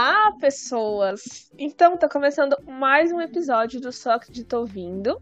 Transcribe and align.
Olá, 0.00 0.30
pessoas! 0.38 1.50
Então, 1.58 1.96
tá 1.96 2.08
começando 2.08 2.56
mais 2.68 3.10
um 3.10 3.20
episódio 3.20 3.80
do 3.80 3.90
Só 3.90 4.12
Acredito 4.12 4.52
Ouvindo. 4.52 5.20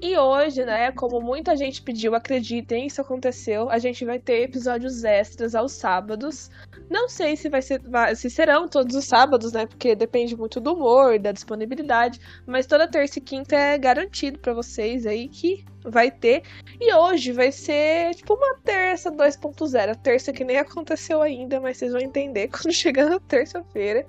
E 0.00 0.16
hoje, 0.16 0.64
né, 0.64 0.90
como 0.92 1.20
muita 1.20 1.54
gente 1.54 1.82
pediu, 1.82 2.14
acreditem, 2.14 2.86
isso 2.86 3.02
aconteceu, 3.02 3.68
a 3.68 3.78
gente 3.78 4.02
vai 4.06 4.18
ter 4.18 4.44
episódios 4.44 5.04
extras 5.04 5.54
aos 5.54 5.72
sábados. 5.72 6.50
Não 6.92 7.08
sei 7.08 7.36
se 7.36 7.48
vai 7.48 7.62
ser, 7.62 7.80
se 8.14 8.28
serão 8.28 8.68
todos 8.68 8.94
os 8.94 9.06
sábados, 9.06 9.50
né, 9.50 9.64
porque 9.64 9.94
depende 9.96 10.36
muito 10.36 10.60
do 10.60 10.74
humor, 10.74 11.18
da 11.18 11.32
disponibilidade, 11.32 12.20
mas 12.46 12.66
toda 12.66 12.86
terça 12.86 13.18
e 13.18 13.22
quinta 13.22 13.56
é 13.56 13.78
garantido 13.78 14.38
para 14.38 14.52
vocês 14.52 15.06
aí 15.06 15.26
que 15.26 15.64
vai 15.82 16.10
ter. 16.10 16.42
E 16.78 16.92
hoje 16.94 17.32
vai 17.32 17.50
ser 17.50 18.14
tipo 18.14 18.34
uma 18.34 18.58
terça 18.62 19.10
2.0, 19.10 19.96
terça 20.02 20.34
que 20.34 20.44
nem 20.44 20.58
aconteceu 20.58 21.22
ainda, 21.22 21.58
mas 21.58 21.78
vocês 21.78 21.92
vão 21.92 22.00
entender 22.02 22.48
quando 22.52 22.74
chegar 22.74 23.08
na 23.08 23.18
terça-feira. 23.18 24.06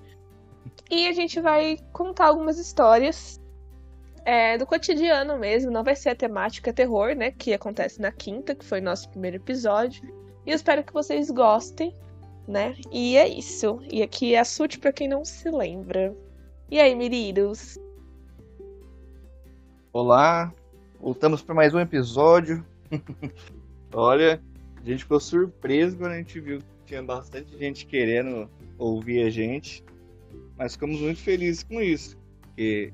E 0.91 1.07
a 1.07 1.13
gente 1.13 1.39
vai 1.39 1.77
contar 1.93 2.25
algumas 2.25 2.59
histórias 2.59 3.39
é, 4.25 4.57
do 4.57 4.65
cotidiano 4.65 5.39
mesmo, 5.39 5.71
não 5.71 5.85
vai 5.85 5.95
ser 5.95 6.09
a 6.09 6.15
temática 6.15 6.73
terror, 6.73 7.15
né? 7.15 7.31
Que 7.31 7.53
acontece 7.53 8.01
na 8.01 8.11
quinta, 8.11 8.53
que 8.53 8.65
foi 8.65 8.81
nosso 8.81 9.09
primeiro 9.09 9.37
episódio. 9.37 10.03
E 10.45 10.49
eu 10.49 10.55
espero 10.57 10.83
que 10.83 10.91
vocês 10.91 11.31
gostem, 11.31 11.95
né? 12.47 12.75
E 12.91 13.17
é 13.17 13.27
isso. 13.27 13.79
E 13.91 14.01
aqui 14.01 14.35
é 14.35 14.39
a 14.39 14.45
Sute 14.45 14.79
pra 14.79 14.91
quem 14.91 15.07
não 15.07 15.23
se 15.23 15.49
lembra. 15.49 16.15
E 16.69 16.79
aí, 16.79 16.95
Miridos? 16.95 17.77
Olá, 19.91 20.51
voltamos 20.99 21.41
para 21.41 21.55
mais 21.55 21.73
um 21.73 21.79
episódio. 21.79 22.65
Olha, 23.93 24.41
a 24.75 24.83
gente 24.83 25.03
ficou 25.03 25.19
surpreso 25.19 25.97
quando 25.97 26.13
a 26.13 26.17
gente 26.17 26.39
viu 26.39 26.59
que 26.59 26.65
tinha 26.85 27.03
bastante 27.03 27.57
gente 27.57 27.85
querendo 27.85 28.49
ouvir 28.77 29.23
a 29.23 29.29
gente. 29.29 29.83
Mas 30.57 30.73
ficamos 30.73 30.99
muito 30.99 31.19
felizes 31.19 31.63
com 31.63 31.81
isso. 31.81 32.17
Porque 32.41 32.91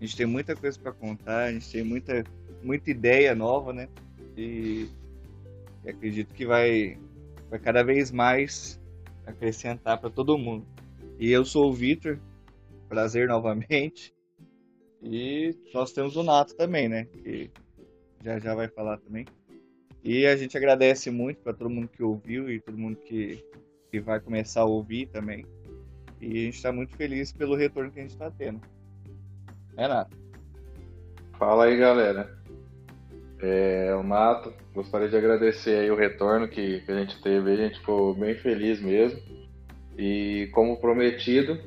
a 0.00 0.04
gente 0.04 0.16
tem 0.16 0.26
muita 0.26 0.54
coisa 0.54 0.78
para 0.78 0.92
contar, 0.92 1.44
a 1.44 1.52
gente 1.52 1.70
tem 1.70 1.82
muita, 1.82 2.22
muita 2.62 2.90
ideia 2.90 3.34
nova, 3.34 3.72
né? 3.72 3.88
E 4.36 4.88
acredito 5.86 6.34
que 6.34 6.44
vai, 6.44 6.98
vai 7.56 7.58
cada 7.58 7.82
vez 7.82 8.10
mais 8.10 8.80
acrescentar 9.26 9.98
para 9.98 10.10
todo 10.10 10.38
mundo. 10.38 10.66
E 11.18 11.30
eu 11.30 11.44
sou 11.44 11.70
o 11.70 11.72
Vitor, 11.72 12.18
prazer 12.88 13.28
novamente. 13.28 14.14
E 15.02 15.56
nós 15.72 15.92
temos 15.92 16.16
o 16.16 16.22
Nato 16.22 16.54
também, 16.54 16.88
né? 16.88 17.04
Que 17.04 17.50
já 18.22 18.38
já 18.38 18.54
vai 18.54 18.68
falar 18.68 18.98
também. 18.98 19.26
E 20.04 20.26
a 20.26 20.36
gente 20.36 20.56
agradece 20.56 21.10
muito 21.10 21.38
para 21.42 21.52
todo 21.52 21.70
mundo 21.70 21.88
que 21.88 22.02
ouviu 22.02 22.50
e 22.50 22.60
todo 22.60 22.78
mundo 22.78 22.96
que, 22.96 23.44
que 23.90 24.00
vai 24.00 24.20
começar 24.20 24.60
a 24.60 24.66
ouvir 24.66 25.06
também. 25.06 25.44
E 26.20 26.26
a 26.26 26.44
gente 26.44 26.56
está 26.56 26.72
muito 26.72 26.94
feliz 26.96 27.32
pelo 27.32 27.56
retorno 27.56 27.90
que 27.90 27.98
a 27.98 28.02
gente 28.02 28.12
está 28.12 28.30
tendo. 28.30 28.60
Renato. 29.76 30.16
Fala 31.38 31.64
aí, 31.64 31.76
galera. 31.76 32.35
É, 33.40 33.94
o 33.94 34.02
Nato, 34.02 34.52
gostaria 34.74 35.08
de 35.08 35.16
agradecer 35.16 35.80
aí 35.80 35.90
o 35.90 35.96
retorno 35.96 36.48
que, 36.48 36.80
que 36.80 36.90
a 36.90 36.98
gente 36.98 37.20
teve, 37.22 37.52
a 37.52 37.56
gente 37.56 37.78
ficou 37.78 38.14
bem 38.14 38.34
feliz 38.34 38.80
mesmo. 38.80 39.20
E 39.98 40.48
como 40.52 40.80
prometido, 40.80 41.58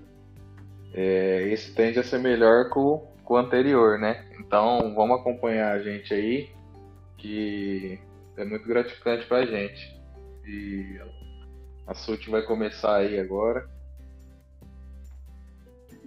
é, 0.93 1.47
esse 1.51 1.73
tende 1.73 1.99
a 1.99 2.03
ser 2.03 2.19
melhor 2.19 2.69
que 2.69 2.79
o, 2.79 2.99
que 2.99 3.33
o 3.33 3.37
anterior, 3.37 3.99
né? 3.99 4.25
Então 4.39 4.93
vamos 4.95 5.19
acompanhar 5.19 5.73
a 5.73 5.83
gente 5.83 6.13
aí, 6.13 6.49
que 7.17 7.99
é 8.37 8.45
muito 8.45 8.67
gratificante 8.67 9.25
pra 9.27 9.45
gente. 9.45 9.99
E 10.45 10.99
a 11.85 11.93
SUT 11.93 12.29
vai 12.29 12.41
começar 12.41 12.97
aí 12.97 13.19
agora. 13.19 13.69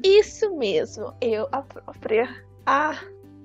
Isso 0.02 0.56
mesmo, 0.56 1.14
eu, 1.20 1.48
a 1.52 1.62
própria 1.62 2.44
a 2.67 2.98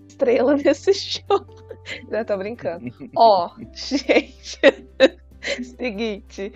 estrela 0.08 0.56
desse 0.58 0.94
show. 0.94 1.57
Já 2.10 2.26
tô 2.26 2.38
brincando. 2.38 2.86
Ó, 3.16 3.52
gente, 3.74 4.60
seguinte. 5.78 6.54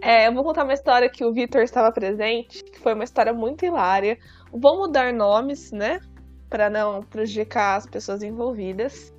É, 0.00 0.28
eu 0.28 0.34
vou 0.34 0.44
contar 0.44 0.64
uma 0.64 0.74
história 0.74 1.08
que 1.08 1.24
o 1.24 1.32
Vitor 1.32 1.62
estava 1.62 1.90
presente, 1.90 2.62
que 2.64 2.78
foi 2.78 2.94
uma 2.94 3.04
história 3.04 3.32
muito 3.32 3.64
hilária. 3.64 4.18
Vou 4.52 4.76
mudar 4.76 5.12
nomes, 5.12 5.72
né? 5.72 6.00
Para 6.50 6.68
não 6.68 7.02
prejudicar 7.02 7.76
as 7.76 7.86
pessoas 7.86 8.22
envolvidas. 8.22 9.12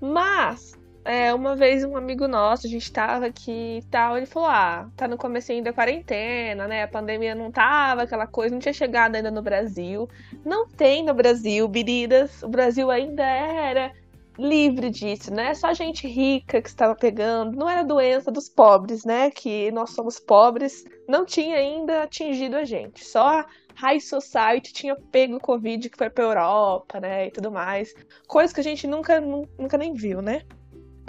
Mas 0.00 0.78
é, 1.04 1.32
uma 1.32 1.56
vez 1.56 1.82
um 1.82 1.96
amigo 1.96 2.28
nosso, 2.28 2.66
a 2.66 2.70
gente 2.70 2.92
tava 2.92 3.26
aqui 3.26 3.78
e 3.78 3.82
tal, 3.90 4.16
ele 4.16 4.26
falou: 4.26 4.48
Ah, 4.48 4.88
tá 4.96 5.08
no 5.08 5.16
começo 5.16 5.50
da 5.62 5.72
quarentena, 5.72 6.68
né? 6.68 6.82
A 6.82 6.88
pandemia 6.88 7.34
não 7.34 7.50
tava, 7.50 8.02
aquela 8.02 8.26
coisa, 8.26 8.54
não 8.54 8.60
tinha 8.60 8.72
chegado 8.72 9.14
ainda 9.14 9.30
no 9.30 9.42
Brasil. 9.42 10.08
Não 10.44 10.68
tem 10.68 11.02
no 11.04 11.14
Brasil, 11.14 11.66
biridas. 11.68 12.42
O 12.42 12.48
Brasil 12.48 12.90
ainda 12.90 13.24
era 13.24 13.92
livre 14.38 14.90
disso, 14.90 15.32
né? 15.32 15.54
Só 15.54 15.72
gente 15.74 16.06
rica 16.06 16.62
que 16.62 16.68
estava 16.68 16.94
pegando, 16.94 17.56
não 17.56 17.68
era 17.68 17.82
doença 17.82 18.30
dos 18.30 18.48
pobres, 18.48 19.04
né? 19.04 19.30
Que 19.30 19.70
nós 19.70 19.90
somos 19.90 20.18
pobres, 20.18 20.84
não 21.08 21.24
tinha 21.24 21.56
ainda 21.56 22.02
atingido 22.02 22.56
a 22.56 22.64
gente. 22.64 23.04
Só 23.04 23.40
a 23.40 23.46
High 23.74 24.00
Society 24.00 24.72
tinha 24.72 24.96
pego 24.96 25.36
o 25.36 25.40
Covid 25.40 25.88
que 25.88 25.96
foi 25.96 26.10
pra 26.10 26.24
Europa, 26.24 27.00
né? 27.00 27.26
E 27.26 27.30
tudo 27.30 27.50
mais. 27.50 27.94
Coisa 28.26 28.52
que 28.52 28.60
a 28.60 28.64
gente 28.64 28.86
nunca, 28.86 29.20
nunca 29.20 29.78
nem 29.78 29.94
viu, 29.94 30.20
né? 30.22 30.42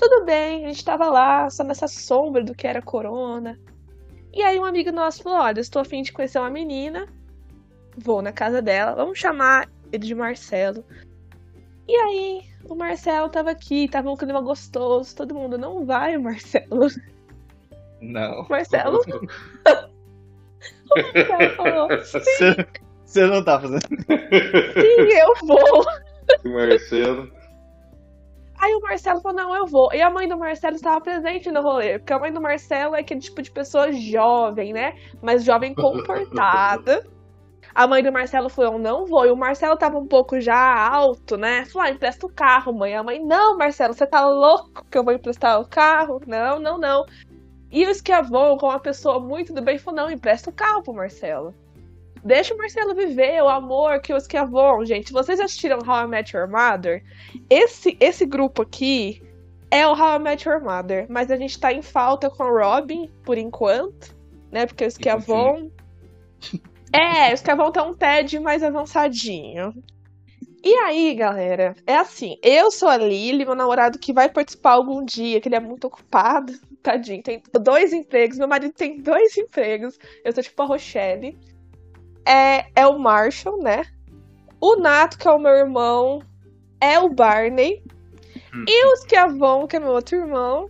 Tudo 0.01 0.25
bem, 0.25 0.65
a 0.65 0.69
gente 0.69 0.83
tava 0.83 1.11
lá, 1.11 1.47
só 1.51 1.63
nessa 1.63 1.87
sombra 1.87 2.43
do 2.43 2.55
que 2.55 2.65
era 2.65 2.81
corona. 2.81 3.59
E 4.33 4.41
aí 4.41 4.57
um 4.57 4.65
amigo 4.65 4.91
nosso 4.91 5.21
falou: 5.21 5.37
Olha, 5.37 5.59
estou 5.59 5.79
afim 5.79 6.01
de 6.01 6.11
conhecer 6.11 6.39
uma 6.39 6.49
menina, 6.49 7.07
vou 7.95 8.19
na 8.19 8.31
casa 8.31 8.63
dela, 8.63 8.95
vamos 8.95 9.19
chamar 9.19 9.69
ele 9.91 10.07
de 10.07 10.15
Marcelo. 10.15 10.83
E 11.87 11.95
aí, 11.95 12.41
o 12.67 12.73
Marcelo 12.73 13.29
tava 13.29 13.51
aqui, 13.51 13.87
tava 13.87 14.09
um 14.09 14.17
clima 14.17 14.41
gostoso, 14.41 15.15
todo 15.15 15.35
mundo, 15.35 15.55
não 15.55 15.85
vai, 15.85 16.17
Marcelo. 16.17 16.87
Não. 18.01 18.43
Marcelo? 18.49 19.01
o 19.05 20.95
Marcelo 20.95 21.55
falou, 21.57 21.87
Você 23.05 23.27
não 23.27 23.43
tá 23.43 23.59
fazendo. 23.59 23.87
Sim, 23.87 25.13
eu 25.13 25.33
vou. 25.45 25.85
Marcelo. 26.51 27.40
Aí 28.61 28.75
o 28.75 28.79
Marcelo 28.79 29.19
falou: 29.21 29.37
não, 29.37 29.55
eu 29.55 29.65
vou. 29.65 29.91
E 29.91 30.01
a 30.01 30.09
mãe 30.09 30.27
do 30.27 30.37
Marcelo 30.37 30.75
estava 30.75 31.01
presente 31.01 31.49
no 31.49 31.63
rolê. 31.63 31.97
Porque 31.97 32.13
a 32.13 32.19
mãe 32.19 32.31
do 32.31 32.39
Marcelo 32.39 32.95
é 32.95 32.99
aquele 32.99 33.19
tipo 33.19 33.41
de 33.41 33.49
pessoa 33.49 33.91
jovem, 33.91 34.71
né? 34.71 34.95
Mas 35.19 35.43
jovem 35.43 35.73
comportada. 35.73 37.03
A 37.73 37.87
mãe 37.87 38.03
do 38.03 38.11
Marcelo 38.11 38.49
falou: 38.49 38.73
eu 38.73 38.79
não 38.79 39.07
vou. 39.07 39.25
E 39.25 39.31
o 39.31 39.35
Marcelo 39.35 39.75
tava 39.75 39.97
um 39.97 40.05
pouco 40.05 40.39
já 40.39 40.55
alto, 40.55 41.37
né? 41.37 41.65
Falou: 41.65 41.87
ah, 41.87 41.91
empresta 41.91 42.27
o 42.27 42.31
carro, 42.31 42.71
mãe. 42.71 42.95
A 42.95 43.01
mãe: 43.01 43.19
não, 43.19 43.57
Marcelo, 43.57 43.95
você 43.95 44.05
tá 44.05 44.27
louco 44.27 44.85
que 44.91 44.97
eu 44.97 45.03
vou 45.03 45.13
emprestar 45.13 45.59
o 45.59 45.67
carro? 45.67 46.21
Não, 46.27 46.59
não, 46.59 46.77
não. 46.77 47.03
E 47.71 47.83
o 47.85 47.89
Esquiavon, 47.89 48.57
com 48.57 48.67
uma 48.67 48.79
pessoa 48.79 49.19
muito 49.19 49.53
do 49.53 49.61
bem, 49.63 49.79
falou: 49.79 50.03
não, 50.03 50.11
empresta 50.11 50.51
o 50.51 50.53
carro 50.53 50.83
pro 50.83 50.93
Marcelo. 50.93 51.55
Deixa 52.23 52.53
o 52.53 52.57
Marcelo 52.57 52.93
viver 52.93 53.41
o 53.41 53.49
amor 53.49 53.99
que 53.99 54.13
os 54.13 54.27
que 54.27 54.37
avon, 54.37 54.85
gente. 54.85 55.11
Vocês 55.11 55.39
assistiram 55.39 55.79
How 55.79 56.05
I 56.05 56.07
Met 56.07 56.35
Your 56.35 56.47
Mother? 56.47 57.03
Esse, 57.49 57.97
esse 57.99 58.25
grupo 58.25 58.61
aqui 58.61 59.21
é 59.71 59.87
o 59.87 59.93
How 59.93 60.17
I 60.17 60.19
Met 60.19 60.47
Your 60.47 60.61
Mother, 60.61 61.07
mas 61.09 61.31
a 61.31 61.35
gente 61.35 61.59
tá 61.59 61.73
em 61.73 61.81
falta 61.81 62.29
com 62.29 62.43
o 62.43 62.59
Robin, 62.59 63.09
por 63.23 63.37
enquanto, 63.37 64.15
né? 64.51 64.65
Porque 64.65 64.83
o 64.83 64.87
Esquiavon. 64.87 65.69
É, 66.93 67.31
o 67.31 67.33
Esquiavon 67.33 67.71
tá 67.71 67.83
um 67.83 67.95
TED 67.95 68.37
mais 68.39 68.61
avançadinho. 68.61 69.73
E 70.63 70.75
aí, 70.75 71.15
galera, 71.15 71.73
é 71.87 71.95
assim, 71.95 72.37
eu 72.43 72.69
sou 72.69 72.87
a 72.87 72.97
Lily, 72.97 73.45
meu 73.45 73.55
namorado 73.55 73.97
que 73.97 74.13
vai 74.13 74.29
participar 74.29 74.73
algum 74.73 75.03
dia, 75.03 75.41
que 75.41 75.47
ele 75.47 75.55
é 75.55 75.59
muito 75.59 75.87
ocupado, 75.87 76.53
tadinho, 76.83 77.23
tem 77.23 77.41
dois 77.59 77.93
empregos, 77.93 78.37
meu 78.37 78.47
marido 78.47 78.71
tem 78.73 79.01
dois 79.01 79.35
empregos, 79.37 79.97
eu 80.23 80.31
sou 80.31 80.43
tipo 80.43 80.61
a 80.61 80.65
Rochelle 80.65 81.35
é, 82.25 82.65
é 82.75 82.87
o 82.87 82.97
Marshall, 82.97 83.61
né? 83.61 83.85
O 84.59 84.75
Nato, 84.75 85.17
que 85.17 85.27
é 85.27 85.31
o 85.31 85.39
meu 85.39 85.53
irmão, 85.53 86.21
é 86.79 86.99
o 86.99 87.09
Barney. 87.09 87.83
Hum. 88.53 88.65
E 88.67 88.85
o 88.87 88.97
Schiavon, 88.97 89.67
que 89.67 89.75
é 89.75 89.79
meu 89.79 89.91
outro 89.91 90.17
irmão, 90.17 90.69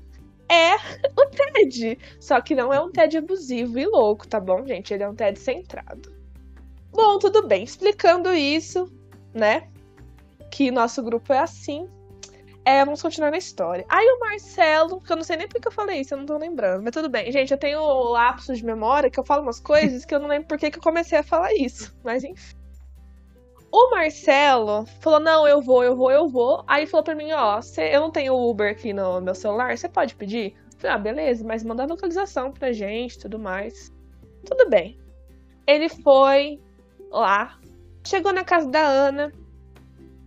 é 0.50 0.76
o 1.18 1.26
Ted. 1.30 1.98
Só 2.20 2.40
que 2.42 2.56
não 2.56 2.74
é 2.74 2.80
um 2.80 2.92
Ted 2.92 3.18
abusivo 3.18 3.80
e 3.80 3.86
louco, 3.86 4.28
tá 4.28 4.40
bom, 4.40 4.66
gente? 4.66 4.94
Ele 4.94 5.04
é 5.04 5.10
um 5.10 5.16
Ted 5.16 5.40
centrado. 5.40 6.14
Bom, 6.92 7.18
tudo 7.20 7.48
bem. 7.48 7.64
Explicando 7.64 8.34
isso, 8.34 8.92
né? 9.34 9.70
Que 10.52 10.70
nosso 10.70 11.02
grupo 11.02 11.32
é 11.32 11.40
assim. 11.40 11.88
É, 12.64 12.86
vamos 12.86 13.02
continuar 13.02 13.32
na 13.32 13.38
história. 13.38 13.86
Aí 13.90 14.06
o 14.06 14.20
Marcelo, 14.20 15.02
que 15.02 15.12
eu 15.12 15.16
não 15.16 15.24
sei 15.24 15.36
nem 15.36 15.48
porque 15.48 15.68
eu 15.68 15.72
falei 15.72 16.02
isso, 16.02 16.14
eu 16.14 16.20
não 16.20 16.26
tô 16.26 16.38
lembrando. 16.38 16.84
Mas 16.84 16.92
tudo 16.92 17.10
bem. 17.10 17.32
Gente, 17.32 17.52
eu 17.52 17.58
tenho 17.58 17.82
lapsos 18.12 18.60
de 18.60 18.66
memória 18.66 19.10
que 19.10 19.20
eu 19.20 19.26
falo 19.26 19.42
umas 19.42 19.60
coisas 19.60 20.06
que 20.06 20.14
eu 20.14 20.20
não 20.20 20.28
lembro 20.28 20.48
por 20.48 20.60
que 20.60 20.68
eu 20.68 20.82
comecei 20.82 21.18
a 21.18 21.24
falar 21.24 21.54
isso. 21.54 21.96
Mas 22.04 22.24
enfim. 22.24 22.56
O 23.72 23.90
Marcelo 23.90 24.86
falou: 25.00 25.20
Não, 25.20 25.48
eu 25.48 25.62
vou, 25.62 25.84
eu 25.84 25.96
vou, 25.96 26.12
eu 26.12 26.28
vou. 26.28 26.64
Aí 26.68 26.86
falou 26.86 27.04
pra 27.04 27.16
mim: 27.16 27.32
Ó, 27.32 27.62
cê, 27.62 27.96
eu 27.96 28.02
não 28.02 28.12
tenho 28.12 28.36
Uber 28.36 28.70
aqui 28.70 28.94
no 28.94 29.22
meu 29.22 29.34
celular, 29.34 29.76
você 29.76 29.88
pode 29.90 30.14
pedir? 30.14 30.54
Eu 30.74 30.80
falei: 30.80 30.96
Ah, 30.96 31.00
beleza, 31.00 31.44
mas 31.46 31.64
manda 31.64 31.84
a 31.84 31.88
localização 31.88 32.52
pra 32.52 32.74
gente 32.74 33.18
tudo 33.18 33.40
mais. 33.40 33.92
Tudo 34.46 34.70
bem. 34.70 35.00
Ele 35.66 35.88
foi 35.88 36.60
lá, 37.10 37.58
chegou 38.06 38.34
na 38.34 38.44
casa 38.44 38.70
da 38.70 38.82
Ana. 38.82 39.32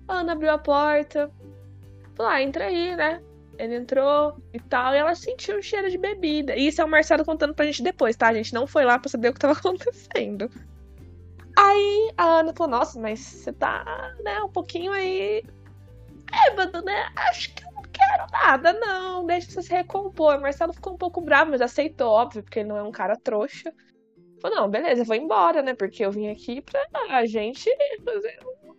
Ana 0.08 0.32
abriu 0.32 0.50
a 0.50 0.58
porta. 0.58 1.30
Falou, 2.16 2.32
ah, 2.32 2.42
entra 2.42 2.66
aí, 2.66 2.96
né? 2.96 3.22
Ele 3.58 3.76
entrou 3.76 4.36
e 4.52 4.60
tal, 4.60 4.94
e 4.94 4.98
ela 4.98 5.14
sentiu 5.14 5.58
um 5.58 5.62
cheiro 5.62 5.90
de 5.90 5.98
bebida. 5.98 6.56
E 6.56 6.66
isso 6.68 6.80
é 6.80 6.84
o 6.84 6.88
Marcelo 6.88 7.24
contando 7.24 7.54
pra 7.54 7.66
gente 7.66 7.82
depois, 7.82 8.16
tá? 8.16 8.28
A 8.28 8.34
gente 8.34 8.52
não 8.52 8.66
foi 8.66 8.84
lá 8.84 8.98
pra 8.98 9.10
saber 9.10 9.28
o 9.28 9.32
que 9.32 9.38
tava 9.38 9.54
acontecendo. 9.58 10.50
Aí 11.56 12.12
a 12.16 12.40
Ana 12.40 12.52
falou, 12.52 12.78
nossa, 12.78 13.00
mas 13.00 13.20
você 13.20 13.52
tá, 13.52 14.12
né, 14.24 14.40
um 14.40 14.48
pouquinho 14.48 14.92
aí 14.92 15.44
bêbado, 16.30 16.82
né? 16.82 17.12
Acho 17.16 17.54
que 17.54 17.64
eu 17.64 17.72
não 17.72 17.82
quero 17.82 18.26
nada, 18.32 18.72
não. 18.72 19.24
Deixa 19.24 19.50
você 19.50 19.62
se 19.62 19.72
recompor. 19.72 20.36
O 20.36 20.40
Marcelo 20.40 20.72
ficou 20.72 20.94
um 20.94 20.98
pouco 20.98 21.20
bravo, 21.20 21.52
mas 21.52 21.60
aceitou, 21.60 22.10
óbvio, 22.10 22.42
porque 22.42 22.60
ele 22.60 22.68
não 22.68 22.76
é 22.76 22.82
um 22.82 22.90
cara 22.90 23.16
trouxa. 23.16 23.72
Falou, 24.40 24.58
não, 24.58 24.68
beleza, 24.68 25.04
vou 25.04 25.16
embora, 25.16 25.62
né? 25.62 25.74
Porque 25.74 26.04
eu 26.04 26.10
vim 26.10 26.28
aqui 26.28 26.60
pra 26.60 26.80
a 27.10 27.24
gente 27.24 27.70
fazer 28.04 28.38
um, 28.44 28.74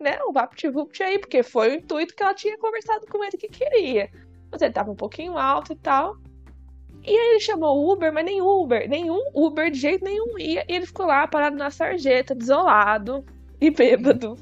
né, 0.00 0.18
um 0.26 0.32
vapt-vupt 0.32 1.02
aí, 1.02 1.18
porque 1.18 1.42
foi 1.42 1.70
o 1.70 1.74
intuito 1.74 2.14
que 2.14 2.22
ela 2.22 2.34
tinha 2.34 2.58
conversado 2.58 3.06
com 3.06 3.22
ele 3.22 3.36
que 3.36 3.48
queria. 3.48 4.10
Mas 4.50 4.62
ele 4.62 4.72
tava 4.72 4.90
um 4.90 4.96
pouquinho 4.96 5.36
alto 5.36 5.72
e 5.72 5.76
tal. 5.76 6.16
E 7.02 7.10
aí 7.10 7.30
ele 7.32 7.40
chamou 7.40 7.76
o 7.76 7.92
Uber, 7.92 8.12
mas 8.12 8.24
nem 8.24 8.40
Uber, 8.40 8.88
nenhum 8.88 9.20
Uber 9.34 9.70
de 9.70 9.78
jeito 9.78 10.04
nenhum 10.04 10.38
ia. 10.38 10.64
E 10.68 10.74
ele 10.74 10.86
ficou 10.86 11.06
lá 11.06 11.26
parado 11.26 11.56
na 11.56 11.70
sarjeta, 11.70 12.34
desolado 12.34 13.24
e 13.60 13.70
bêbado. 13.70 14.36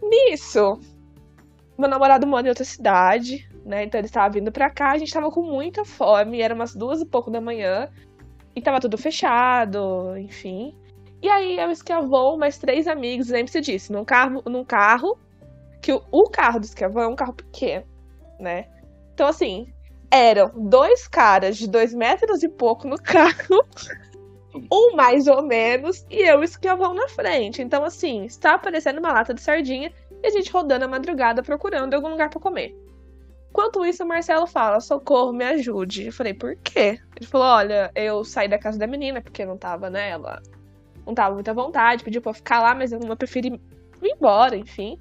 Nisso, 0.00 0.78
meu 1.76 1.88
namorado 1.88 2.26
mora 2.26 2.46
em 2.46 2.50
outra 2.50 2.64
cidade, 2.64 3.48
né? 3.64 3.84
Então 3.84 3.98
ele 3.98 4.06
estava 4.06 4.32
vindo 4.32 4.52
pra 4.52 4.70
cá, 4.70 4.92
a 4.92 4.98
gente 4.98 5.12
tava 5.12 5.30
com 5.30 5.42
muita 5.42 5.84
fome, 5.84 6.40
era 6.40 6.54
umas 6.54 6.74
duas 6.74 7.00
e 7.00 7.06
pouco 7.06 7.30
da 7.30 7.40
manhã. 7.40 7.88
E 8.54 8.62
tava 8.62 8.78
tudo 8.78 8.96
fechado, 8.96 10.16
enfim. 10.16 10.76
E 11.24 11.28
aí 11.30 11.58
eu 11.58 11.70
escavou 11.70 12.36
mais 12.36 12.58
três 12.58 12.86
amigos, 12.86 13.30
lembre-se 13.30 13.58
disso, 13.58 13.90
num 13.94 14.04
carro, 14.04 14.42
num 14.44 14.62
carro, 14.62 15.18
que 15.80 15.90
o, 15.90 16.02
o 16.12 16.28
carro 16.28 16.60
do 16.60 16.66
escavão 16.66 17.02
é 17.04 17.08
um 17.08 17.16
carro 17.16 17.32
pequeno, 17.32 17.86
né? 18.38 18.66
Então, 19.14 19.26
assim, 19.26 19.72
eram 20.10 20.50
dois 20.54 21.08
caras 21.08 21.56
de 21.56 21.66
dois 21.66 21.94
metros 21.94 22.42
e 22.42 22.48
pouco 22.50 22.86
no 22.86 22.98
carro, 23.00 23.64
um 24.70 24.94
mais 24.96 25.26
ou 25.26 25.40
menos, 25.40 26.04
e 26.10 26.28
eu 26.28 26.42
escavão 26.42 26.92
na 26.92 27.08
frente. 27.08 27.62
Então, 27.62 27.84
assim, 27.84 28.26
está 28.26 28.56
aparecendo 28.56 28.98
uma 28.98 29.10
lata 29.10 29.32
de 29.32 29.40
sardinha 29.40 29.90
e 30.22 30.26
a 30.26 30.30
gente 30.30 30.52
rodando 30.52 30.84
a 30.84 30.88
madrugada 30.88 31.42
procurando 31.42 31.94
algum 31.94 32.10
lugar 32.10 32.28
para 32.28 32.38
comer. 32.38 32.76
Enquanto 33.48 33.82
isso, 33.82 34.04
o 34.04 34.06
Marcelo 34.06 34.46
fala: 34.46 34.78
socorro, 34.78 35.32
me 35.32 35.46
ajude. 35.46 36.08
Eu 36.08 36.12
falei: 36.12 36.34
por 36.34 36.54
quê? 36.56 37.00
Ele 37.16 37.26
falou: 37.26 37.46
olha, 37.46 37.90
eu 37.94 38.22
saí 38.26 38.46
da 38.46 38.58
casa 38.58 38.78
da 38.78 38.86
menina 38.86 39.22
porque 39.22 39.46
não 39.46 39.56
tava, 39.56 39.88
né? 39.88 40.10
Ela 40.10 40.42
não 41.06 41.14
tava 41.14 41.34
muita 41.34 41.52
vontade, 41.52 42.04
pediu 42.04 42.22
pra 42.22 42.30
eu 42.30 42.34
ficar 42.34 42.60
lá, 42.60 42.74
mas 42.74 42.92
eu 42.92 43.00
não 43.00 43.16
preferi 43.16 43.48
ir 43.48 43.60
embora, 44.02 44.56
enfim. 44.56 44.98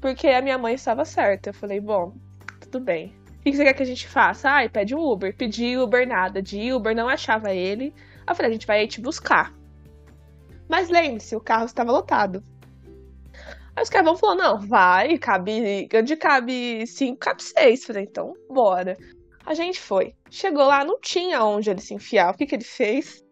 Porque 0.00 0.28
a 0.28 0.42
minha 0.42 0.58
mãe 0.58 0.74
estava 0.74 1.04
certa. 1.04 1.50
Eu 1.50 1.54
falei: 1.54 1.80
bom, 1.80 2.14
tudo 2.60 2.80
bem. 2.80 3.14
O 3.38 3.42
que 3.42 3.52
você 3.52 3.64
quer 3.64 3.74
que 3.74 3.82
a 3.82 3.86
gente 3.86 4.08
faça? 4.08 4.50
Ai, 4.50 4.68
pede 4.68 4.94
um 4.94 5.00
Uber. 5.00 5.34
Pedi 5.36 5.76
Uber 5.76 6.06
nada. 6.06 6.42
De 6.42 6.72
Uber 6.72 6.94
não 6.94 7.08
achava 7.08 7.52
ele. 7.52 7.94
Eu 8.28 8.34
falei: 8.34 8.50
a 8.50 8.54
gente 8.54 8.66
vai 8.66 8.86
te 8.86 9.00
buscar. 9.00 9.52
Mas 10.68 10.88
lembre-se, 10.88 11.36
o 11.36 11.40
carro 11.40 11.64
estava 11.64 11.92
lotado. 11.92 12.42
Aí 13.76 13.82
os 13.82 13.90
caras 13.90 14.18
falou, 14.18 14.34
não, 14.34 14.58
vai, 14.58 15.18
cabe. 15.18 15.88
Onde 15.94 16.16
cabe 16.16 16.86
cinco, 16.86 17.18
cabe 17.18 17.42
seis. 17.42 17.84
Falei, 17.84 18.04
então, 18.04 18.32
bora. 18.48 18.96
A 19.44 19.54
gente 19.54 19.80
foi. 19.80 20.14
Chegou 20.30 20.64
lá, 20.64 20.84
não 20.84 20.98
tinha 20.98 21.44
onde 21.44 21.70
ele 21.70 21.80
se 21.80 21.94
enfiar. 21.94 22.32
O 22.32 22.36
que, 22.36 22.46
que 22.46 22.54
ele 22.54 22.64
fez? 22.64 23.22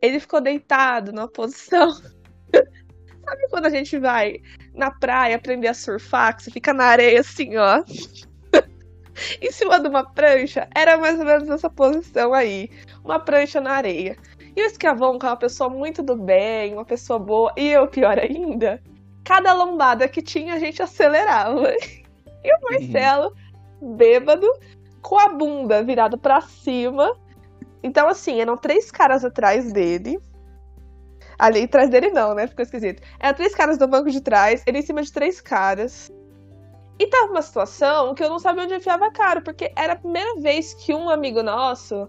Ele 0.00 0.20
ficou 0.20 0.40
deitado 0.40 1.12
numa 1.12 1.28
posição. 1.28 1.92
Sabe 3.24 3.48
quando 3.50 3.66
a 3.66 3.70
gente 3.70 3.98
vai 3.98 4.40
na 4.74 4.90
praia 4.90 5.36
aprender 5.36 5.68
a 5.68 5.74
surfar, 5.74 6.36
que 6.36 6.42
você 6.42 6.50
fica 6.50 6.72
na 6.72 6.84
areia 6.84 7.20
assim, 7.20 7.56
ó. 7.56 7.82
em 9.40 9.52
cima 9.52 9.78
de 9.78 9.88
uma 9.88 10.04
prancha? 10.04 10.68
Era 10.74 10.96
mais 10.96 11.18
ou 11.18 11.24
menos 11.24 11.48
essa 11.48 11.70
posição 11.70 12.32
aí. 12.32 12.70
Uma 13.04 13.18
prancha 13.18 13.60
na 13.60 13.72
areia. 13.72 14.16
E 14.56 14.62
o 14.62 14.66
escravão, 14.66 15.18
que 15.18 15.26
é 15.26 15.28
uma 15.28 15.36
pessoa 15.36 15.70
muito 15.70 16.02
do 16.02 16.16
bem, 16.16 16.74
uma 16.74 16.84
pessoa 16.84 17.18
boa, 17.18 17.52
e 17.56 17.68
eu, 17.68 17.86
pior 17.86 18.18
ainda, 18.18 18.82
cada 19.24 19.52
lombada 19.52 20.08
que 20.08 20.20
tinha, 20.20 20.54
a 20.54 20.58
gente 20.58 20.82
acelerava. 20.82 21.72
E 22.42 22.50
o 22.56 22.60
Marcelo, 22.62 23.36
uhum. 23.82 23.96
bêbado, 23.96 24.50
com 25.02 25.18
a 25.18 25.28
bunda 25.28 25.82
virada 25.82 26.16
para 26.16 26.40
cima. 26.40 27.14
Então, 27.82 28.08
assim, 28.08 28.40
eram 28.40 28.56
três 28.56 28.90
caras 28.90 29.24
atrás 29.24 29.72
dele. 29.72 30.18
Ali 31.38 31.64
atrás 31.64 31.88
dele 31.88 32.10
não, 32.10 32.34
né? 32.34 32.46
Ficou 32.46 32.62
esquisito. 32.62 33.02
Eram 33.18 33.34
três 33.34 33.54
caras 33.54 33.78
do 33.78 33.88
banco 33.88 34.10
de 34.10 34.20
trás, 34.20 34.62
ele 34.66 34.78
em 34.78 34.82
cima 34.82 35.02
de 35.02 35.12
três 35.12 35.40
caras. 35.40 36.10
E 36.98 37.06
tava 37.06 37.30
uma 37.30 37.40
situação 37.40 38.14
que 38.14 38.22
eu 38.22 38.28
não 38.28 38.38
sabia 38.38 38.64
onde 38.64 38.74
enfiava 38.74 39.06
a 39.06 39.10
cara, 39.10 39.40
porque 39.40 39.72
era 39.74 39.94
a 39.94 39.96
primeira 39.96 40.38
vez 40.38 40.74
que 40.74 40.94
um 40.94 41.08
amigo 41.08 41.42
nosso 41.42 42.08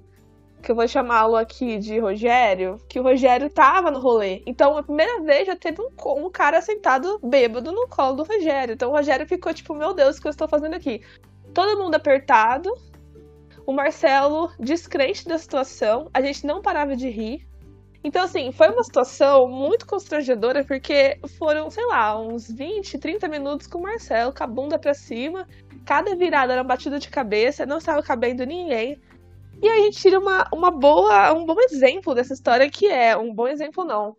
que 0.62 0.72
eu 0.72 0.76
vou 0.76 0.88
chamá-lo 0.88 1.36
aqui 1.36 1.78
de 1.78 2.00
Rogério, 2.00 2.78
que 2.88 3.00
o 3.00 3.04
Rogério 3.04 3.50
tava 3.50 3.90
no 3.90 4.00
rolê. 4.00 4.44
Então, 4.46 4.78
a 4.78 4.84
primeira 4.84 5.22
vez 5.22 5.48
já 5.48 5.56
teve 5.56 5.82
um, 5.82 5.90
um 6.26 6.30
cara 6.30 6.62
sentado 6.62 7.20
bêbado 7.24 7.72
no 7.72 7.88
colo 7.88 8.18
do 8.18 8.24
Rogério. 8.24 8.74
Então, 8.74 8.92
o 8.92 8.96
Rogério 8.96 9.28
ficou 9.28 9.54
tipo, 9.54 9.74
meu 9.74 9.94
Deus, 9.94 10.18
o 10.18 10.22
que 10.22 10.28
eu 10.28 10.32
estou 10.32 10.48
fazendo 10.48 10.76
aqui? 10.76 11.02
Todo 11.54 11.82
mundo 11.82 11.96
apertado, 11.96 12.72
o 13.66 13.74
Marcelo 13.74 14.52
descrente 14.60 15.26
da 15.26 15.38
situação, 15.38 16.10
a 16.14 16.22
gente 16.22 16.46
não 16.46 16.62
parava 16.62 16.96
de 16.96 17.10
rir. 17.10 17.48
Então, 18.04 18.24
assim, 18.24 18.52
foi 18.52 18.70
uma 18.70 18.84
situação 18.84 19.48
muito 19.48 19.86
constrangedora, 19.86 20.66
porque 20.66 21.20
foram, 21.38 21.70
sei 21.70 21.86
lá, 21.86 22.20
uns 22.20 22.50
20, 22.50 22.98
30 22.98 23.28
minutos 23.28 23.68
com 23.68 23.78
o 23.78 23.84
Marcelo, 23.84 24.34
com 24.34 24.44
a 24.44 24.48
bunda 24.48 24.80
pra 24.80 24.94
cima, 24.94 25.48
cada 25.86 26.16
virada 26.16 26.54
era 26.54 26.62
uma 26.62 26.68
batida 26.68 26.98
de 26.98 27.10
cabeça, 27.10 27.66
não 27.66 27.78
estava 27.78 28.02
cabendo 28.02 28.44
ninguém. 28.44 29.00
E 29.62 29.70
aí 29.70 29.82
a 29.82 29.84
gente 29.84 30.00
tira 30.00 30.20
uma, 30.20 30.48
uma 30.52 30.72
boa, 30.72 31.32
um 31.34 31.46
bom 31.46 31.58
exemplo 31.70 32.16
dessa 32.16 32.34
história 32.34 32.70
que 32.70 32.88
é, 32.88 33.16
um 33.16 33.32
bom 33.34 33.48
exemplo 33.48 33.86
não. 33.86 34.16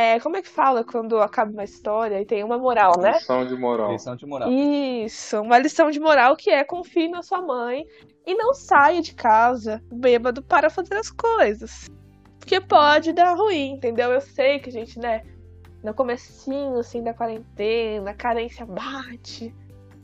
É, 0.00 0.18
como 0.18 0.38
é 0.38 0.40
que 0.40 0.48
fala 0.48 0.82
quando 0.82 1.18
acaba 1.18 1.52
uma 1.52 1.62
história 1.62 2.18
e 2.18 2.24
tem 2.24 2.42
uma 2.42 2.56
moral, 2.56 2.98
né? 2.98 3.12
Lição 3.12 3.46
de 3.46 3.54
moral. 3.54 3.92
Lição 3.92 4.16
de 4.16 4.24
moral. 4.24 4.50
Isso, 4.50 5.38
uma 5.42 5.58
lição 5.58 5.90
de 5.90 6.00
moral 6.00 6.36
que 6.36 6.48
é 6.48 6.64
confie 6.64 7.06
na 7.06 7.22
sua 7.22 7.42
mãe 7.42 7.84
e 8.26 8.34
não 8.34 8.54
saia 8.54 9.02
de 9.02 9.14
casa 9.14 9.82
bêbado 9.92 10.42
para 10.42 10.70
fazer 10.70 10.94
as 10.94 11.10
coisas. 11.10 11.90
Porque 12.38 12.58
pode 12.62 13.12
dar 13.12 13.34
ruim, 13.34 13.72
entendeu? 13.72 14.10
Eu 14.10 14.22
sei 14.22 14.58
que 14.58 14.70
a 14.70 14.72
gente, 14.72 14.98
né, 14.98 15.22
no 15.84 15.92
comecinho, 15.92 16.78
assim, 16.78 17.02
da 17.04 17.12
quarentena, 17.12 18.12
a 18.12 18.14
carência 18.14 18.64
bate. 18.64 19.54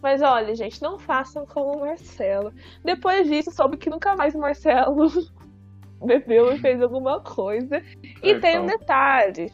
Mas 0.03 0.21
olha, 0.21 0.55
gente, 0.55 0.83
não 0.83 0.99
façam 0.99 1.47
como 1.47 1.79
o 1.79 1.81
Marcelo. 1.81 2.53
Depois 2.85 3.27
disso, 3.27 3.51
soube 3.51 3.79
que 3.79 3.89
nunca 3.89 4.15
mais 4.15 4.35
o 4.35 4.39
Marcelo 4.39 5.09
bebeu 6.05 6.53
e 6.53 6.59
fez 6.59 6.83
alguma 6.83 7.19
coisa. 7.21 7.83
E 8.23 8.33
é, 8.33 8.39
tem 8.39 8.59
um 8.59 8.65
então. 8.65 8.79
detalhe. 8.79 9.51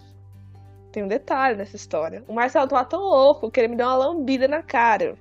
Tem 0.93 1.03
um 1.03 1.09
detalhe 1.09 1.57
nessa 1.57 1.75
história. 1.75 2.23
O 2.29 2.35
Marcelo 2.35 2.69
tava 2.69 2.85
tão 2.85 3.01
louco 3.01 3.51
que 3.51 3.59
ele 3.59 3.69
me 3.69 3.77
deu 3.77 3.87
uma 3.87 3.97
lambida 3.97 4.47
na 4.47 4.63
cara. 4.63 5.17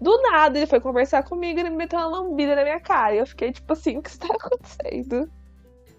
Do 0.00 0.20
nada, 0.22 0.58
ele 0.58 0.66
foi 0.66 0.80
conversar 0.80 1.22
comigo 1.22 1.58
e 1.58 1.62
ele 1.62 1.70
me 1.70 1.76
meteu 1.76 1.98
uma 2.00 2.08
lambida 2.08 2.56
na 2.56 2.64
minha 2.64 2.80
cara. 2.80 3.14
E 3.14 3.18
eu 3.18 3.26
fiquei 3.26 3.52
tipo 3.52 3.72
assim, 3.72 3.96
o 3.98 4.02
que 4.02 4.10
está 4.10 4.26
acontecendo? 4.26 5.30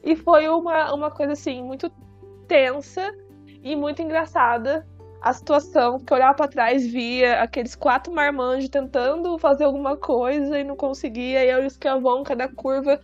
E 0.03 0.15
foi 0.15 0.47
uma, 0.49 0.93
uma 0.93 1.09
coisa 1.09 1.33
assim, 1.33 1.63
muito 1.63 1.89
tensa 2.47 3.11
e 3.63 3.75
muito 3.75 4.01
engraçada 4.01 4.85
a 5.21 5.33
situação, 5.33 5.99
que 5.99 6.13
eu 6.13 6.17
olhava 6.17 6.35
pra 6.35 6.47
trás 6.47 6.85
via 6.85 7.41
aqueles 7.41 7.73
quatro 7.73 8.13
marmanjos 8.13 8.69
tentando 8.69 9.39
fazer 9.39 9.63
alguma 9.63 9.97
coisa 9.97 10.59
e 10.59 10.63
não 10.63 10.75
conseguia, 10.75 11.43
e 11.43 11.49
eu 11.49 11.63
e 11.63 11.67
o 11.67 12.23
cada 12.23 12.47
curva, 12.47 13.01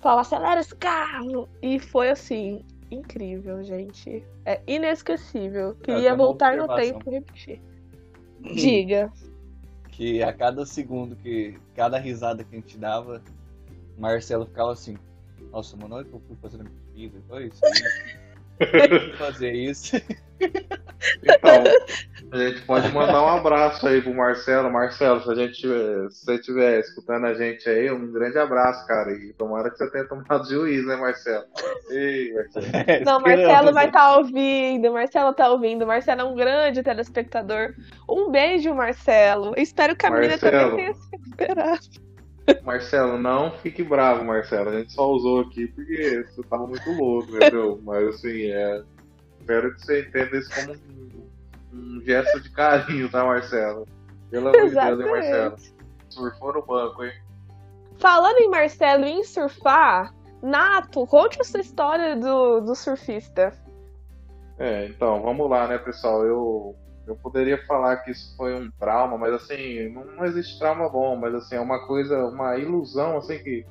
fala, 0.00 0.22
acelera 0.22 0.58
esse 0.58 0.74
carro! 0.74 1.48
E 1.62 1.78
foi 1.78 2.10
assim, 2.10 2.64
incrível, 2.90 3.62
gente. 3.62 4.24
É 4.44 4.60
inesquecível. 4.66 5.74
Queria 5.82 6.14
voltar 6.14 6.56
no 6.56 6.74
tempo 6.74 7.02
e 7.06 7.10
repetir. 7.10 7.60
Diga. 8.54 9.12
Que 9.90 10.22
a 10.22 10.32
cada 10.32 10.64
segundo 10.64 11.16
que. 11.16 11.58
Cada 11.74 11.98
risada 11.98 12.44
que 12.44 12.54
a 12.54 12.58
gente 12.58 12.78
dava, 12.78 13.22
Marcelo 13.96 14.46
ficava 14.46 14.72
assim. 14.72 14.96
Nossa, 15.50 15.76
mano, 15.76 15.96
olha 15.96 16.04
que 16.04 16.12
eu 16.12 16.20
fui 16.26 16.36
fazendo 16.40 16.64
minha 16.64 16.92
vida. 16.94 17.22
Olha 17.30 17.46
isso. 17.46 17.60
fazer 19.18 19.52
isso. 19.52 19.96
Então, 21.22 21.64
a 22.30 22.36
gente 22.36 22.62
pode 22.62 22.92
mandar 22.92 23.22
um 23.22 23.28
abraço 23.28 23.86
aí 23.86 24.02
pro 24.02 24.14
Marcelo. 24.14 24.70
Marcelo, 24.70 25.22
se 25.22 25.30
a 25.30 25.34
gente 25.34 25.60
se 25.60 26.24
você 26.24 26.34
estiver 26.34 26.80
escutando 26.80 27.26
a 27.26 27.34
gente 27.34 27.68
aí, 27.68 27.90
um 27.90 28.12
grande 28.12 28.38
abraço, 28.38 28.86
cara. 28.86 29.12
E 29.12 29.32
tomara 29.32 29.70
que 29.70 29.78
você 29.78 29.90
tenha 29.90 30.04
tomado 30.04 30.48
juízo, 30.48 30.86
né, 30.86 30.96
Marcelo? 30.96 31.44
Ei, 31.90 32.34
Marcelo. 32.34 32.66
Não, 33.04 33.20
Marcelo 33.20 33.72
vai 33.72 33.86
estar 33.86 34.08
tá 34.08 34.16
ouvindo. 34.18 34.92
Marcelo 34.92 35.32
tá 35.32 35.50
ouvindo. 35.50 35.86
Marcelo 35.86 36.20
é 36.20 36.24
um 36.24 36.34
grande 36.34 36.82
telespectador. 36.82 37.74
Um 38.08 38.30
beijo, 38.30 38.74
Marcelo. 38.74 39.54
espero 39.56 39.96
que 39.96 40.06
a 40.06 40.10
Marcelo. 40.10 40.52
menina 40.52 40.68
também 40.68 40.76
tenha 40.76 40.94
se 40.94 41.10
recuperado. 41.10 42.08
Marcelo, 42.62 43.18
não 43.18 43.50
fique 43.58 43.82
bravo, 43.82 44.24
Marcelo. 44.24 44.70
A 44.70 44.78
gente 44.78 44.92
só 44.92 45.10
usou 45.10 45.40
aqui 45.40 45.66
porque 45.68 46.24
você 46.28 46.42
tava 46.42 46.66
muito 46.66 46.90
louco, 46.92 47.28
entendeu? 47.36 47.80
Mas 47.82 48.08
assim, 48.08 48.50
é. 48.50 48.82
Espero 49.40 49.74
que 49.74 49.80
você 49.80 50.00
entenda 50.02 50.36
isso 50.36 50.50
como 50.54 50.72
um, 50.74 51.27
um 51.72 52.00
gesto 52.04 52.40
de 52.40 52.50
carinho, 52.50 53.10
tá, 53.10 53.24
Marcelo? 53.24 53.86
Pelo 54.30 54.48
amor 54.48 54.68
de 54.68 54.74
Deus, 54.74 55.00
hein, 55.00 55.10
Marcelo? 55.10 55.56
Surfou 56.08 56.52
no 56.52 56.64
banco, 56.64 57.04
hein? 57.04 57.12
Falando 57.98 58.38
em 58.38 58.48
Marcelo 58.48 59.04
e 59.04 59.10
em 59.10 59.24
surfar, 59.24 60.14
Nato, 60.42 61.04
conte 61.06 61.40
a 61.40 61.44
sua 61.44 61.60
história 61.60 62.16
do, 62.16 62.60
do 62.60 62.74
surfista. 62.74 63.52
É, 64.58 64.86
então, 64.86 65.22
vamos 65.22 65.48
lá, 65.50 65.66
né, 65.66 65.78
pessoal? 65.78 66.24
Eu, 66.24 66.76
eu 67.06 67.16
poderia 67.16 67.64
falar 67.66 67.98
que 67.98 68.10
isso 68.12 68.36
foi 68.36 68.54
um 68.54 68.70
trauma, 68.78 69.18
mas 69.18 69.34
assim, 69.34 69.88
não 69.88 70.24
existe 70.24 70.58
trauma 70.58 70.88
bom, 70.88 71.16
mas 71.16 71.34
assim, 71.34 71.56
é 71.56 71.60
uma 71.60 71.86
coisa, 71.86 72.24
uma 72.26 72.56
ilusão, 72.56 73.16
assim, 73.16 73.38
que. 73.38 73.66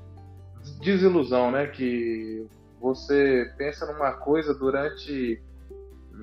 Desilusão, 0.82 1.50
né? 1.50 1.68
Que 1.68 2.46
você 2.80 3.54
pensa 3.58 3.86
numa 3.86 4.12
coisa 4.14 4.54
durante 4.54 5.42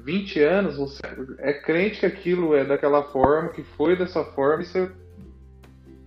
20 0.02 0.40
anos, 0.42 0.76
você 0.76 1.02
é 1.38 1.52
crente 1.52 2.00
que 2.00 2.06
aquilo 2.06 2.54
é 2.54 2.64
daquela 2.64 3.04
forma, 3.04 3.50
que 3.50 3.62
foi 3.62 3.96
dessa 3.96 4.24
forma, 4.24 4.62
e 4.62 4.66
você 4.66 4.90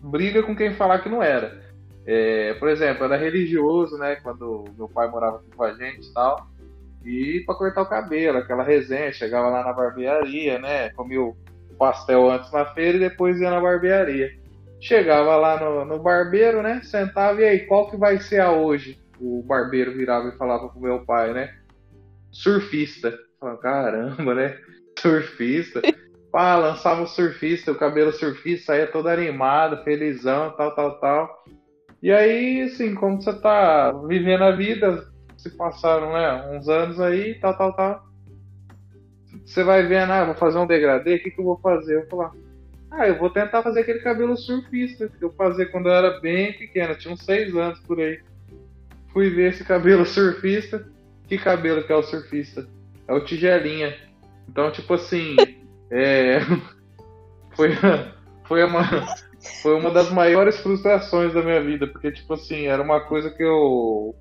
briga 0.01 0.43
com 0.43 0.55
quem 0.55 0.73
falar 0.73 0.99
que 0.99 1.09
não 1.09 1.23
era. 1.23 1.65
É, 2.05 2.53
por 2.55 2.69
exemplo, 2.69 3.03
era 3.03 3.17
religioso, 3.17 3.97
né? 3.97 4.15
Quando 4.17 4.65
meu 4.77 4.87
pai 4.87 5.09
morava 5.09 5.41
com 5.55 5.63
a 5.63 5.73
gente 5.73 6.07
e 6.07 6.13
tal. 6.13 6.47
E 7.03 7.43
para 7.45 7.55
cortar 7.55 7.81
o 7.81 7.89
cabelo, 7.89 8.37
aquela 8.37 8.63
resenha, 8.63 9.11
chegava 9.11 9.49
lá 9.49 9.63
na 9.63 9.73
barbearia, 9.73 10.59
né? 10.59 10.89
Comia 10.91 11.21
o 11.21 11.35
pastel 11.77 12.29
antes 12.29 12.51
na 12.51 12.65
feira 12.73 12.97
e 12.97 13.01
depois 13.01 13.39
ia 13.39 13.49
na 13.49 13.61
barbearia. 13.61 14.31
Chegava 14.79 15.35
lá 15.35 15.59
no, 15.59 15.85
no 15.85 15.99
barbeiro, 15.99 16.61
né? 16.61 16.81
Sentava 16.83 17.41
e 17.41 17.45
aí, 17.45 17.59
qual 17.65 17.89
que 17.89 17.97
vai 17.97 18.19
ser 18.19 18.39
a 18.39 18.51
hoje? 18.51 18.99
O 19.19 19.43
barbeiro 19.43 19.93
virava 19.93 20.29
e 20.29 20.37
falava 20.37 20.69
pro 20.69 20.79
meu 20.79 21.05
pai, 21.05 21.33
né? 21.33 21.55
Surfista. 22.31 23.26
Falava, 23.39 23.57
caramba, 23.59 24.33
né? 24.33 24.57
Surfista. 24.99 25.81
Pá, 26.31 26.55
lançava 26.55 27.03
o 27.03 27.07
surfista, 27.07 27.71
o 27.71 27.77
cabelo 27.77 28.11
surfista, 28.11 28.67
saía 28.67 28.87
todo 28.87 29.07
animado, 29.07 29.83
felizão, 29.83 30.51
tal, 30.57 30.75
tal, 30.75 30.99
tal. 30.99 31.43
E 32.01 32.11
aí, 32.11 32.61
assim, 32.61 32.93
como 32.93 33.21
você 33.21 33.33
tá 33.33 33.91
vivendo 34.07 34.43
a 34.43 34.51
vida, 34.51 35.07
se 35.37 35.49
passaram, 35.51 36.13
né, 36.13 36.57
uns 36.57 36.67
anos 36.67 36.99
aí, 36.99 37.35
tal, 37.39 37.57
tal, 37.57 37.73
tal. 37.73 38.07
Você 39.45 39.63
vai 39.63 39.83
vendo, 39.83 40.11
ah, 40.11 40.25
vou 40.25 40.35
fazer 40.35 40.57
um 40.57 40.67
degradê, 40.67 41.15
o 41.15 41.23
que, 41.23 41.31
que 41.31 41.39
eu 41.39 41.45
vou 41.45 41.57
fazer? 41.57 41.95
Eu 41.95 41.99
vou 42.01 42.09
falar, 42.09 42.31
ah, 42.91 43.07
eu 43.07 43.17
vou 43.17 43.29
tentar 43.29 43.63
fazer 43.63 43.81
aquele 43.81 43.99
cabelo 43.99 44.35
surfista 44.35 45.09
que 45.09 45.23
eu 45.23 45.31
fazia 45.31 45.65
quando 45.65 45.87
eu 45.87 45.93
era 45.93 46.19
bem 46.19 46.53
pequeno, 46.53 46.95
tinha 46.95 47.13
uns 47.13 47.23
seis 47.23 47.55
anos 47.55 47.79
por 47.79 47.99
aí. 47.99 48.21
Fui 49.13 49.29
ver 49.29 49.53
esse 49.53 49.63
cabelo 49.63 50.05
surfista. 50.05 50.85
Que 51.27 51.37
cabelo 51.37 51.83
que 51.83 51.91
é 51.91 51.95
o 51.95 52.03
surfista? 52.03 52.67
É 53.07 53.13
o 53.13 53.23
tigelinha. 53.23 53.95
Então, 54.47 54.71
tipo 54.71 54.93
assim, 54.93 55.35
é... 55.91 56.39
foi, 57.55 57.71
foi 58.47 58.63
uma 58.63 58.83
foi 59.61 59.75
uma 59.75 59.91
das 59.91 60.11
maiores 60.11 60.59
frustrações 60.59 61.33
da 61.33 61.41
minha 61.41 61.61
vida, 61.61 61.87
porque, 61.87 62.11
tipo 62.11 62.33
assim, 62.33 62.67
era 62.67 62.81
uma 62.81 63.01
coisa 63.01 63.29
que 63.29 63.43
eu 63.43 64.15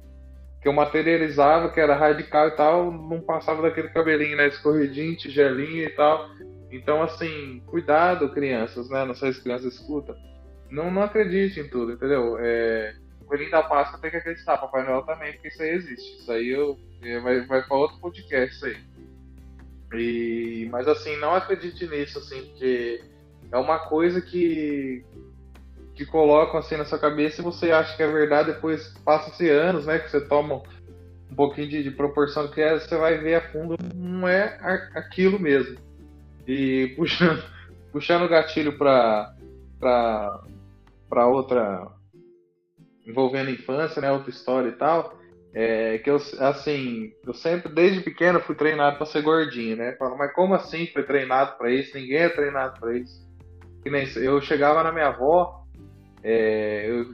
que 0.61 0.69
eu 0.69 0.73
materializava, 0.73 1.71
que 1.71 1.79
era 1.79 1.95
radical 1.95 2.49
e 2.49 2.57
tal, 2.57 2.91
não 2.91 3.21
passava 3.21 3.63
daquele 3.63 3.89
cabelinho, 3.89 4.37
né, 4.37 4.49
escorridinho, 4.49 5.17
tigelinho 5.17 5.85
e 5.85 5.91
tal. 5.91 6.29
Então, 6.73 7.03
assim, 7.03 7.63
cuidado, 7.67 8.33
crianças, 8.33 8.91
né, 8.91 9.05
não 9.05 9.15
sei 9.15 9.33
se 9.33 9.43
crianças 9.43 9.75
escutam. 9.75 10.17
Não, 10.69 10.91
não 10.91 11.03
acredite 11.03 11.61
em 11.61 11.69
tudo, 11.69 11.93
entendeu? 11.93 12.37
É, 12.41 12.97
Coelhinho 13.27 13.51
da 13.51 13.63
Páscoa 13.63 13.99
tem 14.01 14.11
que 14.11 14.17
acreditar, 14.17 14.59
Papai 14.59 14.85
Noel 14.85 15.03
também, 15.03 15.33
porque 15.33 15.49
isso 15.49 15.63
aí 15.63 15.71
existe. 15.71 16.19
Isso 16.19 16.33
aí 16.33 16.49
eu, 16.49 16.79
é, 17.03 17.21
vai, 17.21 17.41
vai 17.47 17.63
para 17.63 17.77
outro 17.77 17.99
podcast, 17.99 18.55
isso 18.55 18.67
aí. 18.67 18.77
E, 19.93 20.69
mas, 20.71 20.89
assim, 20.89 21.17
não 21.17 21.35
acredite 21.35 21.87
nisso, 21.87 22.19
assim, 22.19 22.43
porque 22.47 23.03
é 23.51 23.57
uma 23.57 23.79
coisa 23.79 24.21
que 24.21 25.05
que 25.97 26.05
colocam 26.05 26.61
assim 26.61 26.77
na 26.77 26.85
sua 26.85 26.99
cabeça 26.99 27.41
e 27.41 27.45
você 27.45 27.73
acha 27.73 27.97
que 27.97 28.03
é 28.03 28.07
verdade, 28.07 28.53
depois 28.53 28.95
passa-se 29.03 29.49
anos, 29.49 29.87
né, 29.87 29.99
que 29.99 30.11
você 30.11 30.21
toma 30.21 30.63
um 31.31 31.35
pouquinho 31.35 31.69
de, 31.69 31.83
de 31.83 31.91
proporção 31.91 32.49
que 32.49 32.61
é, 32.61 32.79
você 32.79 32.97
vai 32.99 33.17
ver 33.17 33.37
a 33.37 33.51
fundo, 33.51 33.77
não 33.95 34.29
é 34.29 34.59
aquilo 34.95 35.41
mesmo. 35.41 35.79
E 36.47 36.93
puxando, 36.97 37.43
puxando 37.91 38.25
o 38.25 38.29
gatilho 38.29 38.77
para 38.77 39.35
outra 41.27 41.91
envolvendo 43.07 43.51
infância, 43.51 44.01
né, 44.03 44.11
outra 44.11 44.31
história 44.31 44.69
e 44.69 44.73
tal, 44.73 45.17
é 45.55 45.99
que 45.99 46.11
eu 46.11 46.17
assim, 46.41 47.13
eu 47.25 47.33
sempre 47.33 47.73
desde 47.73 48.01
pequeno 48.01 48.41
fui 48.41 48.55
treinado 48.55 48.97
para 48.97 49.07
ser 49.07 49.23
gordinho, 49.23 49.77
né? 49.77 49.93
Falo, 49.99 50.19
mas 50.19 50.33
como 50.33 50.55
assim 50.55 50.87
foi 50.89 51.03
treinado 51.03 51.57
para 51.57 51.71
isso? 51.71 51.97
Ninguém 51.97 52.19
é 52.19 52.29
treinado 52.29 52.79
para 52.79 52.97
isso 52.99 53.27
que 53.87 53.91
nem 53.91 54.05
eu 54.17 54.41
chegava 54.41 54.83
na 54.83 54.91
minha 54.91 55.07
avó, 55.07 55.65
é, 56.21 56.91
eu 56.91 57.07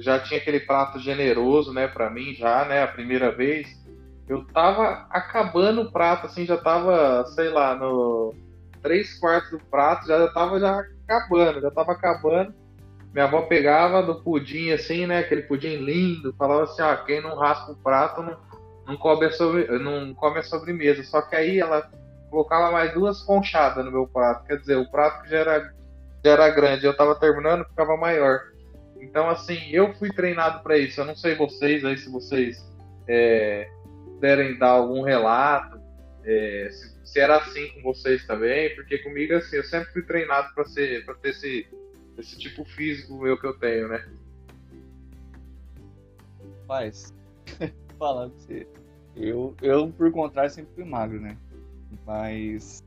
já 0.00 0.20
tinha 0.20 0.38
aquele 0.38 0.60
prato 0.60 1.00
generoso, 1.00 1.74
né, 1.74 1.88
para 1.88 2.08
mim 2.08 2.32
já, 2.32 2.64
né, 2.64 2.80
a 2.80 2.86
primeira 2.86 3.32
vez. 3.32 3.68
Eu 4.28 4.44
tava 4.46 5.04
acabando 5.10 5.82
o 5.82 5.90
prato, 5.90 6.26
assim, 6.26 6.46
já 6.46 6.56
tava, 6.56 7.24
sei 7.34 7.48
lá, 7.48 7.74
no 7.74 8.32
três 8.80 9.18
quartos 9.18 9.50
do 9.50 9.58
prato, 9.64 10.06
já 10.06 10.28
tava 10.28 10.60
já 10.60 10.84
acabando, 11.08 11.60
já 11.60 11.70
tava 11.72 11.90
acabando. 11.90 12.54
Minha 13.12 13.26
avó 13.26 13.42
pegava 13.42 14.02
do 14.02 14.22
pudim, 14.22 14.70
assim, 14.70 15.06
né, 15.06 15.18
aquele 15.18 15.42
pudim 15.42 15.76
lindo, 15.76 16.34
falava 16.38 16.64
assim, 16.64 16.82
ó, 16.82 16.96
quem 16.96 17.20
não 17.20 17.36
raspa 17.36 17.72
o 17.72 17.76
prato 17.76 18.22
não, 18.22 18.36
não, 18.86 18.96
come, 18.96 19.26
a 19.26 19.30
sobre, 19.32 19.66
não 19.78 20.14
come 20.14 20.38
a 20.38 20.42
sobremesa. 20.42 21.02
Só 21.04 21.20
que 21.20 21.36
aí 21.36 21.60
ela 21.60 21.90
colocava 22.30 22.70
mais 22.70 22.94
duas 22.94 23.20
conchadas 23.20 23.84
no 23.84 23.90
meu 23.90 24.06
prato, 24.06 24.46
quer 24.46 24.58
dizer, 24.58 24.76
o 24.76 24.90
prato 24.90 25.22
que 25.22 25.30
já 25.30 25.38
era 25.38 25.74
já 26.24 26.32
era 26.32 26.48
grande, 26.50 26.86
eu 26.86 26.96
tava 26.96 27.16
terminando, 27.16 27.64
ficava 27.64 27.96
maior. 27.96 28.40
Então, 29.00 29.28
assim, 29.28 29.58
eu 29.72 29.92
fui 29.94 30.10
treinado 30.12 30.62
para 30.62 30.78
isso. 30.78 31.00
Eu 31.00 31.04
não 31.04 31.16
sei 31.16 31.34
vocês 31.34 31.84
aí, 31.84 31.98
se 31.98 32.08
vocês 32.08 32.64
é, 33.08 33.68
puderem 34.04 34.56
dar 34.56 34.70
algum 34.70 35.02
relato, 35.02 35.80
é, 36.24 36.68
se, 36.70 36.94
se, 37.04 37.18
era 37.18 37.38
assim 37.38 37.68
com 37.70 37.82
vocês 37.82 38.24
também, 38.24 38.74
porque 38.76 38.98
comigo, 38.98 39.34
assim, 39.34 39.56
eu 39.56 39.64
sempre 39.64 39.92
fui 39.92 40.02
treinado 40.02 40.54
para 40.54 40.64
ser, 40.66 41.04
para 41.04 41.14
ter 41.16 41.30
esse, 41.30 41.66
esse 42.18 42.38
tipo 42.38 42.64
físico 42.64 43.18
meu 43.18 43.38
que 43.38 43.46
eu 43.46 43.58
tenho, 43.58 43.88
né? 43.88 44.08
Mas, 46.68 47.12
falando 47.98 48.32
pra 48.32 48.40
você, 48.40 48.66
eu, 49.16 49.54
eu, 49.60 49.92
por 49.92 50.10
contrário, 50.10 50.50
sempre 50.50 50.74
fui 50.74 50.84
magro, 50.84 51.20
né? 51.20 51.36
Mas 52.06 52.82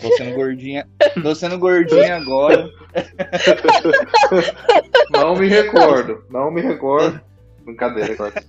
Tô 0.00 0.10
sendo 0.16 0.34
gordinha. 0.36 0.88
Tô 1.22 1.34
sendo 1.34 1.58
gordinha 1.58 2.16
agora. 2.16 2.70
Não 5.10 5.36
me 5.36 5.48
recordo. 5.48 6.24
Não 6.30 6.50
me 6.50 6.60
recordo. 6.60 7.20
Brincadeira, 7.64 8.14
agora. 8.14 8.44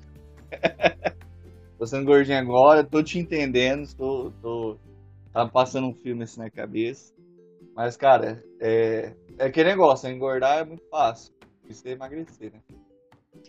Tô 1.77 1.85
sendo 1.85 2.05
gordinha 2.05 2.39
agora, 2.39 2.83
tô 2.83 3.03
te 3.03 3.19
entendendo, 3.19 3.87
tô, 3.95 4.31
tô 4.41 4.77
tá 5.33 5.45
passando 5.47 5.87
um 5.87 5.93
filme 5.93 6.23
assim 6.23 6.39
na 6.39 6.49
cabeça. 6.49 7.13
Mas, 7.75 7.97
cara, 7.97 8.43
é, 8.59 9.13
é 9.37 9.45
aquele 9.45 9.69
negócio, 9.69 10.09
engordar 10.09 10.59
é 10.59 10.65
muito 10.65 10.83
fácil. 10.89 11.33
Isso 11.67 11.87
é 11.87 11.91
emagrecer, 11.91 12.51
né? 12.53 12.59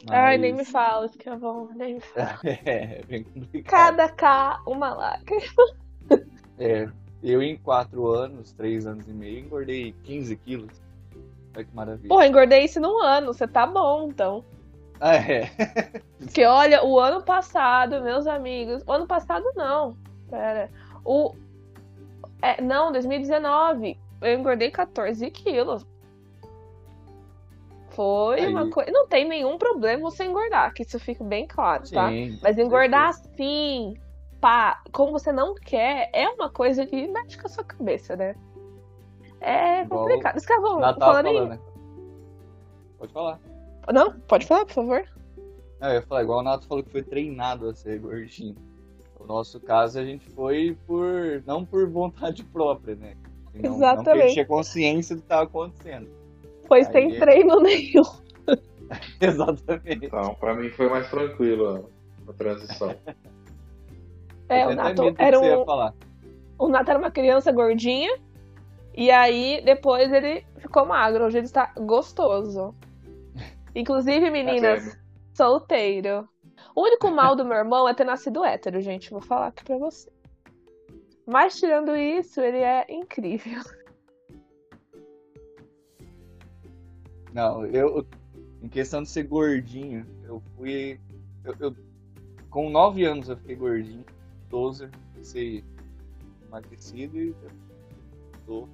Mas... 0.06 0.10
Ai, 0.10 0.38
nem 0.38 0.52
me 0.52 0.64
fala, 0.64 1.08
que 1.08 1.28
é 1.28 1.36
bom, 1.36 1.68
nem 1.74 1.94
me 1.94 2.00
fala. 2.00 2.38
É, 2.44 2.60
é 3.00 3.02
bem 3.06 3.24
complicado. 3.24 3.70
Cada 3.70 4.08
K, 4.08 4.62
uma 4.66 4.94
lágrima. 4.94 5.64
É, 6.58 6.88
eu, 7.22 7.42
em 7.42 7.56
quatro 7.56 8.06
anos, 8.08 8.52
três 8.52 8.86
anos 8.86 9.08
e 9.08 9.12
meio, 9.12 9.40
engordei 9.40 9.94
15 10.04 10.36
quilos. 10.36 10.82
Olha 11.56 11.64
que 11.64 11.74
maravilha. 11.74 12.08
Pô, 12.08 12.22
engordei 12.22 12.64
isso 12.64 12.80
num 12.80 13.00
ano. 13.02 13.32
Você 13.32 13.46
tá 13.46 13.66
bom, 13.66 14.08
então. 14.08 14.44
Ah, 15.00 15.16
é. 15.16 15.50
Porque, 16.18 16.44
olha, 16.44 16.84
o 16.84 16.98
ano 16.98 17.22
passado, 17.22 18.02
meus 18.02 18.26
amigos. 18.26 18.82
O 18.86 18.92
ano 18.92 19.06
passado, 19.06 19.44
não. 19.54 19.96
Pera. 20.28 20.70
O. 21.04 21.34
É, 22.42 22.60
não, 22.60 22.92
2019. 22.92 23.98
Eu 24.24 24.38
engordei 24.38 24.70
14 24.70 25.30
quilos. 25.30 25.86
Foi 27.90 28.40
Aí. 28.40 28.46
uma 28.48 28.70
coisa. 28.70 28.90
Não 28.90 29.06
tem 29.06 29.28
nenhum 29.28 29.56
problema 29.58 30.10
você 30.10 30.24
engordar, 30.24 30.72
que 30.72 30.82
isso 30.82 30.98
fica 30.98 31.22
bem 31.22 31.46
claro, 31.46 31.88
tá? 31.90 32.08
Sim, 32.08 32.38
Mas 32.42 32.58
engordar 32.58 33.10
assim, 33.10 33.96
pá, 34.40 34.82
como 34.90 35.12
você 35.12 35.30
não 35.30 35.54
quer, 35.54 36.10
é 36.12 36.28
uma 36.28 36.50
coisa 36.50 36.84
que 36.86 37.06
mexe 37.06 37.38
com 37.38 37.46
a 37.46 37.50
sua 37.50 37.64
cabeça, 37.64 38.16
né? 38.16 38.34
É 39.40 39.84
complicado. 39.84 40.36
Escravão, 40.36 40.80
falando 40.98 41.26
aí. 41.26 41.48
Né? 41.48 41.58
Pode 42.98 43.12
falar. 43.12 43.38
Não, 43.92 44.12
pode 44.20 44.46
falar, 44.46 44.64
por 44.64 44.72
favor. 44.72 45.08
É, 45.80 45.88
eu 45.88 45.94
ia 45.94 46.02
falar, 46.02 46.22
igual 46.22 46.38
o 46.40 46.42
Nato 46.42 46.66
falou 46.66 46.82
que 46.82 46.90
foi 46.90 47.02
treinado 47.02 47.68
a 47.68 47.74
ser 47.74 47.98
gordinho. 47.98 48.56
No 49.20 49.26
nosso 49.26 49.60
caso, 49.60 49.98
a 49.98 50.04
gente 50.04 50.28
foi 50.30 50.76
por. 50.86 51.42
não 51.46 51.64
por 51.64 51.88
vontade 51.88 52.42
própria, 52.52 52.94
né? 52.96 53.16
Não, 53.54 53.74
Exatamente. 53.74 54.26
Não 54.26 54.32
tinha 54.32 54.46
consciência 54.46 55.16
do 55.16 55.20
que 55.20 55.26
estava 55.26 55.44
acontecendo. 55.44 56.08
Foi 56.66 56.78
Aí, 56.78 56.84
sem 56.86 57.18
treino 57.18 57.60
nenhum. 57.60 58.02
Exatamente. 59.20 60.06
Então, 60.06 60.34
pra 60.34 60.54
mim 60.54 60.70
foi 60.70 60.88
mais 60.88 61.08
tranquilo 61.10 61.88
a, 62.26 62.30
a 62.30 62.34
transição. 62.34 62.94
É, 64.46 64.68
o 64.68 64.74
Nato 64.74 65.14
era 65.16 65.40
um, 65.40 65.64
o 66.58 66.68
Nato 66.68 66.90
era 66.90 66.98
uma 66.98 67.10
criança 67.10 67.50
gordinha. 67.50 68.14
E 68.94 69.10
aí, 69.10 69.62
depois 69.64 70.12
ele 70.12 70.44
ficou 70.58 70.84
magro. 70.84 71.24
Hoje 71.24 71.38
ele 71.38 71.46
está 71.46 71.72
gostoso. 71.78 72.74
Inclusive, 73.74 74.30
meninas, 74.30 74.82
sério? 74.82 75.00
solteiro. 75.32 76.28
O 76.76 76.82
único 76.82 77.10
mal 77.10 77.34
do 77.34 77.42
meu 77.42 77.56
irmão 77.56 77.88
é 77.88 77.94
ter 77.94 78.04
nascido 78.04 78.44
hétero, 78.44 78.82
gente. 78.82 79.10
Vou 79.10 79.22
falar 79.22 79.46
aqui 79.46 79.64
pra 79.64 79.78
você. 79.78 80.12
Mas 81.26 81.58
tirando 81.58 81.96
isso, 81.96 82.40
ele 82.40 82.58
é 82.58 82.86
incrível. 82.88 83.62
Não, 87.32 87.66
eu. 87.66 88.06
Em 88.62 88.68
questão 88.68 89.02
de 89.02 89.08
ser 89.10 89.24
gordinho, 89.24 90.06
eu 90.24 90.40
fui. 90.56 90.98
Eu, 91.44 91.54
eu- 91.60 91.76
com 92.48 92.70
9 92.70 93.04
anos 93.04 93.28
eu 93.28 93.36
fiquei 93.36 93.56
gordinho. 93.56 94.04
12 94.48 94.88
eu 95.16 95.24
ser 95.24 95.64
emagrecido 96.46 97.18
e. 97.18 97.34
tô. 98.46 98.68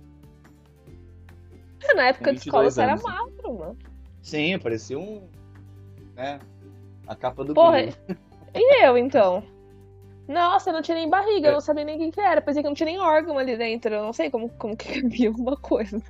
Na 1.94 2.08
época 2.08 2.32
de 2.32 2.38
escola 2.38 2.64
22 2.68 2.74
você 2.74 2.82
era 2.82 2.96
magro, 2.96 3.58
mano. 3.58 3.78
Sim, 4.22 4.58
parecia 4.58 4.98
um. 4.98 5.26
Né? 6.14 6.38
A 7.06 7.16
capa 7.16 7.42
do 7.42 7.54
Porra, 7.54 7.80
e 8.54 8.84
eu 8.84 8.98
então? 8.98 9.42
Nossa, 10.30 10.70
eu 10.70 10.74
não 10.74 10.80
tinha 10.80 10.96
nem 10.96 11.10
barriga, 11.10 11.48
eu 11.48 11.50
É. 11.50 11.54
não 11.54 11.60
sabia 11.60 11.84
nem 11.84 11.96
o 11.96 11.98
que 11.98 12.12
que 12.12 12.20
era. 12.20 12.40
Pensei 12.40 12.62
que 12.62 12.68
não 12.68 12.74
tinha 12.74 12.86
nem 12.86 13.00
órgão 13.00 13.36
ali 13.36 13.56
dentro. 13.56 13.92
Eu 13.92 14.02
não 14.02 14.12
sei 14.12 14.30
como, 14.30 14.48
como 14.50 14.76
que 14.76 14.86
cabia 15.02 15.28
alguma 15.28 15.56
coisa. 15.56 16.00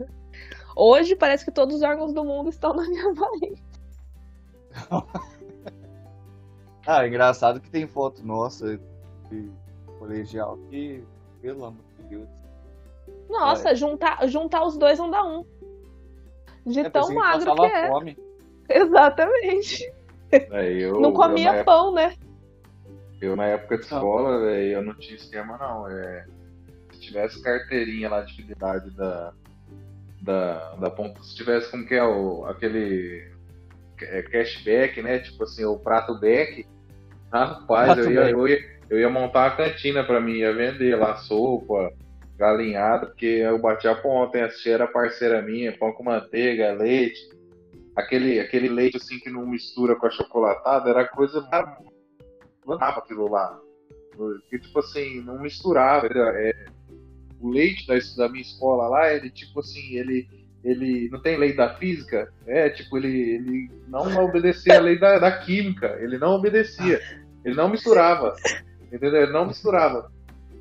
Hoje 0.76 1.16
parece 1.16 1.44
que 1.44 1.50
todos 1.50 1.76
os 1.76 1.82
órgãos 1.82 2.12
do 2.12 2.22
mundo 2.22 2.50
estão 2.50 2.74
na 2.74 2.86
minha 2.86 3.12
barriga. 3.14 3.56
Ah, 6.86 7.06
engraçado 7.06 7.60
que 7.60 7.70
tem 7.70 7.86
foto 7.86 8.26
nossa 8.26 8.80
de 9.28 9.50
colegial 9.98 10.58
que, 10.70 11.04
pelo 11.42 11.66
amor 11.66 11.84
de 11.98 12.02
Deus. 12.08 12.28
Nossa, 13.28 13.74
juntar, 13.74 14.26
juntar 14.26 14.64
os 14.64 14.76
dois 14.78 14.98
não 14.98 15.10
dá 15.10 15.22
um. 15.22 15.44
De 16.66 16.80
É, 16.80 16.90
tão 16.90 17.06
que 17.06 17.14
magro 17.14 17.40
que 17.40 17.56
passava 17.56 17.66
é. 17.68 17.86
fome. 17.88 18.18
Exatamente. 18.68 19.92
É, 20.32 20.72
eu, 20.72 20.94
não 21.00 21.10
eu, 21.10 21.14
comia 21.14 21.50
época, 21.50 21.64
pão, 21.64 21.92
né? 21.92 22.16
Eu, 23.20 23.36
na 23.36 23.46
época 23.46 23.76
de 23.76 23.84
escola, 23.84 24.40
velho, 24.40 24.72
eu 24.72 24.82
não 24.82 24.94
tinha 24.94 25.16
esquema, 25.16 25.58
não. 25.58 25.88
É, 25.88 26.26
se 26.92 27.00
tivesse 27.00 27.42
carteirinha 27.42 28.08
lá 28.08 28.22
de 28.22 28.34
fidelidade 28.34 28.90
da. 28.96 29.32
Da, 30.22 30.74
da 30.74 30.90
ponta, 30.90 31.22
se 31.22 31.34
tivesse 31.34 31.70
como 31.70 31.86
que 31.86 31.94
é 31.94 32.04
o, 32.04 32.44
aquele 32.44 33.26
é, 34.02 34.20
cashback, 34.20 35.00
né? 35.00 35.18
Tipo 35.18 35.44
assim, 35.44 35.64
o 35.64 35.78
prato 35.78 36.18
back. 36.20 36.66
Rapaz, 37.32 37.94
Prato 37.94 38.00
eu 38.00 38.12
ia, 38.12 38.30
eu, 38.30 38.48
ia, 38.48 38.80
eu 38.90 39.00
ia 39.00 39.08
montar 39.08 39.48
uma 39.48 39.56
cantina 39.56 40.04
pra 40.04 40.20
mim, 40.20 40.34
ia 40.34 40.52
vender 40.52 40.94
lá 40.94 41.16
sopa, 41.16 41.90
galinhada, 42.36 43.06
porque 43.06 43.24
eu 43.24 43.58
bati 43.58 43.88
a 43.88 43.94
ponta, 43.94 44.36
hein? 44.36 44.44
A 44.44 44.48
tia 44.48 44.74
era 44.74 44.86
parceira 44.86 45.40
minha, 45.40 45.76
pão 45.76 45.92
com 45.92 46.02
manteiga, 46.02 46.72
leite. 46.72 47.20
Aquele, 47.96 48.40
aquele 48.40 48.68
leite 48.68 48.96
assim 48.96 49.18
que 49.18 49.30
não 49.30 49.46
mistura 49.46 49.96
com 49.96 50.06
a 50.06 50.10
chocolatada, 50.10 50.90
era 50.90 51.08
coisa 51.08 51.40
Amava 52.74 52.98
aquilo 52.98 53.28
lá. 53.30 53.58
Porque, 54.16 54.58
tipo 54.58 54.78
assim, 54.78 55.20
não 55.22 55.40
misturava. 55.40 56.06
É, 56.06 56.66
o 57.40 57.48
leite 57.50 57.86
da, 57.86 57.94
da 58.16 58.28
minha 58.28 58.42
escola 58.42 58.88
lá, 58.88 59.12
ele, 59.12 59.30
tipo 59.30 59.60
assim, 59.60 59.96
ele, 59.96 60.28
ele 60.62 61.08
não 61.10 61.20
tem 61.20 61.38
lei 61.38 61.54
da 61.54 61.74
física? 61.76 62.32
É, 62.46 62.68
tipo, 62.68 62.98
ele, 62.98 63.08
ele 63.08 63.70
não 63.88 64.24
obedecia 64.24 64.76
a 64.76 64.80
lei 64.80 64.98
da, 64.98 65.18
da 65.18 65.38
química. 65.38 65.98
Ele 66.00 66.18
não 66.18 66.34
obedecia. 66.34 67.00
Ele 67.44 67.54
não 67.54 67.68
misturava. 67.68 68.34
Entendeu? 68.92 69.22
Ele 69.22 69.32
não 69.32 69.46
misturava. 69.46 70.10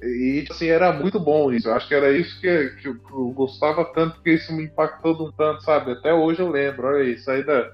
E, 0.02 0.42
tipo 0.42 0.54
assim, 0.54 0.68
era 0.68 0.94
muito 0.94 1.20
bom 1.20 1.52
isso. 1.52 1.68
Eu 1.68 1.74
acho 1.74 1.88
que 1.88 1.96
era 1.96 2.12
isso 2.12 2.40
que, 2.40 2.70
que 2.82 2.88
eu, 2.88 2.96
que 2.96 3.12
eu 3.12 3.32
gostava 3.32 3.84
tanto, 3.86 4.16
porque 4.16 4.32
isso 4.32 4.54
me 4.54 4.64
impactou 4.64 5.16
de 5.16 5.24
um 5.24 5.32
tanto, 5.32 5.64
sabe? 5.64 5.92
Até 5.92 6.14
hoje 6.14 6.40
eu 6.40 6.50
lembro. 6.50 6.88
Olha 6.88 7.04
isso 7.04 7.30
aí 7.30 7.44
da, 7.44 7.72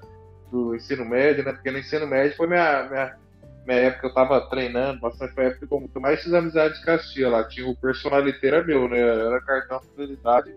do 0.50 0.74
ensino 0.74 1.04
médio, 1.04 1.44
né? 1.44 1.52
Porque 1.52 1.70
no 1.70 1.78
ensino 1.78 2.06
médio 2.06 2.36
foi 2.36 2.48
minha, 2.48 2.88
minha, 2.88 3.16
minha 3.66 3.80
época, 3.80 4.06
eu 4.06 4.14
tava 4.14 4.40
treinando, 4.48 5.00
bastante 5.00 5.34
foi 5.34 5.44
a 5.44 5.48
época 5.48 5.66
que 5.66 5.74
eu 5.74 6.00
mais 6.00 6.22
fiz 6.22 6.32
amizade 6.32 6.78
de 6.78 6.84
Castia 6.84 7.28
lá. 7.28 7.44
Tinha 7.44 7.68
o 7.68 7.76
personaliteiro 7.76 8.56
era 8.56 8.64
meu, 8.64 8.88
né? 8.88 8.98
Era 8.98 9.40
cartão 9.40 9.80
de 9.80 9.88
fidelidade 9.88 10.54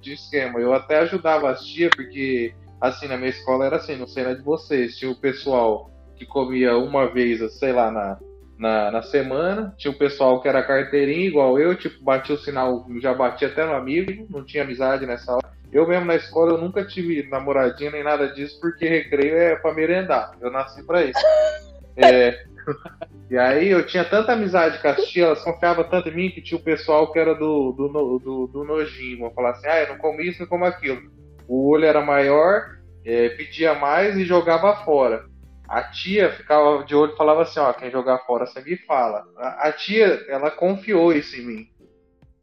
de 0.00 0.12
esquema. 0.12 0.60
Eu 0.60 0.74
até 0.74 0.98
ajudava 0.98 1.50
as 1.50 1.64
tia, 1.64 1.88
porque 1.88 2.54
assim, 2.80 3.08
na 3.08 3.16
minha 3.16 3.30
escola 3.30 3.64
era 3.64 3.76
assim, 3.76 3.96
não 3.96 4.06
sei 4.06 4.24
na 4.24 4.34
de 4.34 4.42
vocês. 4.42 4.98
Tinha 4.98 5.10
o 5.10 5.16
pessoal 5.16 5.90
que 6.14 6.26
comia 6.26 6.76
uma 6.76 7.10
vez, 7.10 7.40
sei 7.54 7.72
lá, 7.72 7.90
na, 7.90 8.18
na, 8.58 8.90
na 8.90 9.02
semana. 9.02 9.74
Tinha 9.78 9.90
o 9.90 9.98
pessoal 9.98 10.42
que 10.42 10.48
era 10.48 10.62
carteirinha, 10.62 11.26
igual 11.26 11.58
eu, 11.58 11.74
tipo, 11.74 12.04
batia 12.04 12.34
o 12.34 12.38
sinal, 12.38 12.86
já 13.00 13.14
batia 13.14 13.48
até 13.48 13.64
no 13.64 13.72
amigo, 13.72 14.26
não 14.28 14.44
tinha 14.44 14.62
amizade 14.62 15.06
nessa 15.06 15.32
hora. 15.32 15.54
Eu 15.72 15.88
mesmo 15.88 16.04
na 16.04 16.14
escola 16.14 16.52
eu 16.52 16.58
nunca 16.58 16.86
tive 16.86 17.26
namoradinha 17.28 17.90
nem 17.90 18.04
nada 18.04 18.28
disso, 18.28 18.60
porque 18.60 18.86
recreio 18.86 19.36
é 19.36 19.56
pra 19.56 19.72
merendar. 19.74 20.36
Eu 20.40 20.50
nasci 20.50 20.84
pra 20.84 21.02
isso. 21.02 21.18
É, 21.96 22.44
e 23.30 23.36
aí 23.36 23.68
eu 23.68 23.86
tinha 23.86 24.04
tanta 24.04 24.32
amizade 24.32 24.80
com 24.80 24.88
as 24.88 25.04
tia, 25.04 25.26
elas 25.26 25.42
confiavam 25.42 25.84
tanto 25.84 26.08
em 26.08 26.14
mim 26.14 26.30
que 26.30 26.42
tinha 26.42 26.58
o 26.58 26.62
pessoal 26.64 27.12
que 27.12 27.18
era 27.18 27.34
do, 27.34 27.72
do, 27.72 28.18
do, 28.18 28.46
do 28.46 28.64
nojinho. 28.64 29.20
Vão 29.20 29.30
falar 29.30 29.50
assim, 29.50 29.66
ah, 29.66 29.82
eu 29.82 29.88
não 29.88 29.98
como 29.98 30.20
isso, 30.20 30.40
não 30.40 30.48
como 30.48 30.64
aquilo. 30.64 31.02
O 31.46 31.68
olho 31.70 31.84
era 31.84 32.00
maior, 32.00 32.78
é, 33.04 33.28
pedia 33.30 33.74
mais 33.74 34.16
e 34.16 34.24
jogava 34.24 34.76
fora. 34.84 35.26
A 35.68 35.82
tia 35.82 36.30
ficava 36.30 36.84
de 36.84 36.94
olho 36.94 37.12
e 37.14 37.16
falava 37.16 37.42
assim, 37.42 37.58
ó, 37.58 37.72
quem 37.72 37.90
jogar 37.90 38.18
fora 38.20 38.46
você 38.46 38.60
me 38.60 38.76
fala. 38.76 39.24
A, 39.36 39.68
a 39.68 39.72
tia, 39.72 40.24
ela 40.28 40.50
confiou 40.50 41.12
isso 41.12 41.36
em 41.36 41.46
mim. 41.46 41.68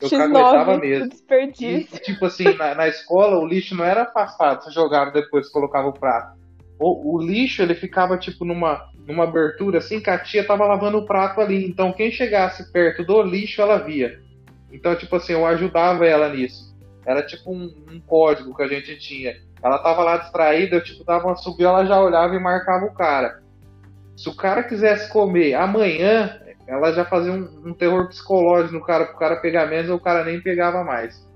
Eu 0.01 0.09
caguetava 0.09 0.73
X9, 0.73 0.79
mesmo. 0.79 1.05
o 1.05 1.07
E, 1.07 1.09
desperdício. 1.09 1.99
tipo 1.99 2.25
assim, 2.25 2.55
na, 2.55 2.73
na 2.73 2.87
escola 2.87 3.37
o 3.37 3.45
lixo 3.45 3.75
não 3.75 3.85
era 3.85 4.03
afastado, 4.03 4.63
você 4.63 4.71
jogava 4.71 5.11
depois 5.11 5.49
colocava 5.49 5.87
o 5.87 5.93
prato. 5.93 6.40
O, 6.81 7.15
o 7.15 7.21
lixo 7.21 7.61
ele 7.61 7.75
ficava 7.75 8.17
tipo 8.17 8.43
numa, 8.43 8.89
numa 9.05 9.25
abertura 9.25 9.77
assim 9.77 9.99
que 9.99 10.09
a 10.09 10.17
tia 10.17 10.43
tava 10.43 10.65
lavando 10.65 10.97
o 10.97 11.05
prato 11.05 11.39
ali. 11.39 11.63
Então 11.63 11.93
quem 11.93 12.09
chegasse 12.09 12.71
perto 12.71 13.03
do 13.03 13.21
lixo 13.21 13.61
ela 13.61 13.77
via. 13.77 14.19
Então, 14.71 14.95
tipo 14.95 15.15
assim, 15.15 15.33
eu 15.33 15.45
ajudava 15.45 16.07
ela 16.07 16.29
nisso. 16.29 16.75
Era 17.05 17.21
tipo 17.21 17.51
um, 17.51 17.71
um 17.91 17.99
código 17.99 18.55
que 18.55 18.63
a 18.63 18.67
gente 18.67 18.97
tinha. 18.97 19.35
Ela 19.61 19.77
tava 19.79 20.03
lá 20.03 20.17
distraída, 20.17 20.77
eu 20.77 20.83
tipo 20.83 21.03
dava 21.03 21.27
uma 21.27 21.35
subida, 21.35 21.69
ela 21.69 21.85
já 21.85 22.01
olhava 22.01 22.33
e 22.33 22.39
marcava 22.39 22.85
o 22.85 22.93
cara. 22.93 23.43
Se 24.17 24.27
o 24.29 24.35
cara 24.35 24.63
quisesse 24.63 25.11
comer 25.11 25.53
amanhã, 25.53 26.39
ela 26.65 26.91
já 26.93 27.05
fazia 27.05 27.31
um, 27.31 27.69
um 27.69 27.73
terror 27.73 28.07
psicológico 28.07 28.73
no 28.73 28.83
cara, 28.83 29.05
pro 29.05 29.17
cara 29.17 29.35
pegar 29.35 29.67
menos 29.67 29.89
ou 29.89 29.97
o 29.97 30.01
cara 30.01 30.23
nem 30.23 30.41
pegava 30.41 30.83
mais. 30.83 31.27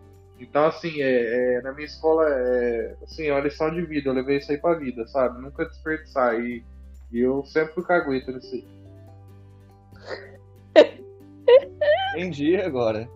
Então, 0.49 0.65
assim, 0.65 1.01
é, 1.01 1.55
é, 1.55 1.61
na 1.61 1.73
minha 1.73 1.85
escola, 1.85 2.23
é, 2.29 2.95
assim, 3.03 3.25
é 3.27 3.33
uma 3.33 3.41
lição 3.41 3.73
de 3.73 3.81
vida. 3.85 4.09
Eu 4.09 4.13
levei 4.13 4.37
isso 4.37 4.51
aí 4.51 4.57
pra 4.57 4.75
vida, 4.75 5.05
sabe? 5.07 5.41
Nunca 5.41 5.65
desperdiçar. 5.65 6.39
E, 6.39 6.63
e 7.11 7.19
eu 7.19 7.43
sempre 7.45 7.73
fui 7.73 7.83
cagueta 7.83 8.31
nisso 8.31 8.55
aí. 8.55 8.67
Entendi 12.15 12.55
agora. 12.57 13.09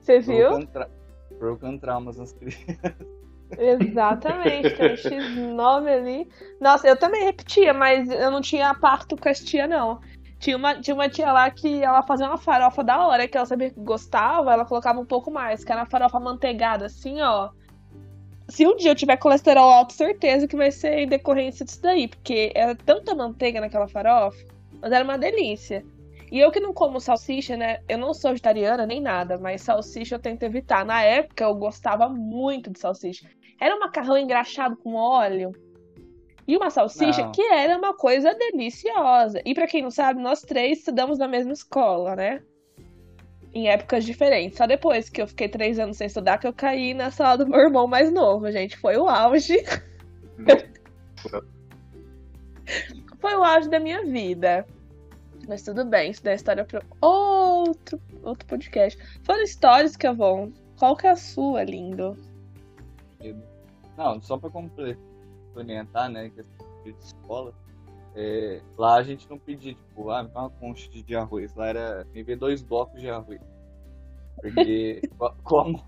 Você 0.00 0.20
viu? 0.20 0.48
Provocando, 0.48 0.66
tra... 0.68 0.88
provocando 1.38 1.80
traumas 1.80 2.16
nas 2.16 2.32
crianças. 2.32 2.64
Exatamente, 3.58 4.74
tem 4.74 4.92
um 4.92 4.94
X9 4.94 5.88
ali. 5.88 6.28
Nossa, 6.60 6.88
eu 6.88 6.96
também 6.96 7.24
repetia, 7.24 7.72
mas 7.72 8.08
eu 8.10 8.30
não 8.30 8.40
tinha 8.40 8.74
pacto 8.74 9.16
com 9.16 9.28
as 9.28 9.40
tia, 9.40 9.66
não. 9.66 10.00
Tinha 10.38 10.56
uma, 10.56 10.80
tinha 10.80 10.94
uma 10.94 11.08
tia 11.08 11.32
lá 11.32 11.50
que 11.50 11.82
ela 11.82 12.02
fazia 12.02 12.26
uma 12.26 12.36
farofa 12.36 12.84
da 12.84 13.06
hora, 13.06 13.26
que 13.26 13.36
ela 13.36 13.46
sabia 13.46 13.70
que 13.70 13.80
gostava, 13.80 14.52
ela 14.52 14.64
colocava 14.64 15.00
um 15.00 15.06
pouco 15.06 15.30
mais, 15.30 15.64
que 15.64 15.72
era 15.72 15.80
uma 15.80 15.90
farofa 15.90 16.20
manteigada, 16.20 16.86
assim, 16.86 17.20
ó. 17.20 17.50
Se 18.48 18.66
um 18.66 18.76
dia 18.76 18.90
eu 18.92 18.94
tiver 18.94 19.16
colesterol 19.16 19.70
alto, 19.70 19.92
certeza 19.92 20.46
que 20.46 20.56
vai 20.56 20.70
ser 20.70 21.00
em 21.00 21.08
decorrência 21.08 21.64
disso 21.64 21.82
daí, 21.82 22.06
porque 22.06 22.52
era 22.54 22.76
tanta 22.76 23.14
manteiga 23.14 23.60
naquela 23.60 23.88
farofa, 23.88 24.38
mas 24.80 24.92
era 24.92 25.02
uma 25.02 25.18
delícia. 25.18 25.84
E 26.30 26.40
eu 26.40 26.50
que 26.50 26.60
não 26.60 26.72
como 26.72 27.00
salsicha, 27.00 27.56
né? 27.56 27.78
Eu 27.88 27.98
não 27.98 28.12
sou 28.12 28.30
vegetariana 28.30 28.84
nem 28.84 29.00
nada, 29.00 29.38
mas 29.38 29.62
salsicha 29.62 30.16
eu 30.16 30.18
tento 30.18 30.42
evitar. 30.42 30.84
Na 30.84 31.02
época 31.02 31.44
eu 31.44 31.54
gostava 31.54 32.08
muito 32.08 32.70
de 32.70 32.78
salsicha. 32.78 33.28
Era 33.60 33.76
um 33.76 33.80
macarrão 33.80 34.18
engraxado 34.18 34.76
com 34.76 34.94
óleo. 34.94 35.52
E 36.46 36.56
uma 36.56 36.70
salsicha 36.70 37.22
Não. 37.22 37.32
que 37.32 37.42
era 37.42 37.76
uma 37.76 37.94
coisa 37.94 38.32
deliciosa. 38.34 39.42
E 39.44 39.52
pra 39.52 39.66
quem 39.66 39.82
não 39.82 39.90
sabe, 39.90 40.22
nós 40.22 40.42
três 40.42 40.78
estudamos 40.78 41.18
na 41.18 41.26
mesma 41.26 41.52
escola, 41.52 42.14
né? 42.14 42.40
Em 43.52 43.68
épocas 43.68 44.04
diferentes. 44.04 44.56
Só 44.58 44.66
depois 44.66 45.08
que 45.08 45.20
eu 45.20 45.26
fiquei 45.26 45.48
três 45.48 45.78
anos 45.78 45.96
sem 45.96 46.06
estudar 46.06 46.38
que 46.38 46.46
eu 46.46 46.52
caí 46.52 46.94
na 46.94 47.10
sala 47.10 47.38
do 47.38 47.48
meu 47.48 47.58
irmão 47.60 47.88
mais 47.88 48.12
novo, 48.12 48.50
gente. 48.52 48.76
Foi 48.76 48.96
o 48.96 49.08
auge. 49.08 49.56
Foi 53.18 53.34
o 53.34 53.42
auge 53.42 53.68
da 53.68 53.80
minha 53.80 54.04
vida. 54.04 54.66
Mas 55.48 55.62
tudo 55.62 55.84
bem, 55.84 56.10
isso 56.10 56.22
dá 56.22 56.34
história 56.34 56.64
para 56.64 56.82
outro, 57.00 58.00
outro 58.22 58.46
podcast. 58.46 58.98
Foram 59.22 59.42
histórias 59.42 59.96
que 59.96 60.06
eu 60.06 60.14
vou. 60.14 60.52
Qual 60.78 60.96
que 60.96 61.06
é 61.06 61.10
a 61.10 61.16
sua, 61.16 61.64
lindo? 61.64 62.16
Não, 63.96 64.20
só 64.20 64.36
pra 64.36 64.50
completar 64.50 65.15
complementar, 65.56 66.10
né, 66.10 66.30
que 66.30 66.40
é 66.40 66.44
de 66.84 66.90
escola, 66.98 67.54
é, 68.14 68.60
lá 68.76 68.96
a 68.96 69.02
gente 69.02 69.28
não 69.28 69.38
pedia, 69.38 69.74
tipo, 69.74 70.10
ah, 70.10 70.22
me 70.22 70.28
dá 70.28 70.40
uma 70.40 70.50
concha 70.50 70.88
de 70.90 71.16
arroz. 71.16 71.54
Lá 71.54 71.68
era 71.68 72.06
me 72.12 72.36
dois 72.36 72.62
blocos 72.62 73.00
de 73.00 73.10
arroz. 73.10 73.40
Porque 74.40 75.02
como, 75.42 75.84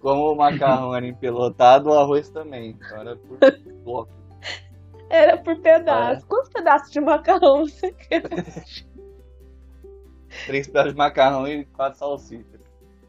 como 0.00 0.32
o 0.32 0.36
macarrão 0.36 0.94
era 0.94 1.06
empelotado, 1.06 1.90
o 1.90 1.98
arroz 1.98 2.30
também. 2.30 2.70
Então 2.70 3.00
era 3.00 3.16
por 3.16 3.38
bloco. 3.84 4.12
Era 5.08 5.36
por 5.36 5.58
pedaço. 5.60 6.24
É. 6.24 6.28
Quantos 6.28 6.50
pedaços 6.50 6.90
de 6.90 7.00
macarrão 7.00 7.66
você 7.66 7.92
quer? 8.08 8.22
Três 10.46 10.66
pedaços 10.66 10.92
de 10.92 10.98
macarrão 10.98 11.48
e 11.48 11.64
quatro 11.66 11.98
salsichas. 11.98 12.60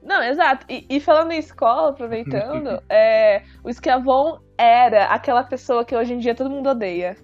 Não, 0.02 0.22
exato. 0.24 0.66
E, 0.68 0.86
e, 0.90 1.00
falando 1.00 1.32
em 1.32 1.38
escola, 1.38 1.92
aproveitando, 1.92 2.82
é, 2.90 3.44
o 3.64 3.70
escravão 3.70 4.42
era 4.62 5.06
aquela 5.06 5.44
pessoa 5.44 5.84
que 5.84 5.96
hoje 5.96 6.14
em 6.14 6.20
dia 6.20 6.36
todo 6.36 6.50
mundo 6.50 6.70
odeia 6.70 7.18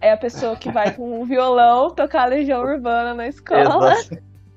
é 0.00 0.12
a 0.12 0.16
pessoa 0.16 0.56
que 0.56 0.70
vai 0.70 0.94
com 0.94 1.20
um 1.20 1.24
violão 1.24 1.90
tocar 1.90 2.22
a 2.22 2.26
Legião 2.26 2.62
Urbana 2.62 3.14
na 3.14 3.28
escola. 3.28 3.94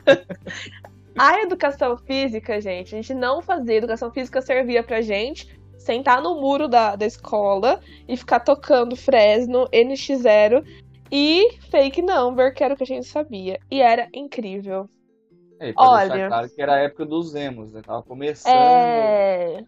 a 1.18 1.42
educação 1.42 1.98
física, 1.98 2.62
gente, 2.62 2.96
a 2.96 3.02
gente 3.02 3.14
não 3.14 3.42
fazia 3.42 3.76
educação 3.76 4.10
física 4.12 4.42
servia 4.42 4.82
pra 4.82 5.02
gente 5.02 5.62
sentar 5.78 6.22
no 6.22 6.40
muro 6.40 6.68
da, 6.68 6.96
da 6.96 7.06
escola 7.06 7.82
e 8.08 8.16
ficar 8.16 8.40
tocando 8.40 8.96
Fresno, 8.96 9.68
NX0 9.68 10.64
e 11.12 11.58
Fake 11.70 12.02
Number, 12.02 12.54
que 12.54 12.64
era 12.64 12.74
o 12.74 12.78
que 12.78 12.84
a 12.84 12.88
gente 12.88 13.06
sabia. 13.06 13.60
E 13.70 13.82
era 13.82 14.08
incrível. 14.14 14.90
É, 15.60 15.74
Olha, 15.76 16.28
claro 16.28 16.50
que 16.50 16.62
era 16.62 16.76
a 16.76 16.80
época 16.80 17.06
dos 17.06 17.36
emos, 17.36 17.74
né? 17.74 17.82
Tava 17.86 18.02
começando. 18.02 18.54
É. 18.54 19.64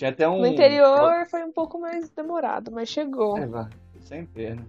Tinha 0.00 0.08
até 0.08 0.26
um. 0.26 0.38
No 0.38 0.46
interior 0.46 1.26
foi 1.28 1.44
um 1.44 1.52
pouco 1.52 1.78
mais 1.78 2.08
demorado, 2.08 2.72
mas 2.72 2.88
chegou. 2.88 3.36
É, 3.36 3.68
sempre 4.00 4.54
né? 4.54 4.64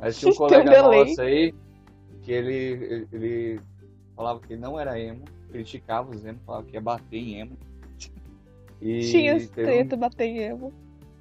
Mas 0.00 0.18
tinha 0.18 0.32
um 0.32 0.34
colega 0.34 0.82
nosso 0.82 1.20
aí 1.20 1.54
que 2.22 2.32
ele, 2.32 2.56
ele, 2.56 3.08
ele, 3.12 3.60
falava 4.16 4.40
que 4.40 4.56
não 4.56 4.80
era 4.80 4.98
emo, 4.98 5.26
criticava 5.48 6.10
os 6.10 6.24
emo, 6.24 6.40
falava 6.44 6.64
que 6.66 6.74
ia 6.74 6.80
bater 6.80 7.16
em 7.16 7.38
emo. 7.38 7.56
E 8.80 9.12
tinha 9.12 9.46
treta 9.46 9.94
um... 9.94 9.98
bater 10.00 10.24
em 10.24 10.38
emo. 10.38 10.72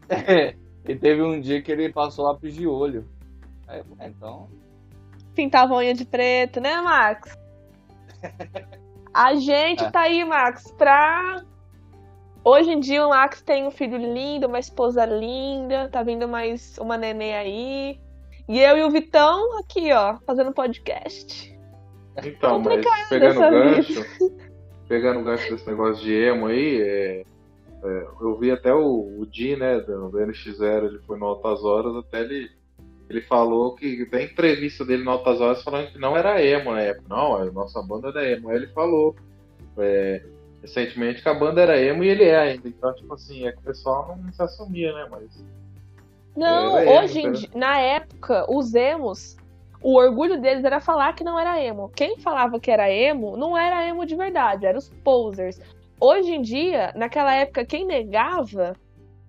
É, 0.09 0.55
e 0.91 0.95
teve 0.95 1.21
um 1.21 1.39
dia 1.39 1.61
que 1.61 1.71
ele 1.71 1.93
passou 1.93 2.25
lápis 2.25 2.55
de 2.55 2.65
olho. 2.65 3.07
Aí, 3.67 3.83
então. 3.99 4.49
Pintava 5.35 5.75
unha 5.75 5.93
de 5.93 6.05
preto, 6.05 6.59
né, 6.59 6.81
Max? 6.81 7.37
A 9.13 9.35
gente 9.35 9.83
é. 9.83 9.91
tá 9.91 10.01
aí, 10.01 10.25
Max, 10.25 10.71
pra 10.71 11.45
Hoje 12.45 12.71
em 12.71 12.79
dia 12.79 13.05
o 13.05 13.09
Max 13.09 13.41
tem 13.41 13.65
um 13.65 13.71
filho 13.71 13.97
lindo, 13.97 14.47
uma 14.47 14.59
esposa 14.59 15.05
linda, 15.05 15.87
tá 15.87 16.03
vindo 16.03 16.27
mais 16.27 16.77
uma 16.77 16.97
neném 16.97 17.33
aí. 17.33 17.99
E 18.49 18.59
eu 18.59 18.77
e 18.77 18.83
o 18.83 18.91
Vitão 18.91 19.57
aqui, 19.59 19.93
ó, 19.93 20.17
fazendo 20.25 20.51
podcast. 20.51 21.57
Então, 22.21 22.59
mas 22.59 23.07
pegando 23.07 23.37
o 23.37 23.49
gancho, 23.49 24.05
pegando 24.89 25.19
o 25.21 25.23
gancho 25.23 25.51
desse 25.51 25.65
negócio 25.65 26.03
de 26.03 26.13
emo 26.13 26.47
aí, 26.47 26.81
é, 26.81 27.23
é, 27.81 28.07
eu 28.19 28.37
vi 28.37 28.51
até 28.51 28.73
o, 28.73 29.21
o 29.21 29.25
Di, 29.25 29.55
né, 29.55 29.79
do, 29.79 30.09
do 30.09 30.17
NX0, 30.17 30.87
ele 30.87 30.99
foi 31.07 31.17
no 31.17 31.25
Altas 31.25 31.63
Horas, 31.63 31.95
até 31.95 32.19
ele, 32.19 32.51
ele 33.09 33.21
falou 33.21 33.73
que 33.73 34.05
tem 34.07 34.25
entrevista 34.25 34.83
dele 34.83 35.05
no 35.05 35.11
Altas 35.11 35.39
Horas 35.39 35.63
falando 35.63 35.93
que 35.93 35.97
não 35.97 36.17
era 36.17 36.43
emo 36.43 36.73
na 36.73 36.81
época. 36.81 37.07
Não, 37.09 37.37
a 37.37 37.45
nossa 37.45 37.81
banda 37.81 38.09
era 38.09 38.29
emo. 38.29 38.49
Aí 38.49 38.57
ele 38.57 38.67
falou. 38.67 39.15
É, 39.77 40.21
recentemente 40.63 41.21
que 41.21 41.27
a 41.27 41.33
banda 41.33 41.61
era 41.61 41.79
emo 41.79 42.03
e 42.03 42.07
ele 42.07 42.23
é 42.23 42.39
ainda. 42.39 42.67
Então, 42.67 42.95
tipo 42.95 43.13
assim, 43.13 43.45
é 43.45 43.51
que 43.51 43.59
o 43.59 43.63
pessoal 43.63 44.17
não 44.19 44.31
se 44.31 44.41
assumia, 44.41 44.93
né? 44.93 45.07
Mas. 45.11 45.45
Não, 46.35 46.75
hoje 46.75 47.19
emo, 47.19 47.27
em 47.27 47.31
dia, 47.33 47.49
na 47.53 47.77
época, 47.79 48.45
os 48.49 48.73
emos, 48.73 49.37
o 49.81 49.95
orgulho 49.97 50.41
deles 50.41 50.63
era 50.63 50.79
falar 50.79 51.13
que 51.13 51.23
não 51.23 51.37
era 51.37 51.61
emo. 51.61 51.91
Quem 51.93 52.17
falava 52.17 52.59
que 52.59 52.71
era 52.71 52.89
emo, 52.89 53.37
não 53.37 53.55
era 53.55 53.85
emo 53.87 54.05
de 54.05 54.15
verdade, 54.15 54.65
eram 54.65 54.79
os 54.79 54.89
posers. 55.03 55.59
Hoje 55.99 56.33
em 56.33 56.41
dia, 56.41 56.91
naquela 56.95 57.35
época, 57.35 57.65
quem 57.65 57.85
negava 57.85 58.73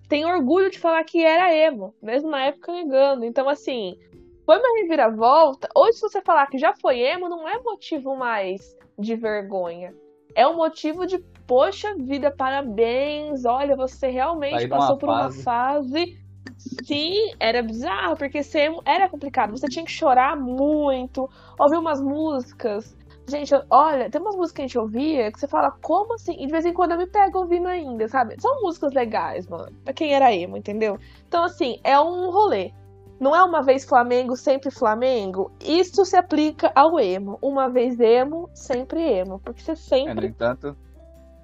tem 0.07 0.25
orgulho 0.25 0.71
de 0.71 0.79
falar 0.79 1.03
que 1.03 1.23
era 1.23 1.53
emo, 1.53 1.93
mesmo 2.01 2.29
na 2.29 2.45
época 2.45 2.71
negando. 2.71 3.25
Então, 3.25 3.49
assim, 3.49 3.99
foi 4.45 4.57
uma 4.57 4.79
reviravolta. 4.79 5.67
Hoje, 5.75 5.97
se 5.97 6.01
você 6.01 6.21
falar 6.21 6.47
que 6.47 6.57
já 6.57 6.73
foi 6.73 6.99
emo, 6.99 7.27
não 7.27 7.47
é 7.47 7.59
motivo 7.61 8.15
mais 8.15 8.75
de 8.97 9.15
vergonha 9.15 9.93
é 10.35 10.45
um 10.45 10.57
motivo 10.57 11.07
de, 11.07 11.17
poxa 11.47 11.95
vida, 11.95 12.29
parabéns, 12.29 13.45
olha, 13.45 13.75
você 13.75 14.07
realmente 14.09 14.67
passou 14.67 14.97
por 14.97 15.07
fase. 15.07 15.37
uma 15.37 15.43
fase. 15.43 16.25
Sim, 16.57 17.33
era 17.39 17.61
bizarro, 17.63 18.15
porque 18.15 18.41
era 18.85 19.09
complicado. 19.09 19.51
Você 19.51 19.67
tinha 19.67 19.85
que 19.85 19.91
chorar 19.91 20.35
muito, 20.37 21.29
ouvir 21.59 21.77
umas 21.77 22.01
músicas. 22.01 22.95
Gente, 23.27 23.53
olha, 23.71 24.09
tem 24.09 24.21
umas 24.21 24.35
músicas 24.35 24.51
que 24.51 24.61
a 24.61 24.67
gente 24.67 24.77
ouvia 24.77 25.31
que 25.31 25.39
você 25.39 25.47
fala, 25.47 25.71
como 25.81 26.13
assim? 26.13 26.35
E 26.39 26.45
de 26.45 26.51
vez 26.51 26.65
em 26.65 26.73
quando 26.73 26.91
eu 26.91 26.97
me 26.97 27.07
pego 27.07 27.39
ouvindo 27.39 27.67
ainda, 27.67 28.07
sabe? 28.07 28.35
São 28.39 28.61
músicas 28.61 28.93
legais, 28.93 29.47
mano. 29.47 29.71
Pra 29.83 29.93
quem 29.93 30.13
era 30.13 30.33
emo, 30.33 30.57
entendeu? 30.57 30.99
Então, 31.27 31.43
assim, 31.43 31.79
é 31.83 31.99
um 31.99 32.29
rolê. 32.29 32.71
Não 33.19 33.35
é 33.35 33.43
uma 33.43 33.61
vez 33.61 33.85
Flamengo, 33.85 34.35
sempre 34.35 34.69
Flamengo? 34.69 35.51
Isso 35.61 36.03
se 36.05 36.17
aplica 36.17 36.71
ao 36.75 36.99
emo. 36.99 37.37
Uma 37.41 37.69
vez 37.69 37.99
emo, 37.99 38.49
sempre 38.53 39.01
emo. 39.01 39.39
Porque 39.39 39.61
você 39.61 39.75
sempre. 39.75 40.11
É, 40.11 40.15
no 40.15 40.25
entanto, 40.25 40.77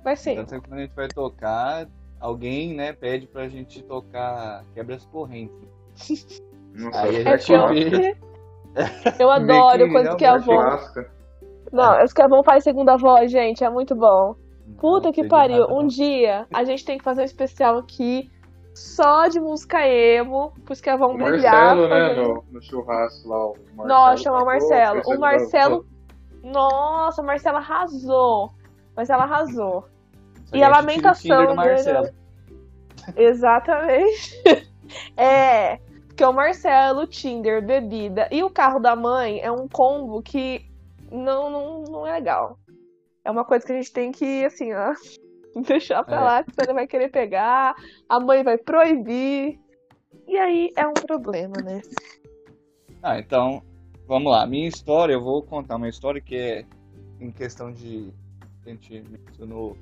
vai 0.03 0.15
ser. 0.15 0.35
No 0.35 0.41
entanto, 0.41 0.67
quando 0.67 0.79
a 0.79 0.81
gente 0.81 0.95
vai 0.95 1.07
tocar, 1.07 1.87
alguém, 2.19 2.73
né, 2.73 2.93
pede 2.93 3.25
pra 3.27 3.47
gente 3.47 3.81
tocar 3.83 4.63
Quebra 4.73 4.95
as 4.95 5.05
Correntes. 5.05 5.69
Aí 6.93 7.27
a 7.27 7.37
gente 7.37 7.53
é 7.53 8.17
Eu 9.19 9.29
adoro 9.31 9.91
quando 9.91 10.15
que 10.17 10.25
a 10.25 10.37
voz. 10.37 10.93
Não, 11.71 11.93
é 11.93 12.05
que 12.05 12.21
a 12.21 12.25
Avon 12.25 12.43
faz 12.43 12.63
segunda 12.63 12.97
voz, 12.97 13.31
gente. 13.31 13.63
É 13.63 13.69
muito 13.69 13.95
bom. 13.95 14.35
Puta 14.77 15.11
que 15.11 15.27
pariu. 15.27 15.67
Um 15.69 15.87
dia 15.87 16.45
a 16.53 16.63
gente 16.63 16.83
tem 16.85 16.97
que 16.97 17.03
fazer 17.03 17.21
um 17.21 17.25
especial 17.25 17.77
aqui 17.77 18.29
só 18.73 19.27
de 19.27 19.39
música 19.39 19.85
emo, 19.87 20.53
por 20.65 20.73
isso 20.73 20.81
que 20.81 20.95
vão 20.95 21.15
brilhar. 21.15 21.75
Marcelo, 21.75 21.87
né, 21.89 22.13
no, 22.13 22.43
no, 22.51 22.61
churrasco 22.61 23.27
lá. 23.27 23.45
O 23.47 23.55
Marcelo 23.75 23.87
Nossa, 23.87 24.23
chama 24.23 24.41
o 24.41 24.45
Marcelo. 24.45 25.01
O 25.05 25.19
Marcelo. 25.19 25.85
Nossa, 26.43 27.21
o 27.21 27.25
Marcelo 27.25 27.57
arrasou. 27.57 28.45
O 28.45 28.95
Marcelo 28.95 29.21
arrasou. 29.21 29.85
e 30.53 30.63
a 30.63 30.69
lamentação 30.69 31.55
dele. 31.55 32.13
Exatamente. 33.15 34.41
é. 35.17 35.77
Porque 36.07 36.25
o 36.25 36.33
Marcelo, 36.33 37.01
o 37.01 37.07
Tinder, 37.07 37.65
bebida 37.65 38.27
e 38.31 38.43
o 38.43 38.49
carro 38.49 38.79
da 38.79 38.95
mãe 38.95 39.39
é 39.39 39.51
um 39.51 39.67
combo 39.67 40.21
que 40.21 40.65
não, 41.11 41.49
não, 41.49 41.83
não 41.83 42.07
é 42.07 42.13
legal. 42.13 42.57
É 43.23 43.31
uma 43.31 43.45
coisa 43.45 43.65
que 43.65 43.71
a 43.71 43.75
gente 43.75 43.93
tem 43.93 44.11
que, 44.11 44.45
assim, 44.45 44.73
ó, 44.73 44.93
deixar 45.65 46.03
pra 46.03 46.17
é. 46.17 46.19
lá 46.19 46.43
que 46.43 46.51
você 46.53 46.67
não 46.67 46.73
vai 46.73 46.87
querer 46.87 47.09
pegar, 47.09 47.75
a 48.07 48.19
mãe 48.19 48.43
vai 48.43 48.57
proibir. 48.57 49.59
E 50.27 50.37
aí 50.37 50.71
é 50.75 50.87
um 50.87 50.93
problema, 50.93 51.55
né? 51.61 51.81
Ah, 53.03 53.19
então, 53.19 53.61
vamos 54.07 54.31
lá. 54.31 54.45
Minha 54.45 54.67
história, 54.67 55.13
eu 55.13 55.23
vou 55.23 55.41
contar 55.43 55.75
uma 55.75 55.89
história 55.89 56.21
que 56.21 56.35
é 56.35 56.65
em 57.19 57.31
questão 57.31 57.71
de. 57.71 58.13
A 58.65 58.69
gente 58.69 59.03
mencionou 59.09 59.75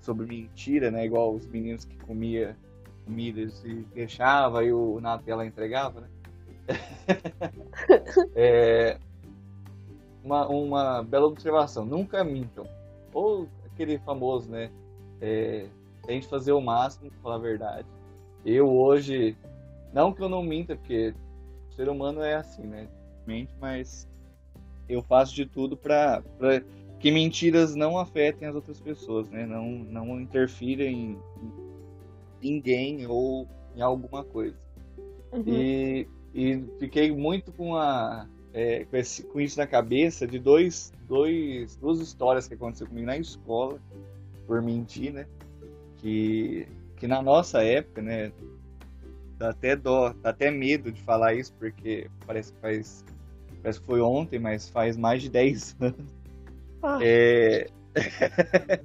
sobre 0.00 0.26
mentira, 0.26 0.90
né? 0.90 1.06
Igual 1.06 1.34
os 1.34 1.46
meninos 1.46 1.84
que 1.84 1.96
comia 1.98 2.56
comida 3.04 3.40
e 3.40 3.74
deixava 3.94 4.64
e 4.64 4.72
o 4.72 5.00
na 5.00 5.18
tela 5.18 5.46
entregava, 5.46 6.00
né? 6.00 6.08
é, 8.34 8.98
uma, 10.22 10.48
uma 10.48 11.02
bela 11.02 11.26
observação. 11.26 11.84
Nunca 11.84 12.24
mintam. 12.24 12.66
Ou 13.12 13.46
aquele 13.74 13.98
famoso, 13.98 14.50
né? 14.50 14.70
É, 15.20 15.66
tente 16.06 16.26
fazer 16.26 16.52
o 16.52 16.60
máximo, 16.60 17.10
pra 17.10 17.20
falar 17.20 17.34
a 17.36 17.38
verdade. 17.38 17.88
Eu 18.44 18.70
hoje, 18.70 19.36
não 19.92 20.12
que 20.12 20.22
eu 20.22 20.28
não 20.28 20.42
minta, 20.42 20.76
porque 20.76 21.14
o 21.70 21.72
ser 21.74 21.88
humano 21.88 22.22
é 22.22 22.36
assim, 22.36 22.62
né? 22.62 22.88
Mente, 23.26 23.52
mas 23.60 24.08
eu 24.88 25.02
faço 25.02 25.34
de 25.34 25.46
tudo 25.46 25.76
para 25.76 26.22
que 27.00 27.10
mentiras 27.10 27.74
não 27.74 27.98
afetem 27.98 28.48
as 28.48 28.54
outras 28.54 28.80
pessoas, 28.80 29.28
né? 29.30 29.46
Não, 29.46 29.66
não 29.66 30.20
interfiram 30.20 30.84
em, 30.84 31.18
ninguém 32.40 33.06
ou 33.06 33.48
em 33.74 33.80
alguma 33.80 34.22
coisa. 34.22 34.56
Uhum. 35.32 35.42
E, 35.46 36.08
e 36.34 36.64
fiquei 36.78 37.10
muito 37.10 37.50
com 37.52 37.76
a 37.76 38.26
é, 38.54 38.84
com, 38.84 38.96
esse, 38.96 39.24
com, 39.24 39.40
isso 39.40 39.58
na 39.58 39.66
cabeça 39.66 40.26
de 40.28 40.38
dois, 40.38 40.92
dois, 41.08 41.74
duas 41.76 41.98
histórias 41.98 42.46
que 42.46 42.54
aconteceu 42.54 42.86
comigo 42.86 43.06
na 43.06 43.18
escola, 43.18 43.80
por 44.46 44.62
mentir, 44.62 45.12
né? 45.12 45.26
Que, 45.96 46.68
que 46.96 47.08
na 47.08 47.20
nossa 47.20 47.62
época, 47.64 48.00
né? 48.00 48.32
Dá 49.36 49.50
até 49.50 49.74
dó, 49.74 50.14
dá 50.22 50.30
até 50.30 50.52
medo 50.52 50.92
de 50.92 51.02
falar 51.02 51.34
isso, 51.34 51.52
porque 51.58 52.08
parece 52.24 52.52
que 52.52 52.60
faz. 52.60 53.04
Parece 53.60 53.80
que 53.80 53.86
foi 53.86 54.00
ontem, 54.00 54.38
mas 54.38 54.68
faz 54.68 54.96
mais 54.96 55.20
de 55.22 55.30
10 55.30 55.76
anos. 55.80 56.14
Ah. 56.80 56.98
É... 57.02 57.66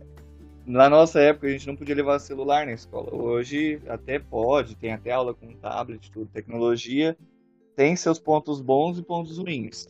na 0.65 0.89
nossa 0.89 1.19
época 1.19 1.47
a 1.47 1.49
gente 1.51 1.67
não 1.67 1.75
podia 1.75 1.93
levar 1.93 2.17
celular 2.17 2.65
na 2.65 2.71
escola. 2.71 3.13
Hoje 3.13 3.79
até 3.87 4.17
pode, 4.17 4.75
tem 4.75 4.93
até 4.93 5.11
aula 5.11 5.33
com 5.33 5.53
tablet, 5.53 6.09
tudo, 6.09 6.27
tecnologia. 6.31 7.15
Tem 7.79 7.95
seus 7.95 8.19
pontos 8.19 8.59
bons 8.59 8.99
e 8.99 9.01
pontos 9.01 9.37
ruins. 9.37 9.87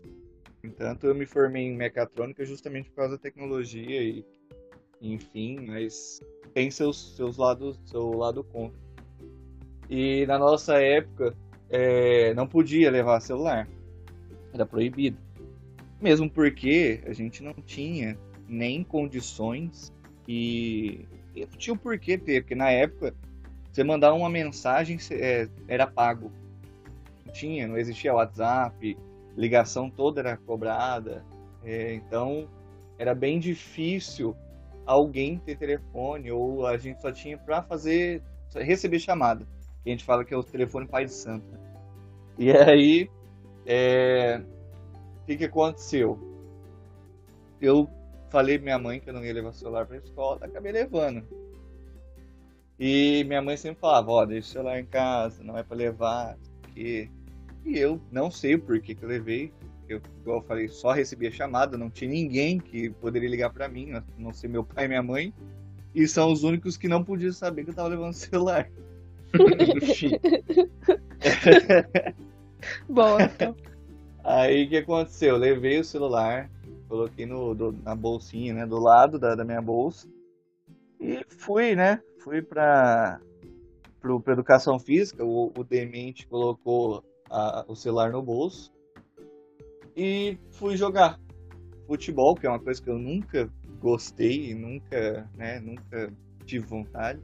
Entanto, 0.63 1.07
eu 1.07 1.15
me 1.15 1.25
formei 1.25 1.63
em 1.63 1.75
mecatrônica 1.75 2.45
justamente 2.45 2.87
por 2.91 2.97
causa 2.97 3.15
da 3.15 3.17
tecnologia 3.17 4.03
e 4.03 4.23
enfim, 5.01 5.65
mas 5.65 6.21
tem 6.53 6.69
seus, 6.69 7.15
seus 7.15 7.37
lados, 7.37 7.79
seu 7.85 8.11
lado 8.11 8.43
contra. 8.43 8.79
E 9.89 10.23
na 10.27 10.37
nossa 10.37 10.79
época 10.79 11.35
é, 11.67 12.31
não 12.35 12.45
podia 12.45 12.91
levar 12.91 13.19
celular, 13.21 13.67
era 14.53 14.67
proibido. 14.67 15.17
Mesmo 15.99 16.29
porque 16.29 17.01
a 17.07 17.13
gente 17.13 17.41
não 17.41 17.55
tinha 17.55 18.15
nem 18.47 18.83
condições 18.83 19.91
e, 20.27 21.07
e 21.33 21.43
tinha 21.57 21.73
o 21.73 21.79
porquê 21.79 22.19
ter, 22.19 22.41
porque 22.41 22.53
na 22.53 22.69
época 22.69 23.15
você 23.71 23.83
mandar 23.83 24.13
uma 24.13 24.29
mensagem 24.29 24.99
é, 25.09 25.49
era 25.67 25.87
pago. 25.87 26.31
Tinha, 27.29 27.67
não 27.67 27.77
existia 27.77 28.13
WhatsApp, 28.13 28.97
ligação 29.35 29.89
toda 29.89 30.19
era 30.21 30.37
cobrada. 30.37 31.23
É, 31.63 31.93
então 31.93 32.47
era 32.97 33.13
bem 33.15 33.39
difícil 33.39 34.35
alguém 34.85 35.37
ter 35.37 35.57
telefone 35.57 36.31
ou 36.31 36.65
a 36.65 36.77
gente 36.77 37.01
só 37.01 37.11
tinha 37.11 37.37
para 37.37 37.61
fazer 37.61 38.21
receber 38.55 38.99
chamada. 38.99 39.45
Que 39.83 39.89
a 39.89 39.91
gente 39.91 40.03
fala 40.03 40.25
que 40.25 40.33
é 40.33 40.37
o 40.37 40.43
telefone 40.43 40.87
pai 40.87 41.05
de 41.05 41.13
santo. 41.13 41.45
E 42.37 42.51
aí, 42.51 43.09
é... 43.65 44.41
o 45.21 45.25
que, 45.25 45.37
que 45.37 45.45
aconteceu? 45.45 46.19
Eu 47.61 47.89
falei 48.29 48.57
pra 48.57 48.63
minha 48.63 48.79
mãe 48.79 48.99
que 48.99 49.09
eu 49.09 49.13
não 49.13 49.23
ia 49.23 49.33
levar 49.33 49.49
o 49.49 49.53
celular 49.53 49.85
pra 49.85 49.97
escola, 49.97 50.45
acabei 50.45 50.71
levando. 50.71 51.23
E 52.79 53.25
minha 53.25 53.41
mãe 53.41 53.57
sempre 53.57 53.81
falava, 53.81 54.11
ó, 54.11 54.21
oh, 54.21 54.25
deixa 54.25 54.47
o 54.47 54.51
celular 54.51 54.79
em 54.79 54.85
casa, 54.85 55.43
não 55.43 55.57
é 55.57 55.63
para 55.63 55.75
levar, 55.75 56.37
porque... 56.61 57.11
E 57.69 57.77
eu 57.77 58.01
não 58.11 58.31
sei 58.31 58.55
o 58.55 58.59
porquê 58.59 58.95
que 58.95 59.03
eu 59.03 59.09
levei. 59.09 59.53
Eu, 59.87 60.01
igual 60.21 60.39
eu 60.39 60.43
falei, 60.43 60.67
só 60.67 60.91
recebia 60.91 61.31
chamada, 61.31 61.77
não 61.77 61.87
tinha 61.87 62.09
ninguém 62.09 62.59
que 62.59 62.89
poderia 62.89 63.29
ligar 63.29 63.51
para 63.51 63.69
mim, 63.69 63.91
a 63.91 64.03
não 64.17 64.33
ser 64.33 64.47
meu 64.47 64.63
pai 64.63 64.85
e 64.85 64.87
minha 64.87 65.03
mãe. 65.03 65.31
E 65.93 66.07
são 66.07 66.31
os 66.31 66.43
únicos 66.43 66.77
que 66.77 66.87
não 66.87 67.03
podiam 67.03 67.31
saber 67.31 67.63
que 67.63 67.69
eu 67.69 67.75
tava 67.75 67.89
levando 67.89 68.09
o 68.09 68.13
celular. 68.13 68.71
Boa, 72.89 73.21
então. 73.21 73.55
Aí 74.23 74.65
o 74.65 74.69
que 74.69 74.77
aconteceu? 74.77 75.35
Eu 75.35 75.37
levei 75.37 75.79
o 75.79 75.83
celular, 75.83 76.49
coloquei 76.87 77.27
no, 77.27 77.53
do, 77.53 77.71
na 77.71 77.95
bolsinha, 77.95 78.55
né, 78.55 78.65
do 78.65 78.79
lado 78.79 79.19
da, 79.19 79.35
da 79.35 79.45
minha 79.45 79.61
bolsa. 79.61 80.07
E 80.99 81.23
fui, 81.37 81.75
né? 81.75 82.01
Fui 82.17 82.41
para 82.41 83.21
para 84.01 84.33
educação 84.33 84.79
física. 84.79 85.23
O, 85.23 85.53
o 85.55 85.63
demente 85.63 86.25
colocou 86.25 87.03
a, 87.29 87.65
o 87.67 87.75
celular 87.75 88.11
no 88.11 88.21
bolso 88.21 88.71
e 89.95 90.37
fui 90.51 90.77
jogar 90.77 91.19
futebol, 91.85 92.35
que 92.35 92.47
é 92.47 92.49
uma 92.49 92.59
coisa 92.59 92.81
que 92.81 92.89
eu 92.89 92.97
nunca 92.97 93.49
gostei, 93.81 94.53
nunca, 94.53 95.29
né, 95.35 95.59
nunca 95.59 96.11
tive 96.45 96.65
vontade. 96.65 97.19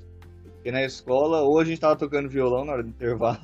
E 0.63 0.71
na 0.71 0.83
escola, 0.83 1.41
ou 1.41 1.59
a 1.59 1.63
gente 1.63 1.79
tava 1.79 1.95
tocando 1.95 2.27
violão 2.27 2.65
na 2.65 2.73
hora 2.73 2.83
do 2.83 2.89
intervalo, 2.89 3.39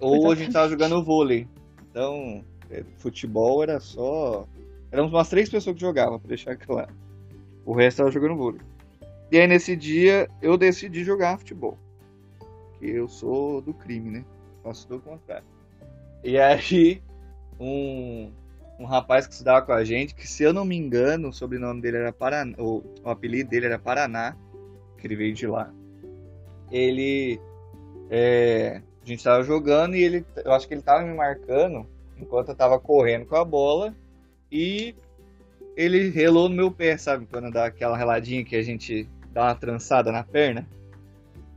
ou 0.00 0.32
a 0.32 0.34
gente 0.34 0.52
tava 0.52 0.68
jogando 0.68 1.04
vôlei. 1.04 1.46
Então, 1.90 2.44
é, 2.70 2.82
futebol 2.96 3.62
era 3.62 3.78
só. 3.78 4.46
Éramos 4.90 5.12
umas 5.12 5.28
três 5.28 5.48
pessoas 5.48 5.74
que 5.74 5.80
jogavam, 5.80 6.18
pra 6.18 6.28
deixar 6.28 6.56
claro. 6.56 6.92
O 7.64 7.72
resto 7.72 7.98
tava 7.98 8.10
jogando 8.10 8.36
vôlei. 8.36 8.60
E 9.30 9.38
aí 9.38 9.46
nesse 9.46 9.76
dia 9.76 10.28
eu 10.40 10.56
decidi 10.56 11.04
jogar 11.04 11.38
futebol. 11.38 11.78
Que 12.78 12.88
eu 12.90 13.08
sou 13.08 13.60
do 13.60 13.74
crime, 13.74 14.10
né? 14.10 14.24
Faço 14.62 14.88
do 14.88 14.98
contrário. 14.98 15.53
E 16.24 16.38
aí 16.38 17.02
um, 17.60 18.32
um 18.78 18.86
rapaz 18.86 19.26
que 19.26 19.34
estudava 19.34 19.64
com 19.64 19.72
a 19.72 19.84
gente, 19.84 20.14
que 20.14 20.26
se 20.26 20.42
eu 20.42 20.52
não 20.52 20.64
me 20.64 20.74
engano, 20.74 21.28
o 21.28 21.32
sobrenome 21.32 21.82
dele 21.82 21.98
era 21.98 22.12
Paraná, 22.12 22.56
o, 22.58 22.82
o 23.04 23.10
apelido 23.10 23.50
dele 23.50 23.66
era 23.66 23.78
Paraná, 23.78 24.34
que 24.98 25.06
ele 25.06 25.16
veio 25.16 25.34
de 25.34 25.46
lá. 25.46 25.70
Ele. 26.70 27.38
É, 28.10 28.80
a 29.02 29.06
gente 29.06 29.18
estava 29.18 29.42
jogando 29.42 29.94
e 29.96 30.02
ele. 30.02 30.24
Eu 30.44 30.52
acho 30.52 30.66
que 30.66 30.72
ele 30.72 30.80
estava 30.80 31.04
me 31.04 31.14
marcando 31.14 31.86
enquanto 32.16 32.48
eu 32.48 32.52
estava 32.52 32.80
correndo 32.80 33.26
com 33.26 33.36
a 33.36 33.44
bola. 33.44 33.94
E 34.50 34.94
ele 35.76 36.08
relou 36.08 36.48
no 36.48 36.54
meu 36.54 36.70
pé, 36.70 36.96
sabe? 36.96 37.26
Quando 37.26 37.50
dá 37.50 37.66
aquela 37.66 37.96
reladinha 37.96 38.44
que 38.44 38.56
a 38.56 38.62
gente 38.62 39.08
dá 39.30 39.44
uma 39.44 39.54
trançada 39.54 40.10
na 40.10 40.24
perna. 40.24 40.66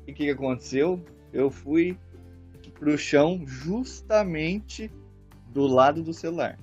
E 0.06 0.12
o 0.12 0.15
que, 0.15 0.25
que 0.25 0.32
aconteceu? 0.32 1.01
Eu 1.32 1.49
fui 1.49 1.97
pro 2.79 2.97
chão 2.97 3.43
justamente 3.45 4.91
do 5.49 5.65
lado 5.65 6.01
do 6.01 6.13
celular. 6.13 6.57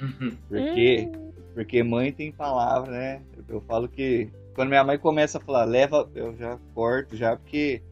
Uhum. 0.00 0.36
Porque, 0.48 1.10
hum. 1.14 1.32
porque 1.54 1.82
mãe 1.82 2.12
tem 2.12 2.32
palavra, 2.32 2.90
né? 2.90 3.22
Eu 3.48 3.60
falo 3.60 3.88
que 3.88 4.30
quando 4.54 4.68
minha 4.68 4.84
mãe 4.84 4.98
começa 4.98 5.38
a 5.38 5.40
falar, 5.40 5.64
leva, 5.64 6.08
eu 6.14 6.36
já 6.36 6.58
corto 6.74 7.16
já, 7.16 7.36
porque 7.36 7.82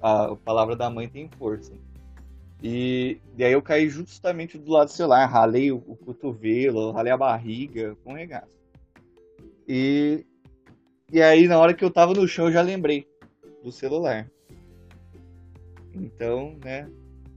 a 0.00 0.36
palavra 0.36 0.76
da 0.76 0.88
mãe 0.88 1.08
tem 1.08 1.28
força. 1.38 1.72
E, 2.62 3.20
e 3.36 3.44
aí 3.44 3.52
eu 3.52 3.62
caí 3.62 3.88
justamente 3.88 4.56
do 4.56 4.70
lado 4.70 4.88
do 4.88 4.92
celular, 4.92 5.26
ralei 5.26 5.70
o, 5.70 5.76
o 5.86 5.96
cotovelo, 5.96 6.90
ralei 6.90 7.12
a 7.12 7.16
barriga, 7.16 7.96
com 8.02 8.14
regaço. 8.14 8.50
E, 9.68 10.24
e 11.12 11.20
aí 11.20 11.46
na 11.46 11.58
hora 11.58 11.74
que 11.74 11.84
eu 11.84 11.90
tava 11.90 12.14
no 12.14 12.26
chão 12.26 12.46
eu 12.46 12.52
já 12.52 12.62
lembrei 12.62 13.06
do 13.62 13.70
celular. 13.70 14.30
Então, 15.96 16.56
né, 16.62 16.88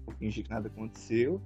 eu 0.08 0.14
fingi 0.16 0.44
que 0.44 0.50
nada 0.50 0.68
aconteceu. 0.68 1.42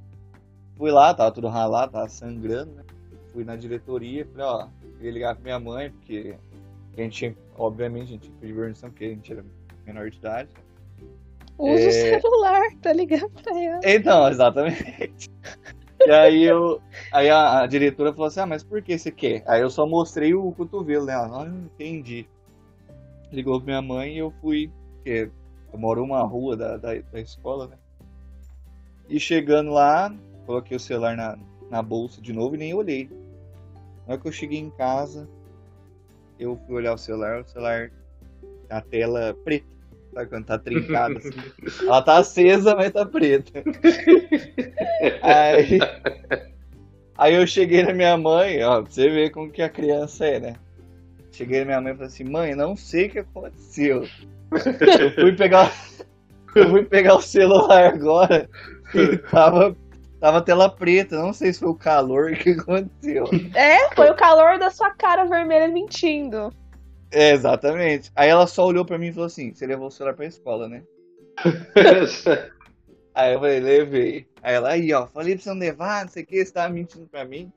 Fui 0.75 0.91
lá, 0.91 1.13
tava 1.13 1.31
tudo 1.31 1.47
ralado, 1.47 1.91
tava 1.91 2.09
sangrando, 2.09 2.71
né? 2.73 2.83
Fui 3.31 3.43
na 3.43 3.55
diretoria, 3.55 4.25
falei, 4.25 4.45
ó, 4.45 4.67
queria 4.97 5.11
ligar 5.11 5.35
pra 5.35 5.43
minha 5.43 5.59
mãe, 5.59 5.91
porque 5.91 6.35
a 6.97 7.01
gente 7.01 7.17
tinha, 7.17 7.35
obviamente, 7.55 8.03
a 8.03 8.07
gente 8.07 8.21
tinha 8.21 8.33
que 8.33 8.39
pedir 8.39 8.55
permissão, 8.55 8.89
porque 8.89 9.05
a 9.05 9.09
gente 9.09 9.31
era 9.31 9.45
menor 9.85 10.09
de 10.09 10.17
idade. 10.17 10.49
Usa 11.57 11.83
é... 11.83 12.17
o 12.17 12.21
celular 12.21 12.61
pra 12.81 12.93
ligar 12.93 13.29
pra 13.29 13.59
ela. 13.59 13.79
Então, 13.83 14.27
exatamente. 14.29 15.31
e 16.05 16.11
aí 16.11 16.43
eu. 16.43 16.81
Aí 17.11 17.29
a, 17.29 17.61
a, 17.61 17.67
diretora 17.67 18.11
falou 18.11 18.27
assim, 18.27 18.39
ah, 18.39 18.45
mas 18.45 18.63
por 18.63 18.81
que 18.81 18.97
você 18.97 19.11
quer? 19.11 19.43
Aí 19.47 19.61
eu 19.61 19.69
só 19.69 19.85
mostrei 19.85 20.33
o 20.33 20.51
cotovelo, 20.51 21.05
né? 21.05 21.13
Ela, 21.13 21.43
ah, 21.43 21.47
entendi. 21.47 22.27
Ligou 23.31 23.59
pra 23.59 23.65
minha 23.65 23.81
mãe 23.81 24.15
e 24.15 24.19
eu 24.19 24.31
fui, 24.41 24.71
porque 24.95 25.29
eu 25.73 25.79
moro 25.79 26.03
uma 26.03 26.21
rua 26.21 26.55
da, 26.55 26.77
da, 26.77 26.93
da 26.93 27.19
escola, 27.19 27.67
né? 27.67 27.77
E 29.09 29.19
chegando 29.19 29.71
lá, 29.71 30.13
Coloquei 30.45 30.75
o 30.75 30.79
celular 30.79 31.15
na, 31.15 31.37
na 31.69 31.81
bolsa 31.81 32.21
de 32.21 32.33
novo 32.33 32.55
e 32.55 32.57
nem 32.57 32.73
olhei. 32.73 33.09
Na 34.05 34.13
hora 34.13 34.21
que 34.21 34.27
eu 34.27 34.31
cheguei 34.31 34.59
em 34.59 34.69
casa, 34.69 35.27
eu 36.37 36.59
fui 36.65 36.75
olhar 36.75 36.93
o 36.93 36.97
celular, 36.97 37.41
o 37.41 37.47
celular, 37.47 37.91
a 38.69 38.81
tela 38.81 39.35
preta. 39.43 39.71
Sabe 40.13 40.29
quando 40.29 40.45
tá 40.45 40.59
trincada 40.59 41.17
assim? 41.17 41.31
Ela 41.87 42.01
tá 42.01 42.17
acesa, 42.17 42.75
mas 42.75 42.91
tá 42.91 43.05
preta. 43.05 43.63
Aí, 45.21 45.79
aí 47.17 47.33
eu 47.33 47.45
cheguei 47.45 47.83
na 47.83 47.93
minha 47.93 48.17
mãe, 48.17 48.63
ó, 48.63 48.81
pra 48.81 48.91
você 48.91 49.09
ver 49.09 49.31
como 49.31 49.51
que 49.51 49.61
a 49.61 49.69
criança 49.69 50.25
é, 50.25 50.39
né? 50.39 50.55
Cheguei 51.31 51.59
na 51.59 51.65
minha 51.65 51.81
mãe 51.81 51.91
e 51.91 51.95
falei 51.95 52.07
assim, 52.07 52.23
mãe, 52.23 52.55
não 52.55 52.75
sei 52.75 53.07
o 53.07 53.09
que 53.09 53.19
aconteceu. 53.19 54.07
Eu 54.55 55.11
fui 55.11 55.35
pegar, 55.35 55.71
eu 56.55 56.69
fui 56.69 56.83
pegar 56.83 57.15
o 57.15 57.21
celular 57.21 57.93
agora 57.93 58.49
e 58.93 59.17
tava 59.17 59.75
Tava 60.23 60.41
tela 60.41 60.69
preta, 60.69 61.17
não 61.17 61.33
sei 61.33 61.51
se 61.51 61.59
foi 61.59 61.67
o 61.67 61.75
calor 61.75 62.31
que 62.37 62.51
aconteceu. 62.51 63.25
É, 63.53 63.93
foi 63.93 64.09
o 64.09 64.15
calor 64.15 64.57
da 64.57 64.69
sua 64.69 64.89
cara 64.91 65.25
vermelha 65.25 65.67
mentindo. 65.67 66.49
É, 67.11 67.31
exatamente. 67.31 68.09
Aí 68.15 68.29
ela 68.29 68.47
só 68.47 68.65
olhou 68.65 68.85
pra 68.85 68.97
mim 68.97 69.07
e 69.07 69.11
falou 69.11 69.27
assim: 69.27 69.53
você 69.53 69.67
levou 69.67 69.87
o 69.87 69.91
celular 69.91 70.15
pra 70.15 70.25
escola, 70.25 70.69
né? 70.69 70.81
aí 73.13 73.33
eu 73.33 73.39
falei, 73.41 73.59
levei. 73.59 74.25
Aí 74.41 74.55
ela, 74.55 74.69
aí, 74.69 74.93
ó, 74.93 75.07
falei 75.07 75.35
pra 75.35 75.43
você 75.43 75.49
não 75.49 75.57
levar, 75.57 76.05
não 76.05 76.09
sei 76.09 76.23
o 76.23 76.25
que, 76.25 76.45
você 76.45 76.53
tava 76.53 76.73
mentindo 76.73 77.05
pra 77.05 77.25
mim. 77.25 77.51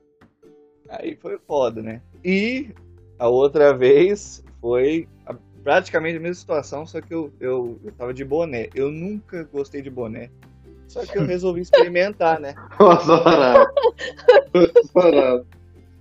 Aí 0.89 1.15
foi 1.15 1.39
foda, 1.47 1.81
né? 1.81 2.01
E 2.21 2.71
a 3.17 3.29
outra 3.29 3.73
vez 3.73 4.43
foi 4.59 5.07
praticamente 5.67 6.15
a 6.15 6.21
mesma 6.21 6.35
situação, 6.35 6.85
só 6.85 7.01
que 7.01 7.13
eu, 7.13 7.29
eu, 7.41 7.77
eu 7.83 7.91
tava 7.91 8.13
de 8.13 8.23
boné. 8.23 8.69
Eu 8.73 8.89
nunca 8.89 9.43
gostei 9.51 9.81
de 9.81 9.89
boné. 9.89 10.29
Só 10.87 11.05
que 11.05 11.17
eu 11.17 11.25
resolvi 11.27 11.59
experimentar, 11.59 12.39
né? 12.39 12.55
Azarado. 12.79 13.69
Azarado. 14.55 15.45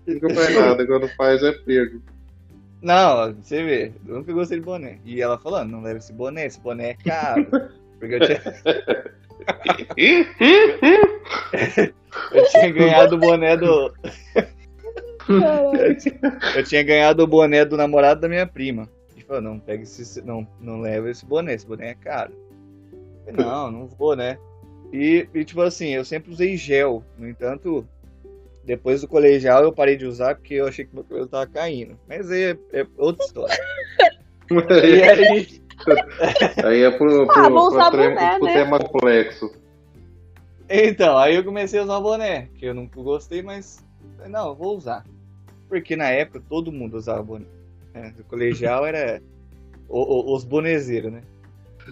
Nunca 0.07 0.33
faz 0.33 0.55
nada, 0.55 0.87
quando 0.87 1.09
faz 1.16 1.42
é 1.42 1.50
pego. 1.50 2.00
Não, 2.81 3.35
você 3.35 3.64
vê, 3.64 3.92
eu 4.07 4.14
nunca 4.14 4.33
gostei 4.33 4.61
de 4.61 4.64
boné. 4.64 5.00
E 5.05 5.20
ela 5.20 5.37
falando, 5.37 5.72
não 5.72 5.83
leva 5.83 5.98
esse 5.98 6.12
boné, 6.12 6.46
esse 6.46 6.61
boné 6.61 6.90
é 6.90 6.94
caro. 6.94 7.44
Porque 7.98 8.14
eu 8.14 8.20
tinha. 8.20 8.38
eu 12.31 12.48
tinha 12.50 12.70
ganhado 12.70 13.16
o 13.16 13.18
boné 13.18 13.57
do. 13.57 13.92
eu 16.55 16.62
tinha 16.62 16.85
ganhado 16.85 17.24
o 17.24 17.26
boné 17.26 17.64
do 17.64 17.76
namorado 17.76 18.20
da 18.20 18.29
minha 18.29 18.46
prima. 18.46 18.88
Falou, 19.26 19.42
não, 19.42 19.58
pega 19.58 19.82
esse. 19.82 20.22
Não, 20.22 20.46
não 20.60 20.80
leva 20.80 21.10
esse 21.10 21.24
boné, 21.24 21.54
esse 21.54 21.66
boné 21.66 21.90
é 21.90 21.94
caro. 21.94 22.32
Falei, 23.24 23.44
não, 23.44 23.70
não 23.70 23.86
vou, 23.86 24.16
né? 24.16 24.38
E, 24.92 25.28
e, 25.34 25.44
tipo 25.44 25.60
assim, 25.62 25.88
eu 25.88 26.04
sempre 26.04 26.30
usei 26.30 26.56
gel. 26.56 27.02
No 27.18 27.28
entanto, 27.28 27.86
depois 28.64 29.00
do 29.00 29.08
colegial 29.08 29.62
eu 29.62 29.72
parei 29.72 29.96
de 29.96 30.06
usar 30.06 30.34
porque 30.34 30.54
eu 30.54 30.66
achei 30.66 30.84
que 30.84 30.94
meu 30.94 31.04
cabelo 31.04 31.26
tava 31.26 31.46
caindo. 31.46 31.98
Mas 32.08 32.30
aí 32.30 32.42
é, 32.42 32.58
é 32.72 32.86
outra 32.96 33.24
história. 33.24 33.54
e 34.50 35.02
aí. 35.02 35.62
aí 36.64 36.82
é 36.82 36.90
pro, 36.90 37.26
pro, 37.26 37.38
Ah, 37.38 37.48
usar 37.48 37.90
pro, 37.90 38.02
boné, 38.02 38.38
pro 38.38 38.46
né? 38.46 38.52
tema 38.52 38.78
complexo. 38.78 39.52
Então, 40.68 41.16
aí 41.16 41.36
eu 41.36 41.44
comecei 41.44 41.78
a 41.78 41.84
usar 41.84 42.00
boné, 42.00 42.48
que 42.56 42.66
eu 42.66 42.74
nunca 42.74 43.00
gostei, 43.00 43.40
mas 43.40 43.84
falei, 44.16 44.32
não, 44.32 44.48
eu 44.48 44.54
vou 44.54 44.76
usar. 44.76 45.04
Porque 45.68 45.94
na 45.96 46.10
época 46.10 46.42
todo 46.48 46.72
mundo 46.72 46.96
usava 46.96 47.22
boné. 47.22 47.46
Né? 47.96 48.14
O 48.18 48.24
colegial 48.24 48.87
era 48.87 49.22
o- 49.88 50.00
o- 50.30 50.35
os 50.35 50.44
bonezeiros, 50.44 51.12
né? 51.12 51.22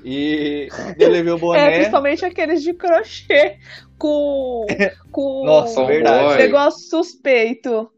E 0.04 0.68
eu 0.98 1.08
levei 1.10 1.32
o 1.32 1.36
É, 1.36 1.40
boné. 1.40 1.74
principalmente 1.76 2.24
aqueles 2.24 2.62
de 2.62 2.74
crochê 2.74 3.56
com. 3.98 4.66
com 5.12 5.44
Nossa, 5.44 5.84
verdade. 5.84 6.42
negócio 6.42 6.88
suspeito. 6.88 7.90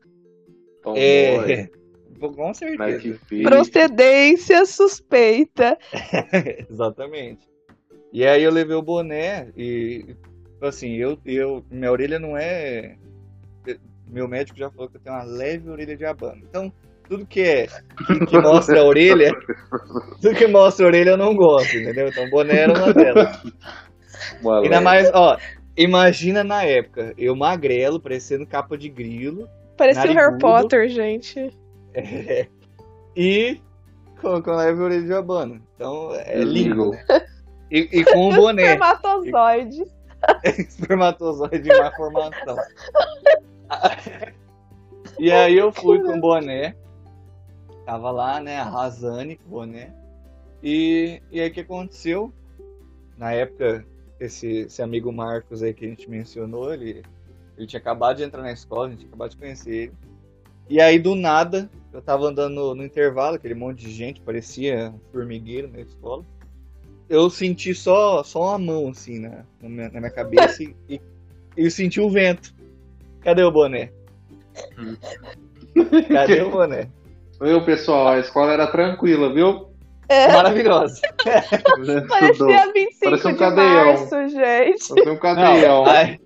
É, 0.95 1.69
com 2.21 2.55
certeza. 2.55 3.19
Procedência 3.43 4.65
suspeita. 4.67 5.77
Exatamente. 6.71 7.47
E 8.13 8.25
aí 8.27 8.43
eu 8.43 8.51
levei 8.53 8.77
o 8.77 8.83
boné 8.83 9.49
e 9.57 10.15
assim, 10.63 10.95
eu, 10.95 11.19
eu 11.27 11.65
minha 11.71 11.91
orelha 11.93 12.19
não 12.19 12.37
é 12.37 12.97
meu 14.09 14.29
médico 14.29 14.57
já 14.59 14.71
falou 14.71 14.89
que 14.89 14.97
eu 14.97 15.01
tenho 15.01 15.17
uma 15.17 15.25
leve 15.25 15.69
orelha 15.69 15.97
de 15.97 16.05
abano. 16.05 16.41
Então, 16.49 16.73
tudo 17.09 17.27
que 17.27 17.41
é 17.41 17.67
que, 18.07 18.27
que 18.27 18.39
mostra 18.39 18.81
a 18.81 18.85
orelha, 18.85 19.31
tudo 20.21 20.35
que 20.35 20.47
mostra 20.47 20.87
a 20.87 20.89
orelha 20.89 21.11
eu 21.11 21.17
não 21.17 21.35
gosto, 21.35 21.77
entendeu? 21.77 22.09
Então, 22.09 22.29
boné 22.31 22.61
era 22.61 22.73
uma 22.73 22.93
delas. 22.93 23.43
Ainda 24.63 24.81
mais, 24.81 25.11
ó, 25.15 25.37
imagina 25.77 26.43
na 26.43 26.63
época, 26.63 27.15
eu 27.17 27.37
magrelo, 27.37 28.01
parecendo 28.01 28.47
capa 28.47 28.77
de 28.77 28.89
grilo, 28.89 29.49
Parecia 29.77 30.11
o 30.11 30.15
Harry. 30.15 30.39
Potter, 30.39 30.89
gente. 30.89 31.51
e 33.15 33.61
com, 34.21 34.43
com 34.43 34.51
leve 34.53 34.83
orelha 34.83 35.03
de 35.03 35.13
abano. 35.13 35.61
Então, 35.75 36.15
é 36.15 36.41
lindo, 36.41 36.91
né? 36.91 37.27
E, 37.71 38.01
e 38.01 38.05
com 38.05 38.29
o 38.29 38.35
boné. 38.35 38.63
Espermatozoide. 38.73 39.83
espermatozoide 40.45 41.69
em 41.69 41.79
má 41.79 41.93
formação. 41.95 42.57
e 45.19 45.31
aí 45.31 45.57
eu 45.57 45.71
fui 45.71 46.01
com 46.03 46.17
o 46.17 46.21
boné. 46.21 46.75
Tava 47.87 48.11
lá, 48.11 48.41
né, 48.41 48.59
arrasando 48.59 49.37
com 49.37 49.47
o 49.47 49.51
boné. 49.51 49.95
E, 50.61 51.23
e 51.31 51.41
aí 51.41 51.49
o 51.49 51.53
que 51.53 51.61
aconteceu? 51.61 52.33
Na 53.17 53.31
época, 53.33 53.87
esse, 54.19 54.63
esse 54.63 54.83
amigo 54.83 55.13
Marcos 55.13 55.63
aí 55.63 55.73
que 55.73 55.85
a 55.87 55.89
gente 55.89 56.11
mencionou, 56.11 56.75
ele, 56.75 57.05
ele 57.57 57.67
tinha 57.69 57.79
acabado 57.79 58.17
de 58.17 58.25
entrar 58.25 58.43
na 58.43 58.51
escola, 58.51 58.89
a 58.89 58.91
gente 58.91 58.99
tinha 58.99 59.09
acabado 59.09 59.31
de 59.31 59.37
conhecer 59.37 59.71
ele. 59.71 59.93
E 60.69 60.81
aí, 60.81 60.99
do 60.99 61.15
nada, 61.15 61.71
eu 61.93 62.03
tava 62.03 62.27
andando 62.27 62.57
no, 62.57 62.75
no 62.75 62.85
intervalo, 62.85 63.37
aquele 63.37 63.55
monte 63.55 63.85
de 63.85 63.93
gente, 63.93 64.21
parecia 64.21 64.93
um 64.93 64.99
formigueiro 65.13 65.69
na 65.69 65.79
escola. 65.79 66.25
Eu 67.09 67.31
senti 67.31 67.73
só, 67.73 68.25
só 68.25 68.49
uma 68.49 68.59
mão, 68.59 68.89
assim, 68.89 69.21
na, 69.21 69.45
na, 69.63 69.69
minha, 69.69 69.89
na 69.91 70.01
minha 70.01 70.11
cabeça 70.11 70.61
e, 70.65 70.75
e, 70.89 71.01
e 71.57 71.71
senti 71.71 72.01
o 72.01 72.11
vento. 72.11 72.53
Cadê 73.21 73.45
o 73.45 73.53
boné? 73.53 73.93
Cadê 76.13 76.43
o 76.43 76.51
boné? 76.51 76.89
Viu, 77.41 77.65
pessoal? 77.65 78.09
A 78.09 78.19
escola 78.21 78.53
era 78.53 78.67
tranquila, 78.67 79.33
viu? 79.33 79.69
É, 80.09 80.29
Maravilhosa. 80.33 81.01
parecia 82.09 82.73
25 82.73 83.01
Parecia 83.05 83.31
um 83.31 83.33
de 83.33 83.39
cadeião. 83.39 83.85
março, 83.87 84.29
gente. 84.29 84.89
Parecia 84.89 85.13
um 85.13 85.19
cadeião. 85.19 85.85
Não, 85.85 85.87
aí- 85.91 86.21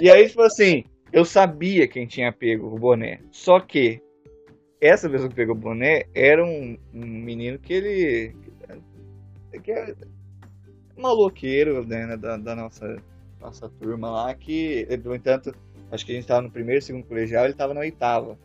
e 0.00 0.10
aí, 0.10 0.28
tipo 0.28 0.42
assim, 0.42 0.84
eu 1.12 1.24
sabia 1.24 1.88
quem 1.88 2.06
tinha 2.06 2.30
pego 2.32 2.66
o 2.66 2.78
boné. 2.78 3.20
Só 3.30 3.58
que 3.60 4.00
essa 4.80 5.08
pessoa 5.08 5.28
que 5.28 5.34
pegou 5.34 5.54
o 5.54 5.58
boné 5.58 6.04
era 6.14 6.44
um, 6.44 6.76
um 6.94 7.04
menino 7.06 7.58
que 7.58 7.72
ele. 7.72 8.36
que 9.64 9.72
é 9.72 9.94
maloqueiro, 10.96 11.84
né, 11.86 12.14
da, 12.16 12.36
da 12.36 12.54
nossa, 12.54 12.96
nossa 13.40 13.68
turma 13.70 14.10
lá, 14.10 14.34
que, 14.34 14.86
no 15.02 15.14
entanto, 15.14 15.54
acho 15.90 16.04
que 16.04 16.12
a 16.12 16.14
gente 16.14 16.26
tava 16.26 16.42
no 16.42 16.50
primeiro, 16.50 16.82
segundo 16.82 17.06
colegial, 17.06 17.46
ele 17.46 17.54
tava 17.54 17.72
na 17.72 17.80
oitava. 17.80 18.38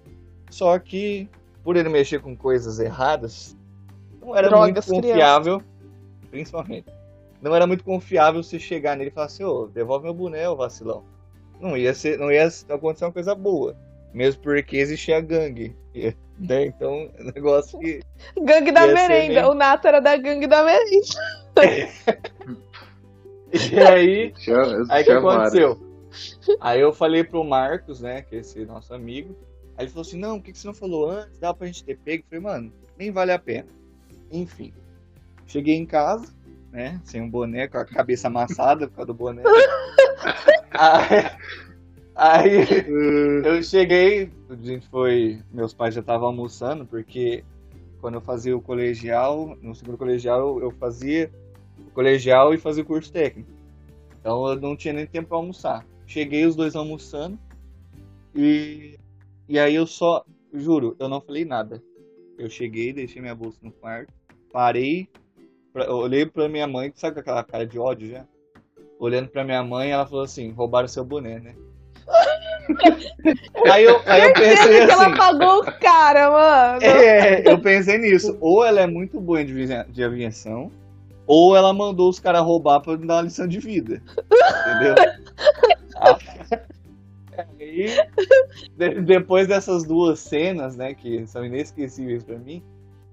Só 0.49 0.77
que, 0.79 1.27
por 1.63 1.75
ele 1.75 1.89
mexer 1.89 2.19
com 2.21 2.35
coisas 2.35 2.79
erradas, 2.79 3.55
não 4.21 4.35
era 4.35 4.47
Drogas, 4.49 4.87
muito 4.87 5.03
confiável, 5.07 5.61
principalmente. 6.31 6.87
Não 7.41 7.55
era 7.55 7.67
muito 7.67 7.83
confiável 7.83 8.41
se 8.41 8.59
chegar 8.59 8.95
nele 8.97 9.09
e 9.09 9.13
falar 9.13 9.27
assim, 9.27 9.43
ô, 9.43 9.67
devolve 9.67 10.05
meu 10.05 10.13
boné, 10.13 10.47
ô 10.49 10.55
vacilão. 10.55 11.03
Não 11.59 11.77
ia 11.77 11.93
ser, 11.93 12.17
não 12.17 12.31
ia 12.31 12.47
acontecer 12.69 13.05
uma 13.05 13.11
coisa 13.11 13.35
boa. 13.35 13.75
Mesmo 14.13 14.41
porque 14.41 14.77
existia 14.77 15.19
gangue. 15.21 15.75
Né, 16.37 16.65
Então, 16.65 17.09
é 17.17 17.21
um 17.21 17.25
negócio 17.33 17.79
que. 17.79 18.01
Gangue 18.37 18.69
da 18.69 18.85
merenda. 18.87 19.33
meio- 19.41 19.51
O 19.51 19.53
Nato 19.53 19.87
era 19.87 20.01
da 20.01 20.17
gangue 20.17 20.47
da 20.47 20.65
merenda. 20.65 21.05
E 23.53 23.79
aí, 23.79 24.31
Tinha, 24.33 24.57
Aí 24.89 25.03
o 25.03 25.05
que 25.05 25.11
aconteceu? 25.11 25.79
Aí 26.59 26.81
eu 26.81 26.91
falei 26.93 27.23
pro 27.23 27.43
Marcos, 27.43 28.01
né, 28.01 28.21
que 28.21 28.35
é 28.35 28.39
esse 28.39 28.65
nosso 28.65 28.93
amigo. 28.93 29.33
Aí 29.77 29.85
ele 29.85 29.91
falou 29.91 30.01
assim: 30.01 30.17
não, 30.17 30.37
por 30.37 30.45
que 30.45 30.51
que 30.53 30.59
você 30.59 30.67
não 30.67 30.73
falou 30.73 31.09
antes? 31.09 31.37
Dá 31.37 31.53
pra 31.53 31.67
gente 31.67 31.83
ter 31.83 31.97
pego? 31.97 32.23
Eu 32.31 32.41
falei, 32.41 32.43
mano, 32.59 32.73
nem 32.97 33.11
vale 33.11 33.31
a 33.31 33.39
pena. 33.39 33.67
Enfim. 34.31 34.73
Cheguei 35.47 35.75
em 35.75 35.85
casa, 35.85 36.33
né, 36.71 36.99
sem 37.03 37.21
um 37.21 37.29
boné, 37.29 37.67
com 37.67 37.77
a 37.77 37.85
cabeça 37.85 38.27
amassada 38.27 38.87
por 38.87 38.95
causa 38.95 39.07
do 39.07 39.13
boné. 39.13 39.43
aí, 40.71 41.31
aí 42.15 42.85
eu 43.45 43.61
cheguei, 43.63 44.31
a 44.49 44.55
gente 44.55 44.87
foi. 44.87 45.41
Meus 45.51 45.73
pais 45.73 45.93
já 45.93 46.01
estavam 46.01 46.27
almoçando, 46.27 46.85
porque 46.85 47.43
quando 48.01 48.15
eu 48.15 48.21
fazia 48.21 48.55
o 48.55 48.61
colegial, 48.61 49.55
no 49.61 49.75
segundo 49.75 49.97
colegial, 49.97 50.59
eu- 50.59 50.71
fazia 50.71 51.31
o 51.87 51.91
colegial 51.91 52.53
e 52.53 52.57
fazia 52.57 52.83
o 52.83 52.85
curso 52.85 53.11
técnico. 53.11 53.49
Então 54.19 54.47
eu 54.47 54.59
não 54.59 54.75
tinha 54.75 54.93
nem 54.93 55.05
tempo 55.05 55.29
pra 55.29 55.37
almoçar. 55.37 55.85
Cheguei 56.07 56.45
os 56.45 56.55
dois 56.55 56.75
almoçando 56.75 57.37
e, 58.33 58.97
e 59.47 59.59
aí 59.59 59.75
eu 59.75 59.85
só, 59.85 60.23
juro, 60.53 60.95
eu 60.99 61.07
não 61.07 61.21
falei 61.21 61.45
nada. 61.45 61.81
Eu 62.37 62.49
cheguei, 62.49 62.91
deixei 62.91 63.21
minha 63.21 63.35
bolsa 63.35 63.59
no 63.61 63.71
quarto, 63.71 64.13
parei, 64.51 65.07
pra, 65.71 65.93
olhei 65.93 66.25
pra 66.25 66.49
minha 66.49 66.67
mãe, 66.67 66.91
sabe 66.95 67.15
com 67.15 67.19
aquela 67.21 67.43
cara 67.43 67.65
de 67.65 67.79
ódio 67.79 68.09
já? 68.09 68.25
Olhando 68.99 69.29
pra 69.29 69.43
minha 69.43 69.63
mãe, 69.63 69.91
ela 69.91 70.05
falou 70.05 70.23
assim: 70.23 70.51
roubaram 70.51 70.87
seu 70.87 71.03
boné, 71.03 71.39
né? 71.39 71.55
aí 73.71 73.83
eu, 73.83 74.01
aí 74.05 74.23
eu 74.23 74.33
pensei 74.33 74.85
que 74.85 74.91
ela 74.91 75.07
assim. 75.07 75.17
pagou 75.17 75.59
o 75.59 75.79
cara, 75.79 76.31
mano. 76.31 76.83
É, 76.83 77.49
eu 77.49 77.59
pensei 77.59 77.97
nisso. 77.97 78.37
Ou 78.39 78.63
ela 78.63 78.81
é 78.81 78.87
muito 78.87 79.19
boa 79.19 79.39
em 79.39 79.43
adivinha- 79.43 79.85
de 79.89 80.03
aviação, 80.03 80.71
ou 81.27 81.55
ela 81.55 81.73
mandou 81.73 82.09
os 82.09 82.19
caras 82.19 82.41
roubar 82.41 82.79
pra 82.81 82.97
me 82.97 83.05
dar 83.05 83.15
uma 83.15 83.21
lição 83.23 83.47
de 83.47 83.59
vida. 83.59 84.01
Entendeu? 84.67 84.95
Aí, 87.59 87.87
de- 88.77 89.01
depois 89.01 89.47
dessas 89.47 89.83
duas 89.83 90.19
cenas, 90.19 90.75
né, 90.75 90.93
que 90.93 91.25
são 91.27 91.45
inesquecíveis 91.45 92.23
pra 92.23 92.37
mim, 92.37 92.63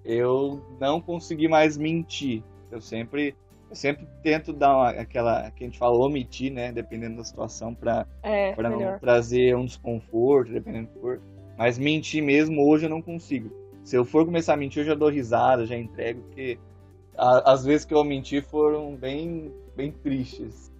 eu 0.04 0.62
não 0.80 1.00
consegui 1.00 1.48
mais 1.48 1.76
mentir. 1.76 2.42
Eu 2.70 2.80
sempre, 2.80 3.34
eu 3.70 3.76
sempre 3.76 4.06
tento 4.22 4.52
dar 4.52 4.76
uma- 4.76 4.90
aquela 4.90 5.50
que 5.50 5.64
a 5.64 5.66
gente 5.66 5.78
fala 5.78 5.96
omitir, 5.96 6.52
né, 6.52 6.72
dependendo 6.72 7.16
da 7.18 7.24
situação, 7.24 7.74
pra 7.74 8.06
É, 8.22 8.52
para 8.54 8.70
não 8.70 8.98
trazer 8.98 9.56
um 9.56 9.64
desconforto, 9.64 10.52
dependendo 10.52 10.88
do 10.88 10.92
que 10.94 11.00
for. 11.00 11.20
Mas 11.58 11.78
mentir 11.78 12.22
mesmo 12.22 12.66
hoje 12.66 12.86
eu 12.86 12.90
não 12.90 13.02
consigo. 13.02 13.50
Se 13.84 13.96
eu 13.96 14.04
for 14.04 14.24
começar 14.24 14.54
a 14.54 14.56
mentir, 14.56 14.82
eu 14.82 14.86
já 14.86 14.94
dou 14.94 15.08
risada, 15.10 15.66
já 15.66 15.76
entrego, 15.76 16.22
porque 16.22 16.58
a- 17.16 17.52
as 17.52 17.64
vezes 17.64 17.84
que 17.84 17.92
eu 17.92 18.02
menti 18.02 18.40
foram 18.40 18.94
bem, 18.96 19.52
bem 19.76 19.92
tristes. 19.92 20.71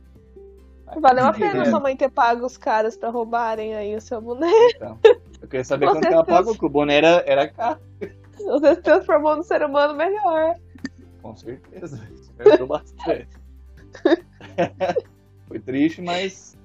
Valeu 1.01 1.25
a 1.25 1.33
pena 1.33 1.63
É. 1.63 1.71
sua 1.71 1.81
mãe 1.81 1.97
ter 1.97 2.11
pago 2.11 2.45
os 2.45 2.57
caras 2.57 2.97
pra 2.97 3.11
roubarem 3.11 3.75
aí 3.75 3.95
o 3.97 4.01
seu 4.01 4.21
boné. 4.21 4.51
Então, 4.75 4.99
eu 5.41 5.49
queria 5.49 5.65
saber 5.65 5.87
Com 5.87 5.93
quanto 5.93 6.09
que 6.09 6.15
ela 6.15 6.25
pagou, 6.25 6.53
porque 6.53 6.67
o 6.67 6.71
boné 6.71 6.97
era, 6.97 7.23
era 7.27 7.49
caro. 7.49 7.81
Você 8.37 8.75
se 8.75 8.83
transformou 8.83 9.37
num 9.37 9.43
ser 9.43 9.63
humano 9.63 9.95
melhor. 9.95 10.55
Com 11.23 11.37
certeza. 11.37 12.01
Isso 12.13 12.33
me 12.39 12.45
ajudou 12.49 12.67
bastante. 12.67 13.29
Foi 15.49 15.61
triste, 15.61 16.03
mas 16.03 16.57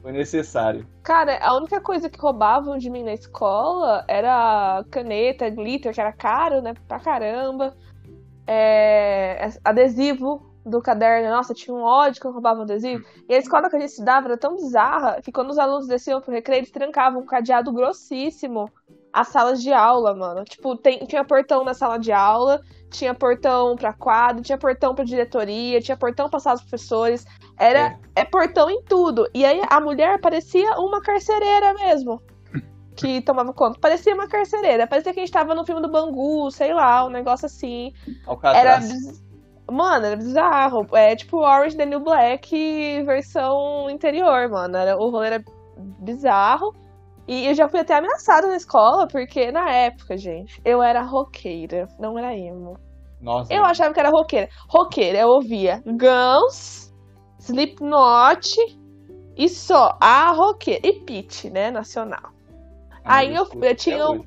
foi 0.00 0.12
necessário. 0.12 0.86
Cara, 1.02 1.38
a 1.42 1.56
única 1.56 1.80
coisa 1.80 2.08
que 2.08 2.20
roubavam 2.20 2.78
de 2.78 2.88
mim 2.90 3.02
na 3.02 3.14
escola 3.14 4.04
era 4.06 4.84
caneta, 4.90 5.48
glitter, 5.50 5.92
que 5.92 6.00
era 6.00 6.12
caro, 6.12 6.62
né? 6.62 6.74
Pra 6.86 7.00
caramba. 7.00 7.74
É, 8.46 9.50
adesivo 9.64 10.47
do 10.68 10.80
caderno. 10.80 11.30
Nossa, 11.30 11.54
tinha 11.54 11.74
um 11.74 11.82
ódio 11.82 12.20
quando 12.20 12.34
roubava 12.34 12.60
o 12.60 12.62
adesivo. 12.62 13.04
E 13.28 13.34
a 13.34 13.38
escola 13.38 13.68
que 13.70 13.76
a 13.76 13.80
gente 13.80 13.90
estudava 13.90 14.28
era 14.28 14.36
tão 14.36 14.56
bizarra 14.56 15.20
que 15.22 15.32
quando 15.32 15.50
os 15.50 15.58
alunos 15.58 15.86
desciam 15.86 16.20
pro 16.20 16.32
recreio, 16.32 16.60
eles 16.60 16.70
trancavam 16.70 17.22
um 17.22 17.26
cadeado 17.26 17.72
grossíssimo 17.72 18.70
as 19.12 19.28
salas 19.28 19.62
de 19.62 19.72
aula, 19.72 20.14
mano. 20.14 20.44
Tipo, 20.44 20.76
tem, 20.76 20.98
tinha 21.00 21.24
portão 21.24 21.64
na 21.64 21.74
sala 21.74 21.98
de 21.98 22.12
aula, 22.12 22.60
tinha 22.90 23.14
portão 23.14 23.76
pra 23.76 23.92
quadro, 23.92 24.42
tinha 24.42 24.58
portão 24.58 24.94
pra 24.94 25.04
diretoria, 25.04 25.80
tinha 25.80 25.96
portão 25.96 26.28
pra 26.28 26.40
sala 26.40 26.56
dos 26.56 26.64
professores. 26.64 27.24
Era 27.58 27.98
é. 28.14 28.22
é 28.22 28.24
portão 28.24 28.70
em 28.70 28.82
tudo. 28.82 29.28
E 29.34 29.44
aí 29.44 29.60
a 29.68 29.80
mulher 29.80 30.20
parecia 30.20 30.78
uma 30.78 31.00
carcereira 31.00 31.74
mesmo. 31.74 32.22
Que 32.98 33.20
tomava 33.20 33.52
conta. 33.52 33.78
Parecia 33.78 34.12
uma 34.12 34.26
carcereira. 34.26 34.84
Parecia 34.84 35.14
que 35.14 35.20
a 35.20 35.22
gente 35.22 35.32
tava 35.32 35.54
no 35.54 35.64
filme 35.64 35.80
do 35.80 35.88
Bangu, 35.88 36.50
sei 36.50 36.74
lá, 36.74 37.06
um 37.06 37.10
negócio 37.10 37.46
assim. 37.46 37.94
Era. 38.58 38.80
Mano, 39.70 40.06
era 40.06 40.16
bizarro. 40.16 40.86
É 40.92 41.14
tipo 41.14 41.38
Orange 41.38 41.76
the 41.76 41.84
New 41.84 42.00
Black 42.00 43.02
versão 43.04 43.88
interior, 43.90 44.48
mano. 44.48 44.76
Era, 44.76 44.96
o 44.96 45.10
rolê 45.10 45.26
era 45.28 45.44
bizarro. 46.00 46.74
E 47.26 47.46
eu 47.46 47.54
já 47.54 47.68
fui 47.68 47.80
até 47.80 47.94
ameaçada 47.94 48.46
na 48.46 48.56
escola, 48.56 49.06
porque 49.06 49.52
na 49.52 49.70
época, 49.70 50.16
gente, 50.16 50.60
eu 50.64 50.82
era 50.82 51.02
roqueira, 51.02 51.86
não 51.98 52.18
era 52.18 52.34
emo. 52.34 52.78
Nossa. 53.20 53.52
Eu 53.52 53.64
achava 53.64 53.92
que 53.92 54.00
era 54.00 54.08
roqueira. 54.08 54.48
Roqueira, 54.68 55.18
eu 55.18 55.28
ouvia 55.28 55.82
Guns, 55.84 56.94
Slipknot 57.38 58.56
e 59.36 59.48
só 59.48 59.98
a 60.00 60.32
roqueira. 60.32 60.80
E 60.86 61.00
Pit, 61.00 61.50
né, 61.50 61.70
nacional. 61.70 62.32
Ah, 63.04 63.18
Aí 63.18 63.34
eu, 63.34 63.46
eu 63.60 63.76
tinha. 63.76 64.08
Um... 64.08 64.24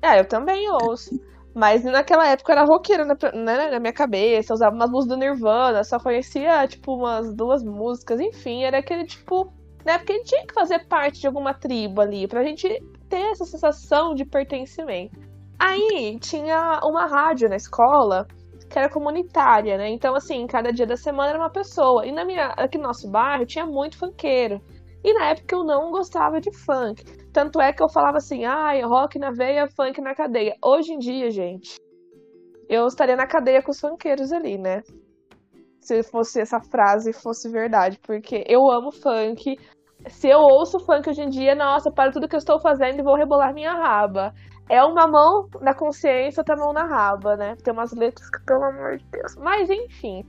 É, 0.00 0.20
eu 0.20 0.26
também 0.26 0.66
ouço. 0.70 1.10
Mas 1.54 1.84
naquela 1.84 2.26
época 2.28 2.52
eu 2.52 2.58
era 2.58 2.66
roqueira 2.66 3.04
na, 3.04 3.14
né, 3.32 3.70
na 3.70 3.80
minha 3.80 3.92
cabeça, 3.92 4.52
eu 4.52 4.54
usava 4.54 4.74
umas 4.74 4.90
músicas 4.90 5.16
do 5.16 5.20
Nirvana, 5.20 5.84
só 5.84 5.98
conhecia, 6.00 6.66
tipo, 6.66 6.94
umas 6.96 7.32
duas 7.32 7.62
músicas, 7.62 8.18
enfim, 8.20 8.64
era 8.64 8.78
aquele 8.78 9.04
tipo 9.04 9.52
né? 9.84 9.98
Porque 9.98 10.12
a 10.12 10.16
gente 10.16 10.28
tinha 10.28 10.46
que 10.46 10.54
fazer 10.54 10.86
parte 10.86 11.20
de 11.20 11.26
alguma 11.26 11.52
tribo 11.52 12.00
ali, 12.00 12.26
pra 12.26 12.42
gente 12.42 12.66
ter 13.08 13.30
essa 13.30 13.44
sensação 13.44 14.14
de 14.14 14.24
pertencimento. 14.24 15.20
Aí 15.58 16.18
tinha 16.20 16.80
uma 16.82 17.06
rádio 17.06 17.48
na 17.48 17.56
escola 17.56 18.26
que 18.68 18.78
era 18.78 18.88
comunitária, 18.88 19.76
né? 19.76 19.90
Então, 19.90 20.14
assim, 20.14 20.46
cada 20.46 20.72
dia 20.72 20.86
da 20.86 20.96
semana 20.96 21.30
era 21.30 21.38
uma 21.38 21.50
pessoa. 21.50 22.06
E 22.06 22.12
na 22.12 22.24
minha, 22.24 22.46
aqui 22.56 22.78
no 22.78 22.84
nosso 22.84 23.08
bairro 23.08 23.46
tinha 23.46 23.66
muito 23.66 23.98
funkeiro. 23.98 24.60
E 25.04 25.12
na 25.12 25.30
época 25.30 25.54
eu 25.54 25.64
não 25.64 25.90
gostava 25.90 26.40
de 26.40 26.50
funk. 26.50 27.04
Tanto 27.34 27.60
é 27.60 27.72
que 27.72 27.82
eu 27.82 27.88
falava 27.88 28.18
assim, 28.18 28.44
ai, 28.44 28.80
rock 28.82 29.18
na 29.18 29.32
veia, 29.32 29.66
funk 29.66 30.00
na 30.00 30.14
cadeia. 30.14 30.54
Hoje 30.64 30.92
em 30.92 30.98
dia, 30.98 31.28
gente, 31.30 31.74
eu 32.68 32.86
estaria 32.86 33.16
na 33.16 33.26
cadeia 33.26 33.60
com 33.60 33.72
os 33.72 33.80
funkeiros 33.80 34.30
ali, 34.30 34.56
né? 34.56 34.82
Se 35.80 36.00
fosse 36.04 36.40
essa 36.40 36.60
frase 36.60 37.12
fosse 37.12 37.50
verdade. 37.50 37.98
Porque 38.00 38.44
eu 38.46 38.70
amo 38.70 38.92
funk, 38.92 39.56
se 40.06 40.28
eu 40.28 40.38
ouço 40.38 40.78
funk 40.78 41.10
hoje 41.10 41.22
em 41.22 41.28
dia, 41.28 41.56
nossa, 41.56 41.90
para 41.90 42.12
tudo 42.12 42.28
que 42.28 42.36
eu 42.36 42.38
estou 42.38 42.60
fazendo 42.60 43.00
e 43.00 43.02
vou 43.02 43.16
rebolar 43.16 43.52
minha 43.52 43.72
raba. 43.72 44.32
É 44.70 44.84
uma 44.84 45.08
mão 45.08 45.48
na 45.60 45.74
consciência, 45.74 46.40
outra 46.40 46.54
mão 46.56 46.72
na 46.72 46.86
raba, 46.86 47.36
né? 47.36 47.56
Tem 47.64 47.74
umas 47.74 47.92
letras 47.92 48.30
que, 48.30 48.44
pelo 48.46 48.62
amor 48.62 48.96
de 48.96 49.04
Deus. 49.06 49.34
Mas 49.38 49.68
enfim, 49.68 50.22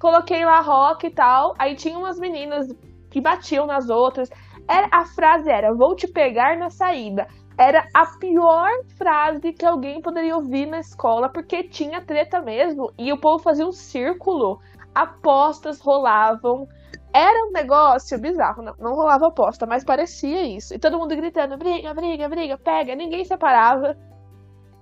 coloquei 0.00 0.42
lá 0.42 0.62
rock 0.62 1.06
e 1.06 1.14
tal. 1.14 1.52
Aí 1.58 1.76
tinha 1.76 1.98
umas 1.98 2.18
meninas 2.18 2.66
que 3.10 3.20
batiam 3.20 3.66
nas 3.66 3.90
outras. 3.90 4.30
Era, 4.68 4.88
a 4.92 5.04
frase 5.04 5.50
era: 5.50 5.74
Vou 5.74 5.94
te 5.94 6.06
pegar 6.06 6.56
na 6.56 6.70
saída. 6.70 7.26
Era 7.58 7.88
a 7.94 8.04
pior 8.18 8.70
frase 8.98 9.52
que 9.52 9.64
alguém 9.64 10.02
poderia 10.02 10.36
ouvir 10.36 10.66
na 10.66 10.80
escola, 10.80 11.28
porque 11.28 11.64
tinha 11.64 12.02
treta 12.02 12.40
mesmo. 12.40 12.92
E 12.98 13.12
o 13.12 13.18
povo 13.18 13.42
fazia 13.42 13.66
um 13.66 13.72
círculo, 13.72 14.60
apostas 14.94 15.80
rolavam 15.80 16.68
era 17.16 17.46
um 17.46 17.50
negócio 17.50 18.18
bizarro, 18.18 18.62
não, 18.62 18.74
não 18.78 18.94
rolava 18.94 19.28
aposta, 19.28 19.64
mas 19.64 19.82
parecia 19.82 20.42
isso. 20.42 20.74
E 20.74 20.78
todo 20.78 20.98
mundo 20.98 21.16
gritando: 21.16 21.56
briga, 21.56 21.94
briga, 21.94 22.28
briga, 22.28 22.58
pega. 22.58 22.94
Ninguém 22.94 23.24
separava. 23.24 23.96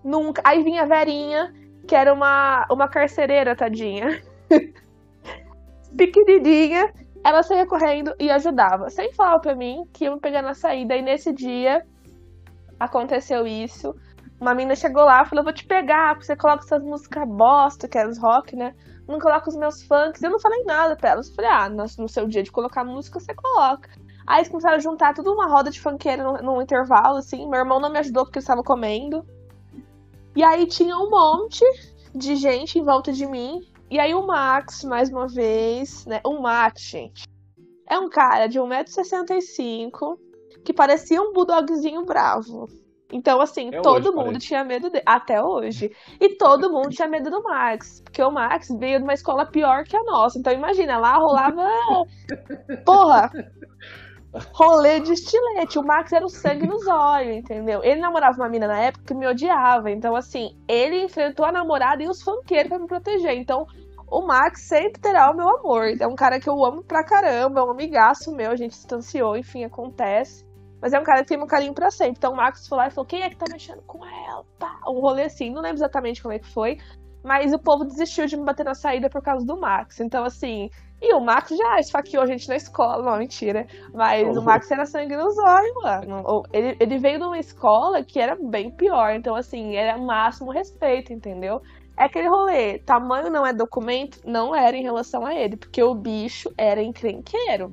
Nunca. 0.03 0.43
Aí 0.45 0.64
vinha 0.64 0.82
a 0.82 0.85
Verinha, 0.85 1.55
que 1.87 1.95
era 1.95 2.12
uma, 2.12 2.66
uma 2.68 2.89
carcereira, 2.89 3.55
tadinha. 3.55 4.20
Pequenininha. 5.97 6.93
Ela 7.25 7.43
saía 7.43 7.66
correndo 7.66 8.14
e 8.20 8.31
ajudava. 8.31 8.91
Sem 8.91 9.12
falar 9.14 9.39
pra 9.39 9.55
mim 9.55 9.89
que 9.93 10.05
ia 10.05 10.14
me 10.14 10.20
pegar 10.20 10.43
na 10.43 10.55
saída. 10.55 10.95
E 10.95 11.03
nesse 11.03 11.33
dia 11.33 11.85
aconteceu 12.79 13.47
isso. 13.47 13.95
Uma 14.41 14.55
menina 14.55 14.77
chegou 14.77 15.05
lá 15.05 15.22
e 15.22 15.27
falou: 15.27 15.45
Vou 15.45 15.53
te 15.53 15.64
pegar, 15.64 16.14
porque 16.14 16.27
você 16.27 16.37
coloca 16.37 16.64
essas 16.64 16.83
músicas 16.83 17.27
bosta, 17.27 17.89
que 17.89 17.97
é 17.97 18.07
os 18.07 18.18
rock, 18.18 18.55
né? 18.55 18.75
não 19.07 19.18
coloco 19.18 19.49
os 19.49 19.57
meus 19.57 19.83
funks. 19.83 20.22
Eu 20.22 20.31
não 20.31 20.41
falei 20.41 20.64
nada 20.64 20.97
pra 20.97 21.11
elas. 21.11 21.35
Falei, 21.35 21.51
ah, 21.51 21.68
no 21.68 22.09
seu 22.09 22.27
dia 22.27 22.43
de 22.43 22.51
colocar 22.51 22.85
música, 22.85 23.20
você 23.20 23.35
coloca. 23.35 23.91
Aí 24.27 24.39
eles 24.39 24.49
começaram 24.49 24.77
a 24.77 24.81
juntar 24.81 25.14
tudo 25.14 25.33
uma 25.33 25.47
roda 25.47 25.70
de 25.70 25.81
funkeira 25.81 26.22
no 26.43 26.62
intervalo, 26.62 27.18
assim. 27.18 27.49
Meu 27.49 27.61
irmão 27.61 27.81
não 27.81 27.91
me 27.91 27.99
ajudou 27.99 28.25
porque 28.25 28.39
ele 28.39 28.45
estava 28.45 28.62
comendo. 28.62 29.25
E 30.35 30.43
aí 30.43 30.66
tinha 30.66 30.97
um 30.97 31.11
monte 31.11 31.64
de 32.14 32.35
gente 32.37 32.79
em 32.79 32.83
volta 32.83 33.12
de 33.12 33.27
mim. 33.27 33.61
E 33.91 33.99
aí 33.99 34.14
o 34.14 34.26
Max, 34.26 34.82
mais 34.85 35.11
uma 35.11 35.28
vez, 35.28 36.05
né? 36.07 36.20
O 36.24 36.41
Max, 36.41 36.82
gente. 36.82 37.24
É 37.89 37.99
um 37.99 38.09
cara 38.09 38.47
de 38.47 38.59
1,65m 38.59 40.18
que 40.64 40.72
parecia 40.72 41.20
um 41.20 41.32
bulldogzinho 41.32 42.05
bravo. 42.05 42.68
Então, 43.12 43.41
assim, 43.41 43.68
Até 43.68 43.80
todo 43.82 44.09
hoje, 44.09 44.16
mundo 44.16 44.24
parece. 44.26 44.47
tinha 44.47 44.64
medo 44.64 44.91
dele. 44.91 45.05
Até 45.07 45.41
hoje. 45.43 45.93
E 46.20 46.37
todo 46.37 46.72
mundo 46.72 46.89
tinha 46.89 47.07
medo 47.07 47.30
do 47.30 47.43
Max. 47.43 48.01
Porque 48.01 48.22
o 48.22 48.30
Max 48.30 48.68
veio 48.78 48.99
de 48.99 49.05
uma 49.05 49.14
escola 49.14 49.47
pior 49.47 49.85
que 49.85 49.97
a 49.97 50.03
nossa. 50.03 50.39
Então, 50.39 50.53
imagina, 50.53 50.99
lá 50.99 51.16
rolava. 51.18 51.64
Porra! 52.85 53.30
Rolê 54.53 55.01
de 55.01 55.12
estilete. 55.12 55.78
O 55.78 55.82
Max 55.82 56.12
era 56.12 56.24
o 56.24 56.28
sangue 56.28 56.66
nos 56.66 56.87
olhos, 56.87 57.37
entendeu? 57.37 57.82
Ele 57.85 58.01
namorava 58.01 58.37
uma 58.37 58.49
mina 58.49 58.66
na 58.66 58.80
época 58.80 59.05
que 59.07 59.14
me 59.14 59.26
odiava. 59.26 59.91
Então, 59.91 60.16
assim, 60.16 60.57
ele 60.68 61.05
enfrentou 61.05 61.47
a 61.47 61.53
namorada 61.53 62.03
e 62.03 62.09
os 62.09 62.22
funkeiros 62.22 62.68
pra 62.68 62.78
me 62.78 62.87
proteger. 62.87 63.37
Então, 63.37 63.66
o 64.11 64.26
Max 64.26 64.62
sempre 64.62 65.01
terá 65.01 65.30
o 65.30 65.37
meu 65.37 65.49
amor. 65.59 65.87
É 66.01 66.07
um 66.07 66.14
cara 66.14 66.41
que 66.41 66.49
eu 66.49 66.64
amo 66.64 66.82
pra 66.82 67.05
caramba, 67.05 67.61
é 67.61 67.64
um 67.64 67.70
amigaço 67.70 68.35
meu, 68.35 68.51
a 68.51 68.57
gente 68.57 68.72
distanciou, 68.72 69.37
enfim, 69.37 69.64
acontece. 69.64 70.45
Mas 70.80 70.93
é 70.93 71.01
um 71.01 71.05
cara 71.05 71.22
que 71.22 71.28
tem 71.28 71.43
um 71.43 71.47
carinho 71.47 71.72
pra 71.72 71.91
sempre. 71.91 72.16
Então 72.18 72.32
o 72.32 72.37
Marcos 72.37 72.68
foi 72.68 72.78
lá 72.78 72.89
e 72.89 72.91
falou: 72.91 73.07
quem 73.07 73.22
é 73.22 73.30
que 73.30 73.37
tá 73.37 73.47
mexendo 73.51 73.82
com 73.82 74.05
ela? 74.05 74.45
Pá, 74.59 74.80
um 74.87 75.01
rolê 75.01 75.24
assim, 75.24 75.51
não 75.51 75.62
lembro 75.62 75.78
exatamente 75.78 76.22
como 76.22 76.35
é 76.35 76.39
que 76.39 76.53
foi. 76.53 76.78
Mas 77.24 77.55
o 77.55 77.59
povo 77.59 77.85
desistiu 77.85 78.26
de 78.26 78.37
me 78.37 78.45
bater 78.45 78.64
na 78.64 78.74
saída 78.74 79.09
por 79.09 79.22
causa 79.22 79.47
do 79.47 79.59
Max. 79.59 79.99
Então, 80.01 80.24
assim. 80.24 80.68
E 81.01 81.13
o 81.13 81.21
Max 81.21 81.51
já 81.51 81.79
esfaqueou 81.79 82.23
a 82.23 82.27
gente 82.27 82.49
na 82.49 82.57
escola. 82.57 83.03
Não, 83.03 83.19
mentira. 83.19 83.67
Mas 83.93 84.37
oh. 84.37 84.41
o 84.41 84.43
Max 84.43 84.71
era 84.71 84.87
sangue 84.87 85.17
nos 85.17 85.37
olhos, 85.39 85.75
mano. 85.83 86.45
Ele, 86.53 86.77
ele 86.81 86.99
veio 86.99 87.19
de 87.19 87.25
uma 87.25 87.39
escola 87.39 88.03
que 88.03 88.19
era 88.19 88.37
bem 88.37 88.71
pior. 88.71 89.15
Então, 89.15 89.35
assim, 89.35 89.77
era 89.77 89.99
máximo 89.99 90.51
respeito, 90.51 91.13
entendeu? 91.13 91.61
É 91.97 92.05
aquele 92.05 92.29
rolê. 92.29 92.79
Tamanho 92.79 93.31
não 93.31 93.47
é 93.47 93.53
documento? 93.53 94.21
Não 94.25 94.55
era 94.55 94.77
em 94.77 94.83
relação 94.83 95.27
a 95.27 95.35
ele. 95.35 95.57
Porque 95.57 95.83
o 95.83 95.95
bicho 95.95 96.51
era 96.57 96.83
encrenqueiro, 96.83 97.71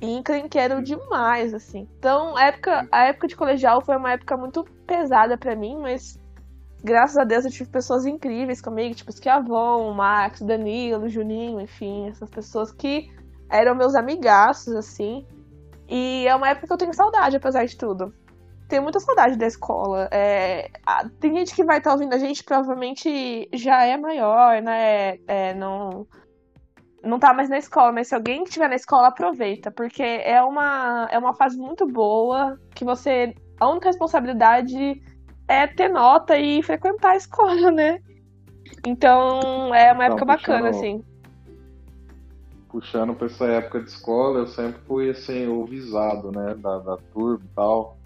e 0.00 0.10
encrenqueiro 0.10 0.82
demais, 0.82 1.52
assim. 1.52 1.88
Então, 1.98 2.36
a 2.36 2.44
época, 2.44 2.88
a 2.90 3.04
época 3.06 3.26
de 3.26 3.36
colegial 3.36 3.80
foi 3.80 3.96
uma 3.96 4.12
época 4.12 4.36
muito 4.36 4.64
pesada 4.86 5.36
para 5.36 5.56
mim, 5.56 5.76
mas 5.76 6.18
graças 6.82 7.16
a 7.16 7.24
Deus 7.24 7.44
eu 7.44 7.50
tive 7.50 7.70
pessoas 7.70 8.06
incríveis 8.06 8.60
comigo, 8.60 8.94
tipo 8.94 9.10
Esquiavon, 9.10 9.92
Max, 9.92 10.40
Danilo, 10.40 11.08
Juninho, 11.08 11.60
enfim, 11.60 12.08
essas 12.08 12.30
pessoas 12.30 12.72
que 12.72 13.10
eram 13.50 13.74
meus 13.74 13.94
amigaços, 13.94 14.74
assim. 14.74 15.26
E 15.88 16.26
é 16.26 16.34
uma 16.34 16.50
época 16.50 16.66
que 16.66 16.72
eu 16.72 16.78
tenho 16.78 16.92
saudade, 16.92 17.36
apesar 17.36 17.64
de 17.64 17.76
tudo. 17.76 18.12
Tenho 18.68 18.82
muita 18.82 19.00
saudade 19.00 19.36
da 19.38 19.46
escola. 19.46 20.08
É, 20.12 20.70
tem 21.18 21.34
gente 21.34 21.54
que 21.54 21.64
vai 21.64 21.78
estar 21.78 21.90
tá 21.90 21.94
ouvindo 21.96 22.12
a 22.12 22.18
gente, 22.18 22.44
provavelmente 22.44 23.48
já 23.54 23.84
é 23.84 23.96
maior, 23.96 24.60
né? 24.60 25.18
É, 25.26 25.54
não 25.54 26.06
não 27.02 27.18
tá 27.18 27.32
mais 27.32 27.48
na 27.48 27.58
escola, 27.58 27.92
mas 27.92 28.08
se 28.08 28.14
alguém 28.14 28.42
estiver 28.42 28.68
na 28.68 28.74
escola, 28.74 29.08
aproveita, 29.08 29.70
porque 29.70 30.02
é 30.02 30.42
uma, 30.42 31.08
é 31.10 31.18
uma 31.18 31.32
fase 31.32 31.56
muito 31.56 31.86
boa 31.86 32.58
que 32.74 32.84
você. 32.84 33.34
A 33.60 33.68
única 33.68 33.88
responsabilidade 33.88 35.00
é 35.48 35.66
ter 35.66 35.88
nota 35.88 36.36
e 36.38 36.62
frequentar 36.62 37.12
a 37.12 37.16
escola, 37.16 37.70
né? 37.70 38.00
Então 38.86 39.74
é 39.74 39.92
uma 39.92 40.04
época 40.04 40.24
bacana, 40.24 40.68
assim. 40.68 41.02
Puxando 42.68 43.14
pra 43.14 43.26
essa 43.26 43.46
época 43.46 43.80
de 43.80 43.88
escola, 43.88 44.40
eu 44.40 44.46
sempre 44.46 44.80
fui 44.86 45.08
assim, 45.08 45.46
o 45.46 45.64
visado, 45.64 46.30
né? 46.30 46.54
Da, 46.54 46.78
da 46.78 46.96
turma 47.14 47.42
e 47.42 47.54
tal. 47.54 47.96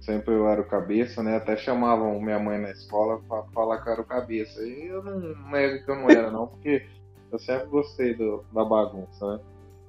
Sempre 0.00 0.34
eu 0.34 0.46
era 0.48 0.60
o 0.60 0.66
cabeça, 0.66 1.22
né? 1.22 1.36
Até 1.36 1.56
chamavam 1.56 2.20
minha 2.20 2.38
mãe 2.38 2.58
na 2.58 2.70
escola 2.70 3.20
pra 3.26 3.42
falar 3.54 3.78
que 3.78 3.88
eu 3.88 3.92
era 3.92 4.02
o 4.02 4.06
cabeça. 4.06 4.60
E 4.62 4.86
eu 4.86 5.02
não 5.02 5.50
nego 5.50 5.84
que 5.84 5.90
eu 5.90 5.96
não 5.96 6.10
era, 6.10 6.30
não, 6.30 6.46
porque 6.46 6.86
eu 7.30 7.38
sempre 7.38 7.68
gostei 7.68 8.14
do, 8.14 8.44
da 8.52 8.64
bagunça, 8.64 9.32
né? 9.32 9.40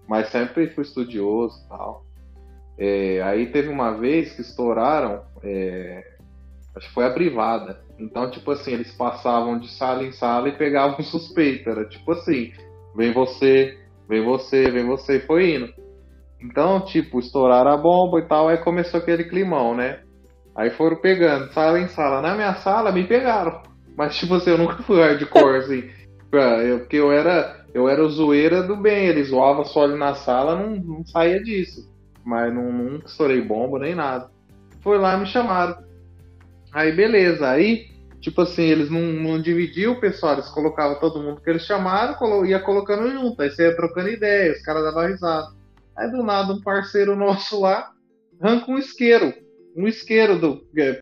Mas 0.08 0.30
sempre 0.30 0.70
fui 0.70 0.84
estudioso 0.84 1.62
e 1.66 1.70
tal. 1.70 2.06
É, 2.78 3.22
aí 3.24 3.52
teve 3.52 3.70
uma 3.70 3.92
vez 3.92 4.34
que 4.34 4.42
estouraram 4.42 5.24
é, 5.44 6.13
Acho 6.76 6.88
que 6.88 6.94
foi 6.94 7.06
a 7.06 7.14
privada. 7.14 7.82
Então, 8.00 8.30
tipo 8.30 8.52
assim, 8.52 8.74
eles 8.74 8.92
passavam 8.92 9.60
de 9.60 9.70
sala 9.70 10.04
em 10.04 10.12
sala 10.12 10.50
e 10.50 10.58
pegavam 10.58 10.98
um 11.00 11.04
suspeito. 11.04 11.70
Era 11.70 11.86
tipo 11.86 12.12
assim, 12.12 12.52
vem 12.96 13.14
você, 13.14 13.78
vem 14.10 14.24
você, 14.24 14.70
vem 14.72 14.86
você, 14.86 15.18
e 15.18 15.28
foi 15.28 15.56
indo. 15.56 15.74
Então, 16.42 16.82
tipo, 16.82 17.20
estouraram 17.20 17.72
a 17.72 17.78
bomba 17.78 18.20
e 18.20 18.28
tal, 18.28 18.50
aí 18.50 18.58
começou 18.58 19.00
aquele 19.00 19.24
climão, 19.24 19.76
né? 19.76 20.02
Aí 20.56 20.70
foram 20.72 20.98
pegando, 20.98 21.52
sala 21.54 21.80
em 21.80 21.88
sala. 21.88 22.22
Na 22.22 22.36
minha 22.36 22.54
sala, 22.56 22.92
me 22.92 23.06
pegaram. 23.06 23.62
Mas, 23.96 24.18
tipo 24.18 24.36
assim, 24.36 24.50
eu 24.50 24.58
nunca 24.58 24.82
fui 24.84 25.00
hardcore, 25.02 25.58
assim. 25.58 25.90
Eu, 26.34 26.80
porque 26.80 26.96
eu 26.96 27.12
era, 27.12 27.64
eu 27.76 27.88
era 27.88 28.04
zoeira 28.08 28.64
do 28.64 28.76
bem. 28.76 29.06
Eles 29.06 29.28
zoavam 29.28 29.64
só 29.64 29.84
ali 29.84 29.96
na 29.96 30.16
sala, 30.16 30.56
não, 30.56 30.76
não 30.76 31.06
saía 31.06 31.40
disso. 31.40 31.88
Mas 32.26 32.52
não, 32.52 32.72
nunca 32.72 33.06
estourei 33.06 33.40
bomba 33.40 33.78
nem 33.78 33.94
nada. 33.94 34.32
Foi 34.82 34.98
lá 34.98 35.16
e 35.16 35.20
me 35.20 35.28
chamaram. 35.28 35.78
Aí, 36.74 36.92
beleza. 36.92 37.48
Aí, 37.50 37.88
tipo 38.20 38.42
assim, 38.42 38.64
eles 38.64 38.90
não, 38.90 39.02
não 39.02 39.42
dividiam 39.42 39.94
o 39.94 40.00
pessoal, 40.00 40.34
eles 40.34 40.50
colocavam 40.50 41.00
todo 41.00 41.22
mundo 41.22 41.42
que 41.42 41.50
eles 41.50 41.66
chamaram, 41.66 42.16
colo 42.16 42.46
ia 42.46 42.60
colocando 42.60 43.10
junto. 43.12 43.42
Aí 43.42 43.50
você 43.50 43.68
ia 43.68 43.76
trocando 43.76 44.10
ideia, 44.10 44.52
os 44.52 44.62
caras 44.62 44.84
davam 44.84 45.08
risada. 45.08 45.48
Aí, 45.96 46.10
do 46.10 46.24
nada, 46.24 46.54
um 46.54 46.62
parceiro 46.62 47.16
nosso 47.18 47.62
lá 47.62 47.94
arranca 48.42 48.72
um 48.72 48.78
isqueiro. 48.78 49.34
Um 49.76 49.88
isqueiro 49.88 50.38
do. 50.40 50.68
É, 50.78 51.02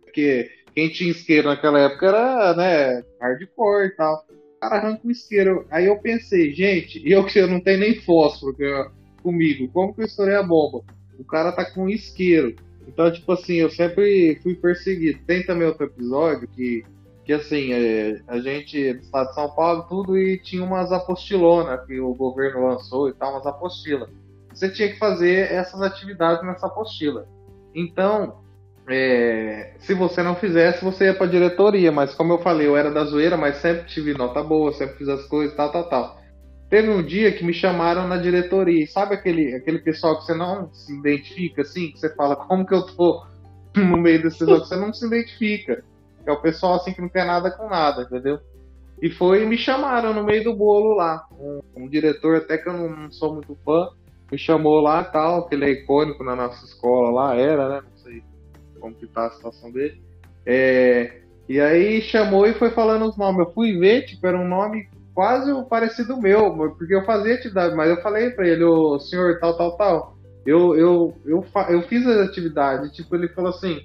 porque 0.00 0.50
quem 0.74 0.88
tinha 0.88 1.10
isqueiro 1.10 1.48
naquela 1.48 1.80
época 1.80 2.06
era, 2.06 2.54
né, 2.54 3.02
hardcore 3.20 3.86
e 3.86 3.90
tal. 3.90 4.24
O 4.30 4.60
cara 4.60 4.76
arranca 4.76 5.06
um 5.06 5.10
isqueiro. 5.10 5.66
Aí 5.70 5.86
eu 5.86 5.98
pensei, 5.98 6.52
gente, 6.54 7.02
eu 7.04 7.24
que 7.24 7.38
eu 7.38 7.46
não 7.46 7.60
tenho 7.60 7.80
nem 7.80 8.00
fósforo 8.00 8.54
eu, 8.58 8.90
comigo, 9.22 9.70
como 9.72 9.94
que 9.94 10.02
eu 10.02 10.06
estourei 10.06 10.36
a 10.36 10.42
bomba? 10.42 10.82
O 11.18 11.24
cara 11.24 11.52
tá 11.52 11.64
com 11.64 11.84
um 11.84 11.88
isqueiro. 11.88 12.54
Então, 12.86 13.10
tipo 13.10 13.32
assim, 13.32 13.54
eu 13.54 13.70
sempre 13.70 14.38
fui 14.42 14.54
perseguido. 14.54 15.20
Tem 15.26 15.44
também 15.44 15.66
outro 15.66 15.86
episódio 15.86 16.48
que, 16.48 16.84
que 17.24 17.32
assim, 17.32 17.72
é, 17.72 18.20
a 18.28 18.38
gente, 18.38 18.94
do 18.94 19.00
estado 19.00 19.28
de 19.28 19.34
São 19.34 19.50
Paulo, 19.54 19.86
tudo, 19.88 20.18
e 20.18 20.38
tinha 20.38 20.62
umas 20.62 20.92
apostilonas 20.92 21.84
que 21.86 22.00
o 22.00 22.14
governo 22.14 22.68
lançou 22.68 23.08
e 23.08 23.14
tal, 23.14 23.32
umas 23.32 23.46
apostilas. 23.46 24.08
Você 24.52 24.70
tinha 24.70 24.88
que 24.88 24.98
fazer 24.98 25.50
essas 25.52 25.80
atividades 25.82 26.44
nessa 26.44 26.66
apostila. 26.66 27.26
Então, 27.74 28.44
é, 28.88 29.74
se 29.78 29.94
você 29.94 30.22
não 30.22 30.36
fizesse, 30.36 30.84
você 30.84 31.06
ia 31.06 31.14
pra 31.14 31.26
diretoria. 31.26 31.90
Mas 31.90 32.14
como 32.14 32.32
eu 32.34 32.38
falei, 32.38 32.66
eu 32.66 32.76
era 32.76 32.90
da 32.90 33.04
zoeira, 33.04 33.36
mas 33.36 33.56
sempre 33.56 33.86
tive 33.86 34.14
nota 34.14 34.42
boa, 34.42 34.72
sempre 34.72 34.96
fiz 34.96 35.08
as 35.08 35.26
coisas, 35.26 35.56
tal, 35.56 35.72
tal, 35.72 35.88
tal. 35.88 36.23
Teve 36.68 36.88
um 36.88 37.02
dia 37.02 37.32
que 37.32 37.44
me 37.44 37.52
chamaram 37.52 38.08
na 38.08 38.16
diretoria. 38.16 38.86
sabe 38.86 39.14
aquele, 39.14 39.54
aquele 39.54 39.78
pessoal 39.78 40.18
que 40.18 40.24
você 40.24 40.34
não 40.34 40.72
se 40.72 40.92
identifica, 40.92 41.62
assim? 41.62 41.92
Que 41.92 42.00
você 42.00 42.14
fala, 42.14 42.36
como 42.36 42.66
que 42.66 42.74
eu 42.74 42.82
tô 42.82 43.24
no 43.76 43.96
meio 43.96 44.22
desse 44.22 44.38
pessoal 44.38 44.60
que 44.60 44.68
você 44.68 44.76
não 44.76 44.92
se 44.92 45.06
identifica. 45.06 45.84
É 46.26 46.32
o 46.32 46.40
pessoal, 46.40 46.74
assim, 46.76 46.92
que 46.92 47.02
não 47.02 47.08
quer 47.08 47.26
nada 47.26 47.50
com 47.50 47.68
nada, 47.68 48.02
entendeu? 48.02 48.40
E 49.02 49.10
foi 49.10 49.44
me 49.44 49.58
chamaram 49.58 50.14
no 50.14 50.24
meio 50.24 50.44
do 50.44 50.56
bolo 50.56 50.94
lá. 50.94 51.26
Um, 51.38 51.60
um 51.76 51.88
diretor, 51.88 52.36
até 52.36 52.56
que 52.56 52.68
eu 52.68 52.72
não, 52.72 52.88
não, 52.88 53.12
sou 53.12 53.34
muito 53.34 53.56
fã, 53.64 53.88
me 54.32 54.38
chamou 54.38 54.80
lá 54.80 55.04
tal, 55.04 55.46
que 55.46 55.54
ele 55.54 55.66
é 55.66 55.70
icônico 55.70 56.24
na 56.24 56.34
nossa 56.34 56.64
escola 56.64 57.10
lá, 57.10 57.36
era, 57.36 57.68
né? 57.68 57.80
Não 57.82 57.98
sei 57.98 58.22
como 58.80 58.94
que 58.94 59.06
tá 59.06 59.26
a 59.26 59.30
situação 59.30 59.70
dele. 59.70 60.00
É, 60.46 61.20
e 61.48 61.60
aí 61.60 62.00
chamou 62.02 62.46
e 62.46 62.54
foi 62.54 62.70
falando 62.70 63.06
os 63.06 63.16
nomes. 63.16 63.46
Eu 63.46 63.52
fui 63.52 63.78
ver, 63.78 64.06
tipo, 64.06 64.26
era 64.26 64.38
um 64.38 64.48
nome 64.48 64.88
quase 65.14 65.52
o 65.52 65.64
parecido 65.64 66.20
meu, 66.20 66.52
porque 66.76 66.94
eu 66.94 67.04
fazia 67.04 67.34
atividade, 67.34 67.74
mas 67.74 67.88
eu 67.88 68.02
falei 68.02 68.30
para 68.30 68.48
ele, 68.48 68.64
o 68.64 68.98
senhor 68.98 69.38
tal, 69.38 69.56
tal, 69.56 69.76
tal, 69.76 70.18
eu, 70.44 70.74
eu, 70.76 71.16
eu, 71.24 71.46
eu 71.68 71.82
fiz 71.82 72.06
as 72.06 72.28
atividades, 72.28 72.92
tipo, 72.92 73.14
ele 73.14 73.28
falou 73.28 73.50
assim, 73.50 73.82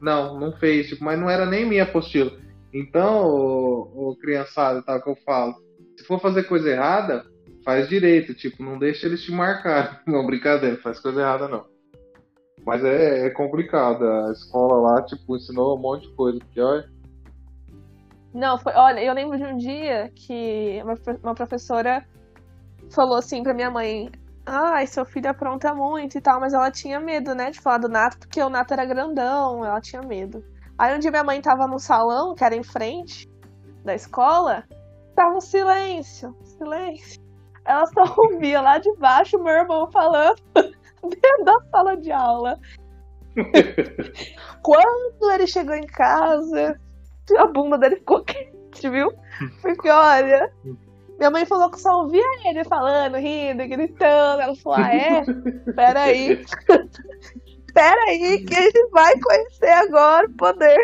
não, 0.00 0.38
não 0.38 0.52
fez, 0.52 0.88
tipo, 0.88 1.02
mas 1.02 1.18
não 1.18 1.28
era 1.28 1.46
nem 1.46 1.64
minha 1.64 1.84
apostila. 1.84 2.30
Então, 2.72 3.26
o, 3.26 4.10
o 4.10 4.16
criançada, 4.16 4.82
tal, 4.82 5.02
que 5.02 5.08
eu 5.08 5.16
falo, 5.24 5.54
se 5.96 6.04
for 6.04 6.20
fazer 6.20 6.44
coisa 6.44 6.68
errada, 6.68 7.24
faz 7.64 7.88
direito, 7.88 8.34
tipo, 8.34 8.62
não 8.62 8.78
deixa 8.78 9.06
eles 9.06 9.22
te 9.22 9.32
marcar. 9.32 10.02
Não, 10.06 10.24
brincadeira, 10.24 10.76
faz 10.76 11.00
coisa 11.00 11.20
errada 11.20 11.48
não. 11.48 11.64
Mas 12.64 12.84
é, 12.84 13.26
é 13.26 13.30
complicado, 13.30 14.04
a 14.04 14.32
escola 14.32 14.80
lá, 14.80 15.02
tipo, 15.02 15.36
ensinou 15.36 15.76
um 15.76 15.80
monte 15.80 16.08
de 16.08 16.14
coisa, 16.14 16.38
porque 16.38 16.60
olha 16.60 16.88
não, 18.32 18.58
foi. 18.58 18.72
Olha, 18.74 19.00
eu 19.00 19.14
lembro 19.14 19.36
de 19.36 19.44
um 19.44 19.56
dia 19.56 20.10
que 20.14 20.80
uma, 20.82 20.94
uma 21.22 21.34
professora 21.34 22.06
falou 22.90 23.16
assim 23.16 23.42
pra 23.42 23.54
minha 23.54 23.70
mãe: 23.70 24.10
Ai, 24.44 24.86
seu 24.86 25.04
filho 25.04 25.30
apronta 25.30 25.74
muito 25.74 26.16
e 26.16 26.20
tal, 26.20 26.40
mas 26.40 26.52
ela 26.52 26.70
tinha 26.70 27.00
medo, 27.00 27.34
né, 27.34 27.50
de 27.50 27.60
falar 27.60 27.78
do 27.78 27.88
Nato, 27.88 28.18
porque 28.18 28.42
o 28.42 28.48
Nato 28.48 28.72
era 28.72 28.84
grandão, 28.84 29.64
ela 29.64 29.80
tinha 29.80 30.02
medo. 30.02 30.42
Aí 30.78 30.94
um 30.94 30.98
dia 30.98 31.10
minha 31.10 31.24
mãe 31.24 31.40
tava 31.40 31.66
no 31.66 31.78
salão, 31.78 32.34
que 32.34 32.44
era 32.44 32.54
em 32.54 32.62
frente 32.62 33.28
da 33.84 33.94
escola, 33.94 34.64
tava 35.14 35.36
um 35.36 35.40
silêncio, 35.40 36.36
silêncio. 36.44 37.20
Ela 37.64 37.86
só 37.86 38.04
ouvia 38.16 38.60
lá 38.60 38.78
de 38.78 38.94
baixo 38.96 39.38
meu 39.38 39.52
irmão 39.52 39.90
falando 39.90 40.40
dentro 40.54 41.44
da 41.44 41.60
sala 41.70 41.96
de 41.96 42.12
aula. 42.12 42.58
Quando 44.62 45.30
ele 45.32 45.46
chegou 45.46 45.74
em 45.74 45.86
casa, 45.86 46.80
a 47.36 47.46
bunda 47.46 47.78
dele 47.78 47.96
ficou 47.96 48.22
quente, 48.24 48.88
viu? 48.88 49.12
Porque, 49.62 49.88
olha, 49.88 50.50
minha 51.18 51.30
mãe 51.30 51.44
falou 51.44 51.70
que 51.70 51.80
só 51.80 52.02
ouvia 52.02 52.22
ele 52.44 52.64
falando, 52.64 53.16
rindo, 53.16 53.66
gritando. 53.66 54.42
Ela 54.42 54.54
falou: 54.54 54.78
Ah, 54.78 54.94
é? 54.94 55.24
Peraí. 55.74 56.44
Peraí, 57.74 58.44
que 58.44 58.54
gente 58.54 58.88
vai 58.90 59.18
conhecer 59.20 59.70
agora 59.70 60.26
o 60.26 60.32
poder. 60.32 60.78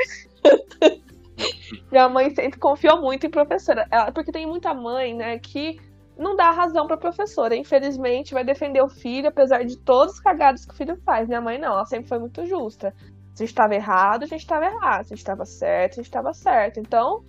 minha 1.91 2.09
mãe 2.09 2.31
sempre 2.35 2.59
confiou 2.59 3.01
muito 3.01 3.27
em 3.27 3.31
professora. 3.31 3.87
Ela, 3.91 4.13
porque 4.13 4.31
tem 4.31 4.47
muita 4.47 4.75
mãe, 4.75 5.15
né, 5.15 5.39
que 5.39 5.81
não 6.17 6.37
dá 6.37 6.51
razão 6.51 6.87
pra 6.87 6.97
professora. 6.97 7.57
Infelizmente, 7.57 8.35
vai 8.35 8.45
defender 8.45 8.83
o 8.83 8.89
filho, 8.89 9.29
apesar 9.29 9.65
de 9.65 9.77
todos 9.79 10.15
os 10.15 10.21
cagados 10.21 10.65
que 10.65 10.73
o 10.73 10.77
filho 10.77 10.97
faz. 11.05 11.27
Minha 11.27 11.41
mãe 11.41 11.59
não, 11.59 11.73
ela 11.73 11.87
sempre 11.87 12.09
foi 12.09 12.19
muito 12.19 12.45
justa. 12.47 12.95
Se 13.35 13.45
estava 13.45 13.75
errado, 13.75 14.23
a 14.23 14.27
gente 14.27 14.41
estava 14.41 14.67
errado. 14.67 15.07
Se 15.07 15.15
estava 15.15 15.45
certo, 15.45 15.95
a 15.95 15.97
gente 15.97 16.07
estava 16.07 16.33
certo. 16.33 16.79
Então, 16.79 17.25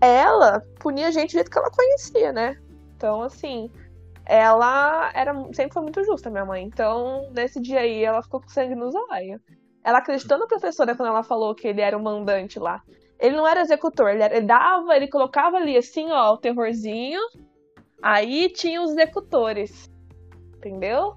ela 0.00 0.62
punia 0.78 1.08
a 1.08 1.10
gente 1.10 1.30
do 1.30 1.32
jeito 1.32 1.50
que 1.50 1.58
ela 1.58 1.70
conhecia, 1.70 2.32
né? 2.32 2.60
Então, 2.94 3.22
assim, 3.22 3.70
ela 4.24 5.10
era 5.14 5.32
sempre 5.52 5.72
foi 5.72 5.82
muito 5.82 6.04
justa, 6.04 6.30
minha 6.30 6.44
mãe. 6.44 6.64
Então, 6.64 7.30
nesse 7.32 7.60
dia 7.60 7.80
aí, 7.80 8.04
ela 8.04 8.22
ficou 8.22 8.40
com 8.40 8.48
sangue 8.48 8.74
nos 8.74 8.94
olhos. 8.94 9.40
Ela 9.82 9.98
acreditou 9.98 10.38
na 10.38 10.46
professora 10.46 10.94
quando 10.94 11.08
ela 11.08 11.22
falou 11.22 11.54
que 11.54 11.68
ele 11.68 11.80
era 11.80 11.96
o 11.96 12.02
mandante 12.02 12.58
lá. 12.58 12.82
Ele 13.18 13.36
não 13.36 13.46
era 13.46 13.62
executor, 13.62 14.10
ele, 14.10 14.22
era, 14.22 14.36
ele 14.36 14.46
dava, 14.46 14.94
ele 14.94 15.08
colocava 15.08 15.56
ali 15.56 15.76
assim, 15.76 16.10
ó, 16.10 16.34
o 16.34 16.38
terrorzinho. 16.38 17.20
Aí 18.02 18.50
tinha 18.50 18.82
os 18.82 18.90
executores. 18.90 19.90
Entendeu? 20.56 21.14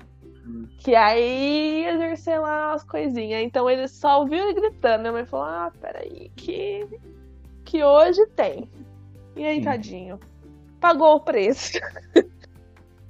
Que 0.77 0.95
aí 0.95 1.85
exercer 1.85 2.39
lá 2.39 2.73
as 2.73 2.83
coisinhas. 2.83 3.43
Então 3.43 3.69
ele 3.69 3.87
só 3.87 4.21
ouviu 4.21 4.43
ele 4.43 4.53
gritando. 4.53 5.01
Minha 5.01 5.13
mãe 5.13 5.25
falou: 5.25 5.45
Ah, 5.45 5.71
peraí, 5.79 6.31
que. 6.35 6.87
Que 7.65 7.83
hoje 7.83 8.25
tem. 8.35 8.69
E 9.35 9.45
aí, 9.45 9.59
hum. 9.59 9.63
tadinho? 9.63 10.19
Pagou 10.79 11.15
o 11.15 11.19
preço. 11.19 11.79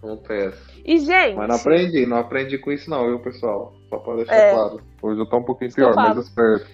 Acontece. 0.02 0.82
E, 0.86 0.98
gente. 1.00 1.36
Mas 1.36 1.48
não 1.48 1.56
aprendi, 1.56 2.06
não 2.06 2.18
aprendi 2.18 2.58
com 2.58 2.72
isso, 2.72 2.90
não, 2.90 3.06
viu, 3.08 3.20
pessoal? 3.20 3.74
Só 3.90 3.98
pra 3.98 4.16
deixar 4.16 4.36
é... 4.36 4.54
claro. 4.54 4.82
Hoje 5.02 5.20
eu 5.20 5.26
tô 5.26 5.38
um 5.38 5.44
pouquinho 5.44 5.74
pior, 5.74 5.94
mas 5.96 6.18
esperto. 6.18 6.68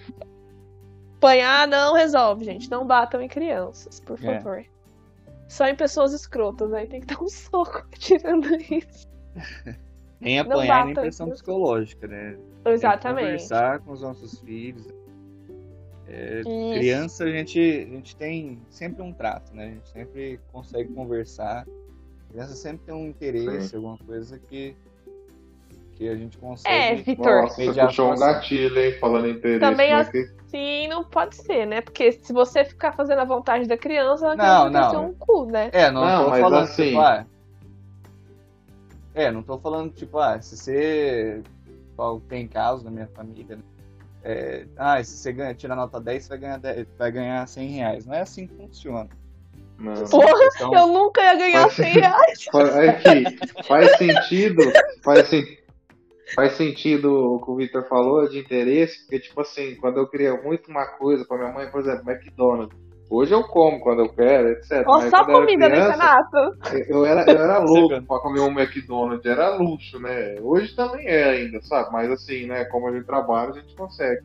Apanhar 1.16 1.66
não 1.66 1.94
resolve, 1.94 2.44
gente. 2.44 2.70
Não 2.70 2.86
batam 2.86 3.20
em 3.20 3.28
crianças, 3.28 4.00
por 4.00 4.18
é. 4.22 4.38
favor. 4.38 4.58
É. 4.58 4.66
Só 5.48 5.66
em 5.66 5.74
pessoas 5.74 6.12
escrotas, 6.12 6.72
aí 6.72 6.86
tem 6.86 7.00
que 7.00 7.06
dar 7.06 7.22
um 7.22 7.28
soco 7.28 7.84
tirando 7.98 8.48
isso. 8.70 9.08
Nem 10.20 10.38
apanhar 10.38 10.86
nem 10.86 10.94
pressão 10.94 11.28
psicológica, 11.30 12.06
né? 12.06 12.38
Exatamente. 12.64 13.24
Conversar 13.24 13.80
com 13.80 13.92
os 13.92 14.02
nossos 14.02 14.40
filhos. 14.40 14.86
É, 16.08 16.40
criança, 16.78 17.24
a 17.24 17.30
gente, 17.30 17.58
a 17.58 17.94
gente 17.94 18.16
tem 18.16 18.62
sempre 18.70 19.02
um 19.02 19.12
trato, 19.12 19.54
né? 19.54 19.64
A 19.64 19.70
gente 19.70 19.88
sempre 19.88 20.40
consegue 20.52 20.92
conversar. 20.92 21.66
A 22.28 22.32
criança 22.32 22.54
sempre 22.54 22.86
tem 22.86 22.94
um 22.94 23.08
interesse, 23.08 23.68
Sim. 23.68 23.76
alguma 23.76 23.98
coisa 23.98 24.38
que, 24.38 24.76
que 25.92 26.08
a 26.08 26.14
gente 26.14 26.38
consegue. 26.38 26.74
É, 26.74 26.94
Vitor. 26.94 27.48
Você 27.48 27.72
puxou 27.72 28.12
um 28.12 28.16
gatilho, 28.16 28.78
hein? 28.78 28.92
Falando 29.00 29.26
em 29.26 29.32
interesse. 29.32 29.60
Também 29.60 29.92
assim 29.92 30.86
não 30.88 31.04
pode 31.04 31.36
ser, 31.36 31.66
né? 31.66 31.80
Porque 31.80 32.12
se 32.12 32.32
você 32.32 32.64
ficar 32.64 32.92
fazendo 32.92 33.20
a 33.20 33.24
vontade 33.24 33.66
da 33.66 33.76
criança, 33.76 34.26
ela 34.26 34.36
não, 34.36 34.70
não. 34.70 34.90
ter 34.90 34.96
um 34.96 35.14
cu, 35.14 35.46
né? 35.46 35.70
É, 35.72 35.90
não, 35.90 36.04
não 36.04 36.30
mas 36.30 36.40
falando 36.40 36.62
assim. 36.62 36.88
Tipo, 36.90 37.00
ah, 37.00 37.26
é, 39.16 39.32
não 39.32 39.42
tô 39.42 39.58
falando, 39.58 39.92
tipo, 39.94 40.18
ah, 40.18 40.40
se 40.40 40.56
você. 40.58 41.42
Tem 42.28 42.46
casos 42.46 42.84
na 42.84 42.90
minha 42.90 43.06
família, 43.08 43.56
né? 43.56 43.62
É, 44.22 44.66
ah, 44.76 45.02
se 45.02 45.16
você 45.16 45.32
ganha, 45.32 45.54
tira 45.54 45.74
nota 45.74 45.98
10, 45.98 46.22
você 46.22 46.28
vai 46.28 46.38
ganhar, 46.38 46.58
10, 46.58 46.86
vai 46.98 47.10
ganhar 47.10 47.48
100 47.48 47.68
reais. 47.70 48.06
Não 48.06 48.14
é 48.14 48.20
assim 48.20 48.46
que 48.46 48.54
funciona. 48.54 49.08
Não. 49.78 49.94
Porra, 50.04 50.50
então, 50.54 50.74
eu 50.74 50.86
nunca 50.88 51.22
ia 51.22 51.34
ganhar 51.34 51.62
faz, 51.62 51.74
100 51.74 51.92
reais. 51.94 52.48
Aqui, 52.90 53.64
faz 53.66 53.96
sentido, 53.96 54.62
faz, 55.02 55.30
faz 56.34 56.52
sentido 56.52 57.10
o 57.14 57.40
que 57.42 57.50
o 57.50 57.56
Victor 57.56 57.88
falou 57.88 58.28
de 58.28 58.38
interesse, 58.38 59.00
porque, 59.00 59.20
tipo 59.20 59.40
assim, 59.40 59.76
quando 59.76 59.96
eu 59.96 60.08
queria 60.10 60.36
muito 60.42 60.70
uma 60.70 60.86
coisa 60.86 61.24
pra 61.24 61.38
minha 61.38 61.52
mãe, 61.52 61.70
por 61.70 61.80
exemplo, 61.80 62.10
McDonald's. 62.10 62.85
Hoje 63.08 63.32
eu 63.32 63.44
como 63.44 63.80
quando 63.80 64.00
eu 64.00 64.08
quero, 64.08 64.48
etc. 64.48 64.84
Ou 64.86 65.00
só 65.02 65.24
comida, 65.24 65.68
né, 65.68 65.90
Renato? 65.90 66.36
Eu 66.88 67.06
era, 67.06 67.30
eu 67.30 67.38
era 67.38 67.58
louco 67.64 68.02
pra 68.02 68.18
comer 68.18 68.40
um 68.40 68.58
McDonald's, 68.58 69.24
era 69.24 69.56
luxo, 69.56 70.00
né? 70.00 70.34
Hoje 70.40 70.74
também 70.74 71.06
é 71.06 71.24
ainda, 71.24 71.62
sabe? 71.62 71.90
Mas 71.92 72.10
assim, 72.10 72.46
né, 72.46 72.64
como 72.64 72.88
a 72.88 72.92
gente 72.92 73.06
trabalha, 73.06 73.50
a 73.50 73.60
gente 73.60 73.76
consegue. 73.76 74.22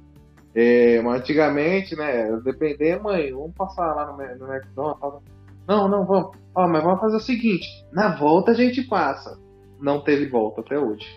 É, 0.56 1.02
mas 1.02 1.22
antigamente, 1.22 1.96
né, 1.96 2.32
depender, 2.44 3.00
mãe, 3.02 3.32
vamos 3.32 3.54
passar 3.56 3.94
lá 3.94 4.06
no, 4.08 4.18
no 4.18 4.54
McDonald's. 4.54 5.22
Não, 5.68 5.88
não, 5.88 6.06
vamos. 6.06 6.32
Ó, 6.56 6.68
mas 6.68 6.84
vamos 6.84 7.00
fazer 7.00 7.16
o 7.18 7.22
seguinte: 7.22 7.68
na 7.94 8.16
volta 8.16 8.52
a 8.52 8.56
gente 8.56 8.82
passa. 8.82 9.40
Não 9.80 10.04
teve 10.04 10.28
volta 10.28 10.62
até 10.62 10.78
hoje. 10.78 11.08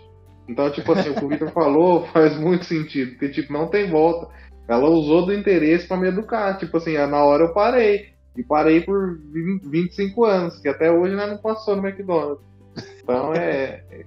Então, 0.49 0.71
tipo 0.71 0.93
assim, 0.93 1.11
o 1.11 1.15
que 1.15 1.25
o 1.25 1.29
Victor 1.29 1.51
falou 1.53 2.07
faz 2.09 2.39
muito 2.39 2.65
sentido, 2.65 3.13
porque, 3.13 3.31
tipo, 3.31 3.53
não 3.53 3.69
tem 3.69 3.91
volta. 3.91 4.29
Ela 4.67 4.89
usou 4.89 5.27
do 5.27 5.35
interesse 5.35 5.87
para 5.87 5.97
me 5.97 6.09
educar. 6.09 6.57
Tipo 6.59 6.79
assim, 6.79 6.95
na 6.95 7.25
hora 7.25 7.45
eu 7.45 7.53
parei. 7.53 8.15
E 8.37 8.43
parei 8.43 8.81
por 8.81 9.17
20, 9.17 9.69
25 9.69 10.25
anos, 10.25 10.59
que 10.59 10.69
até 10.69 10.91
hoje 10.91 11.15
né, 11.15 11.27
não 11.27 11.39
passou 11.39 11.77
no 11.77 11.87
McDonald's. 11.87 12.45
Então 13.01 13.33
é, 13.33 13.85
é, 13.91 14.05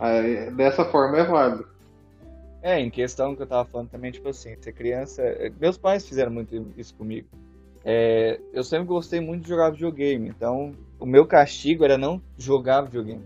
é, 0.00 0.50
Dessa 0.50 0.84
forma 0.84 1.18
é 1.18 1.24
válido. 1.24 1.68
É, 2.62 2.78
em 2.78 2.90
questão 2.90 3.34
que 3.36 3.42
eu 3.42 3.46
tava 3.46 3.68
falando 3.68 3.88
também, 3.88 4.10
tipo 4.10 4.28
assim, 4.28 4.56
ser 4.60 4.72
criança. 4.72 5.22
Meus 5.60 5.78
pais 5.78 6.06
fizeram 6.06 6.32
muito 6.32 6.72
isso 6.76 6.94
comigo. 6.94 7.28
É, 7.84 8.38
eu 8.52 8.62
sempre 8.62 8.86
gostei 8.86 9.20
muito 9.20 9.44
de 9.44 9.48
jogar 9.48 9.70
videogame, 9.70 10.28
então 10.28 10.72
o 10.98 11.06
meu 11.06 11.26
castigo 11.26 11.84
era 11.84 11.96
não 11.96 12.20
jogar 12.36 12.82
videogame. 12.82 13.24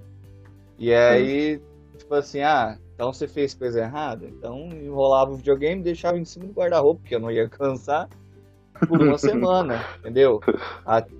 E 0.79 0.93
aí, 0.93 1.61
tipo 1.99 2.15
assim, 2.15 2.41
ah, 2.41 2.79
então 2.95 3.13
você 3.13 3.27
fez 3.27 3.55
coisa 3.55 3.81
errada? 3.81 4.27
Então 4.27 4.69
enrolava 4.73 5.33
o 5.33 5.37
videogame 5.37 5.81
e 5.81 5.85
deixava 5.85 6.19
em 6.19 6.25
cima 6.25 6.47
do 6.47 6.53
guarda-roupa, 6.53 7.01
porque 7.01 7.15
eu 7.15 7.21
não 7.21 7.31
ia 7.31 7.49
cansar 7.49 8.09
por 8.89 9.03
uma 9.03 9.19
semana, 9.19 9.85
entendeu? 9.99 10.41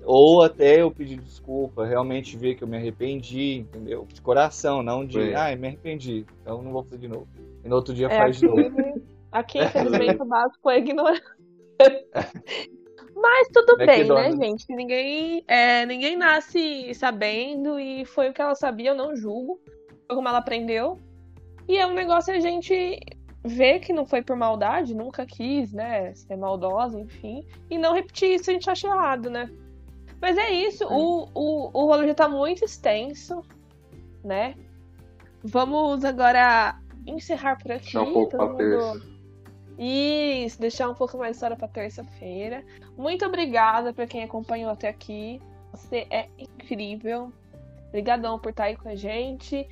ou 0.05 0.41
até 0.41 0.81
eu 0.81 0.91
pedir 0.91 1.17
desculpa, 1.17 1.85
realmente 1.85 2.37
ver 2.37 2.55
que 2.55 2.63
eu 2.63 2.67
me 2.67 2.77
arrependi, 2.77 3.59
entendeu? 3.59 4.07
De 4.11 4.21
coração, 4.21 4.81
não 4.81 5.05
de, 5.05 5.33
ah, 5.35 5.55
me 5.55 5.67
arrependi, 5.67 6.25
então 6.41 6.61
não 6.61 6.71
vou 6.71 6.83
fazer 6.83 6.97
de 6.97 7.07
novo. 7.07 7.27
E 7.63 7.69
no 7.69 7.75
outro 7.75 7.93
dia 7.93 8.07
é, 8.07 8.17
faz 8.17 8.37
aqui, 8.37 8.47
de 8.47 8.69
novo. 8.69 9.01
Aqui, 9.31 9.59
infelizmente, 9.59 10.21
o 10.21 10.25
básico 10.25 10.69
é 10.69 10.77
ignorância. 10.77 11.35
Mas 13.15 13.47
tudo 13.51 13.77
bem, 13.77 14.07
né, 14.07 14.31
gente? 14.31 14.65
Ninguém, 14.69 15.43
é, 15.47 15.85
ninguém 15.85 16.15
nasce 16.17 16.93
sabendo 16.93 17.79
e 17.79 18.05
foi 18.05 18.29
o 18.29 18.33
que 18.33 18.41
ela 18.41 18.55
sabia, 18.55 18.91
eu 18.91 18.95
não 18.95 19.15
julgo. 19.15 19.59
Foi 20.05 20.15
como 20.15 20.27
ela 20.27 20.37
aprendeu. 20.37 20.99
E 21.67 21.77
é 21.77 21.85
um 21.85 21.93
negócio 21.93 22.33
a 22.33 22.39
gente 22.39 22.99
ver 23.43 23.79
que 23.79 23.93
não 23.93 24.05
foi 24.05 24.21
por 24.21 24.35
maldade, 24.35 24.95
nunca 24.95 25.25
quis, 25.25 25.71
né, 25.71 26.13
ser 26.15 26.35
maldosa, 26.35 26.99
enfim, 26.99 27.45
e 27.69 27.77
não 27.77 27.93
repetir 27.93 28.35
isso 28.35 28.49
a 28.49 28.53
gente 28.53 28.69
acha 28.69 28.87
errado, 28.87 29.29
né? 29.29 29.49
Mas 30.19 30.37
é 30.37 30.49
isso, 30.51 30.85
o, 30.85 31.29
o, 31.33 31.69
o 31.73 31.85
rolo 31.85 32.07
já 32.07 32.15
tá 32.15 32.27
muito 32.27 32.65
extenso, 32.65 33.43
né? 34.23 34.55
Vamos 35.43 36.03
agora 36.03 36.79
encerrar 37.05 37.57
por 37.57 37.71
aqui. 37.71 37.93
Deixar 37.93 38.01
um 38.01 38.13
pouco 38.13 38.37
mundo... 38.37 39.15
Isso, 39.77 40.59
deixar 40.59 40.89
um 40.89 40.95
pouco 40.95 41.17
mais 41.17 41.31
de 41.31 41.35
história 41.35 41.55
pra 41.55 41.67
terça-feira. 41.67 42.63
Muito 42.97 43.25
obrigada 43.25 43.93
pra 43.93 44.07
quem 44.07 44.23
acompanhou 44.23 44.71
até 44.71 44.87
aqui. 44.87 45.41
Você 45.71 46.07
é 46.09 46.29
incrível. 46.37 47.31
Obrigadão 47.89 48.39
por 48.39 48.49
estar 48.49 48.65
aí 48.65 48.77
com 48.77 48.87
a 48.87 48.95
gente. 48.95 49.67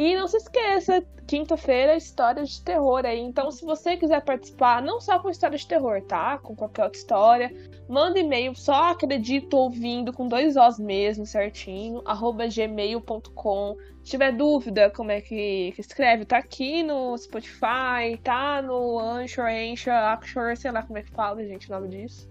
E 0.00 0.14
não 0.14 0.26
se 0.26 0.38
esqueça, 0.38 1.04
quinta-feira, 1.26 1.94
histórias 1.94 2.48
de 2.48 2.62
terror 2.62 3.04
aí. 3.04 3.20
Então, 3.20 3.50
se 3.50 3.62
você 3.62 3.98
quiser 3.98 4.24
participar, 4.24 4.80
não 4.80 4.98
só 4.98 5.18
com 5.18 5.28
história 5.28 5.58
de 5.58 5.66
terror, 5.66 6.00
tá? 6.00 6.38
Com 6.38 6.56
qualquer 6.56 6.84
outra 6.84 6.98
história, 6.98 7.54
manda 7.86 8.18
e-mail, 8.18 8.54
só 8.54 8.92
acredito 8.92 9.52
ouvindo, 9.58 10.10
com 10.10 10.26
dois 10.26 10.56
Os 10.56 10.78
mesmo, 10.78 11.26
certinho, 11.26 12.00
arroba 12.06 12.48
gmail.com. 12.48 13.76
Se 14.02 14.12
tiver 14.12 14.32
dúvida 14.32 14.88
como 14.88 15.10
é 15.10 15.20
que, 15.20 15.72
que, 15.72 15.82
escreve, 15.82 16.24
tá 16.24 16.38
aqui 16.38 16.82
no 16.82 17.14
Spotify, 17.18 18.16
tá 18.24 18.62
no 18.62 18.98
Anchor, 18.98 19.44
Anchor, 19.44 19.92
Anchor, 19.92 20.56
sei 20.56 20.70
lá 20.70 20.82
como 20.82 20.98
é 20.98 21.02
que 21.02 21.10
fala, 21.10 21.44
gente, 21.44 21.68
o 21.68 21.74
nome 21.74 21.88
disso 21.88 22.26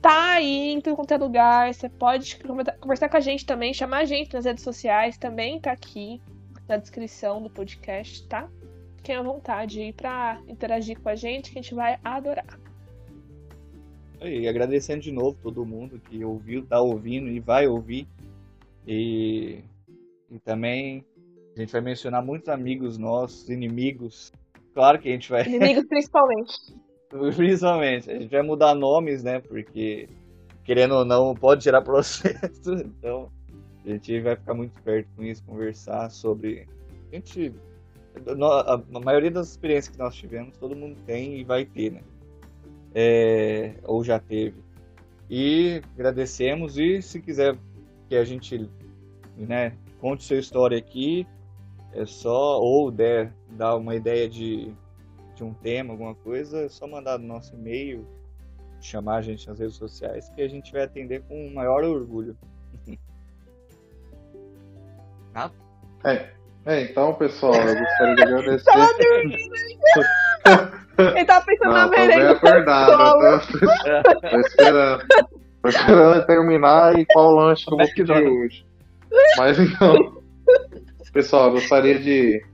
tá 0.00 0.32
aí 0.32 0.72
em 0.72 0.82
tudo 0.82 0.96
quanto 0.96 1.12
é 1.12 1.16
lugar. 1.16 1.72
Você 1.72 1.88
pode 1.88 2.38
conversar 2.78 3.08
com 3.08 3.16
a 3.16 3.20
gente 3.20 3.46
também, 3.46 3.72
chamar 3.72 3.98
a 3.98 4.04
gente 4.04 4.34
nas 4.34 4.44
redes 4.44 4.62
sociais, 4.62 5.16
também 5.16 5.58
tá 5.58 5.72
aqui 5.72 6.20
na 6.68 6.76
descrição 6.76 7.42
do 7.42 7.50
podcast, 7.50 8.26
tá? 8.26 8.48
Fiquem 8.96 9.16
à 9.16 9.22
vontade 9.22 9.80
aí 9.80 9.92
para 9.92 10.40
interagir 10.48 10.98
com 11.00 11.08
a 11.08 11.14
gente, 11.14 11.52
que 11.52 11.58
a 11.58 11.62
gente 11.62 11.74
vai 11.74 11.98
adorar. 12.02 12.58
E 14.22 14.48
agradecendo 14.48 15.02
de 15.02 15.12
novo 15.12 15.36
todo 15.42 15.66
mundo 15.66 16.00
que 16.00 16.24
ouviu, 16.24 16.64
tá 16.64 16.80
ouvindo 16.80 17.28
e 17.28 17.38
vai 17.40 17.66
ouvir. 17.66 18.08
E, 18.86 19.62
e 20.30 20.38
também 20.38 21.04
a 21.56 21.60
gente 21.60 21.72
vai 21.72 21.80
mencionar 21.80 22.24
muitos 22.24 22.48
amigos 22.48 22.96
nossos, 22.96 23.48
inimigos. 23.48 24.32
Claro 24.72 24.98
que 24.98 25.08
a 25.08 25.12
gente 25.12 25.30
vai. 25.30 25.46
Inimigos 25.46 25.84
principalmente. 25.86 26.54
principalmente. 27.36 28.10
A 28.10 28.18
gente 28.18 28.30
vai 28.30 28.42
mudar 28.42 28.74
nomes, 28.74 29.22
né? 29.22 29.40
Porque, 29.40 30.08
querendo 30.64 30.94
ou 30.94 31.04
não, 31.04 31.34
pode 31.34 31.62
gerar 31.62 31.82
processo. 31.84 32.72
Então, 32.72 33.30
a 33.86 33.90
gente 33.90 34.20
vai 34.20 34.36
ficar 34.36 34.54
muito 34.54 34.80
perto 34.82 35.08
com 35.16 35.22
isso, 35.22 35.42
conversar 35.44 36.10
sobre. 36.10 36.66
A 37.12 37.14
gente. 37.14 37.54
A 38.16 39.00
maioria 39.00 39.30
das 39.30 39.50
experiências 39.50 39.92
que 39.94 39.98
nós 39.98 40.14
tivemos, 40.14 40.56
todo 40.56 40.76
mundo 40.76 40.96
tem 41.04 41.40
e 41.40 41.44
vai 41.44 41.64
ter, 41.64 41.90
né? 41.90 42.02
É, 42.94 43.74
ou 43.82 44.04
já 44.04 44.20
teve. 44.20 44.62
E 45.28 45.82
agradecemos. 45.94 46.78
E 46.78 47.02
se 47.02 47.20
quiser 47.20 47.58
que 48.08 48.14
a 48.14 48.24
gente 48.24 48.70
né, 49.36 49.76
conte 50.00 50.22
sua 50.22 50.36
história 50.36 50.78
aqui, 50.78 51.26
é 51.92 52.04
só, 52.06 52.60
ou 52.60 52.90
der, 52.90 53.32
dar 53.50 53.76
uma 53.76 53.94
ideia 53.94 54.28
de, 54.28 54.72
de 55.34 55.44
um 55.44 55.52
tema, 55.54 55.92
alguma 55.92 56.14
coisa, 56.14 56.62
é 56.62 56.68
só 56.68 56.86
mandar 56.86 57.18
no 57.18 57.26
nosso 57.26 57.54
e-mail, 57.54 58.06
chamar 58.80 59.16
a 59.16 59.22
gente 59.22 59.46
nas 59.48 59.58
redes 59.58 59.76
sociais, 59.76 60.28
que 60.30 60.42
a 60.42 60.48
gente 60.48 60.72
vai 60.72 60.82
atender 60.82 61.22
com 61.22 61.46
o 61.46 61.54
maior 61.54 61.84
orgulho. 61.84 62.36
Nada? 65.34 65.52
É. 66.04 66.28
é, 66.66 66.82
então, 66.82 67.14
pessoal, 67.14 67.54
eu 67.54 67.76
gostaria 67.76 68.14
de 68.14 68.22
agradecer. 68.22 68.64
Tava 68.64 68.92
dormindo. 68.98 69.36
Ele 70.96 71.24
tava 71.24 71.44
pensando 71.44 71.72
Não, 71.72 71.78
na 71.78 71.88
merenda. 71.88 72.32
acordado, 72.32 73.42
tô, 73.48 73.58
tô 74.30 74.40
esperando. 74.40 75.04
Tô 75.60 75.68
esperando 75.68 76.26
terminar 76.26 76.98
e 76.98 77.06
qual 77.06 77.32
lanche 77.32 77.64
que 77.64 77.72
eu 77.72 77.78
vou 77.78 77.88
pedir 77.88 78.28
hoje. 78.28 78.66
Mas 79.36 79.58
então, 79.58 80.22
pessoal, 81.12 81.46
eu 81.46 81.52
gostaria 81.52 81.98
de, 81.98 82.44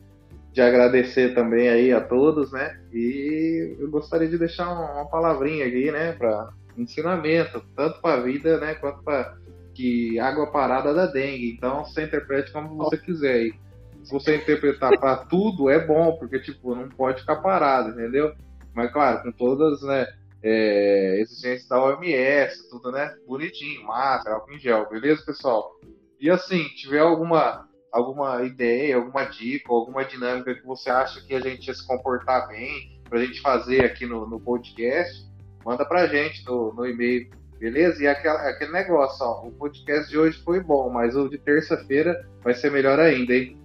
de 0.52 0.60
agradecer 0.60 1.34
também 1.34 1.68
aí 1.68 1.92
a 1.92 2.00
todos, 2.00 2.52
né? 2.52 2.78
E 2.92 3.76
eu 3.78 3.90
gostaria 3.90 4.28
de 4.28 4.38
deixar 4.38 4.72
uma, 4.72 4.92
uma 4.92 5.10
palavrinha 5.10 5.66
aqui, 5.66 5.90
né, 5.90 6.12
para 6.12 6.50
ensinamento, 6.78 7.62
tanto 7.76 8.00
para 8.00 8.20
a 8.20 8.22
vida, 8.22 8.58
né, 8.58 8.74
quanto 8.74 9.02
para 9.02 9.34
que 9.80 10.20
água 10.20 10.46
parada 10.50 10.92
da 10.92 11.06
dengue. 11.06 11.52
Então 11.52 11.84
você 11.84 12.04
interprete 12.04 12.52
como 12.52 12.76
você 12.76 12.98
quiser. 12.98 13.46
E 13.46 13.54
se 14.02 14.12
você 14.12 14.36
interpretar 14.36 14.98
para 14.98 15.16
tudo, 15.24 15.70
é 15.70 15.84
bom, 15.84 16.16
porque 16.18 16.38
tipo, 16.38 16.74
não 16.74 16.88
pode 16.90 17.20
ficar 17.20 17.36
parado, 17.36 17.90
entendeu? 17.90 18.34
Mas 18.74 18.92
claro, 18.92 19.22
com 19.22 19.32
todas, 19.32 19.80
né, 19.82 20.06
é, 20.42 21.18
exigências 21.20 21.66
da 21.66 21.82
OMS, 21.82 22.68
tudo, 22.68 22.92
né, 22.92 23.16
bonitinho, 23.26 23.86
máscara, 23.86 24.36
álcool 24.36 24.52
em 24.52 24.58
gel, 24.58 24.88
beleza, 24.88 25.24
pessoal? 25.24 25.80
E 26.20 26.28
assim, 26.28 26.64
tiver 26.76 27.00
alguma 27.00 27.66
alguma 27.90 28.44
ideia, 28.44 28.94
alguma 28.94 29.24
dica, 29.24 29.72
alguma 29.72 30.04
dinâmica 30.04 30.54
que 30.54 30.64
você 30.64 30.88
acha 30.90 31.20
que 31.26 31.34
a 31.34 31.40
gente 31.40 31.66
ia 31.66 31.74
se 31.74 31.84
comportar 31.84 32.46
bem, 32.46 33.00
para 33.08 33.18
a 33.18 33.24
gente 33.24 33.40
fazer 33.40 33.84
aqui 33.84 34.06
no, 34.06 34.28
no 34.28 34.38
podcast, 34.38 35.26
manda 35.64 35.84
para 35.84 36.02
a 36.02 36.06
gente 36.06 36.46
no, 36.46 36.72
no 36.72 36.86
e-mail 36.86 37.28
Beleza? 37.60 38.02
E 38.02 38.08
aquela, 38.08 38.40
aquele 38.48 38.72
negócio, 38.72 39.24
ó, 39.24 39.46
o 39.46 39.52
podcast 39.52 40.08
de 40.08 40.16
hoje 40.16 40.42
foi 40.42 40.60
bom, 40.60 40.88
mas 40.88 41.14
o 41.14 41.28
de 41.28 41.36
terça-feira 41.36 42.26
vai 42.42 42.54
ser 42.54 42.70
melhor 42.70 42.98
ainda, 42.98 43.34
hein? 43.34 43.60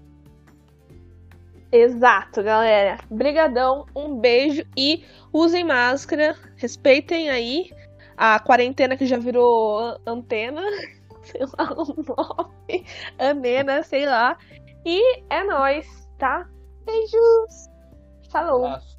Exato, 1.72 2.44
galera. 2.44 2.98
Brigadão, 3.10 3.86
um 3.96 4.20
beijo 4.20 4.66
e 4.78 5.06
usem 5.32 5.64
máscara, 5.64 6.36
respeitem 6.58 7.30
aí 7.30 7.72
a 8.18 8.38
quarentena 8.38 8.98
que 8.98 9.06
já 9.06 9.18
virou 9.18 9.98
antena, 10.06 10.62
sei 11.24 11.42
lá 11.58 11.74
o 11.74 11.96
nome, 12.04 12.86
anena, 13.18 13.82
sei 13.82 14.06
lá. 14.06 14.38
E 14.86 15.22
é 15.30 15.42
nós, 15.46 15.88
tá? 16.18 16.50
Beijos. 16.86 17.70
Falou. 18.30 18.68
Nossa. 18.68 18.95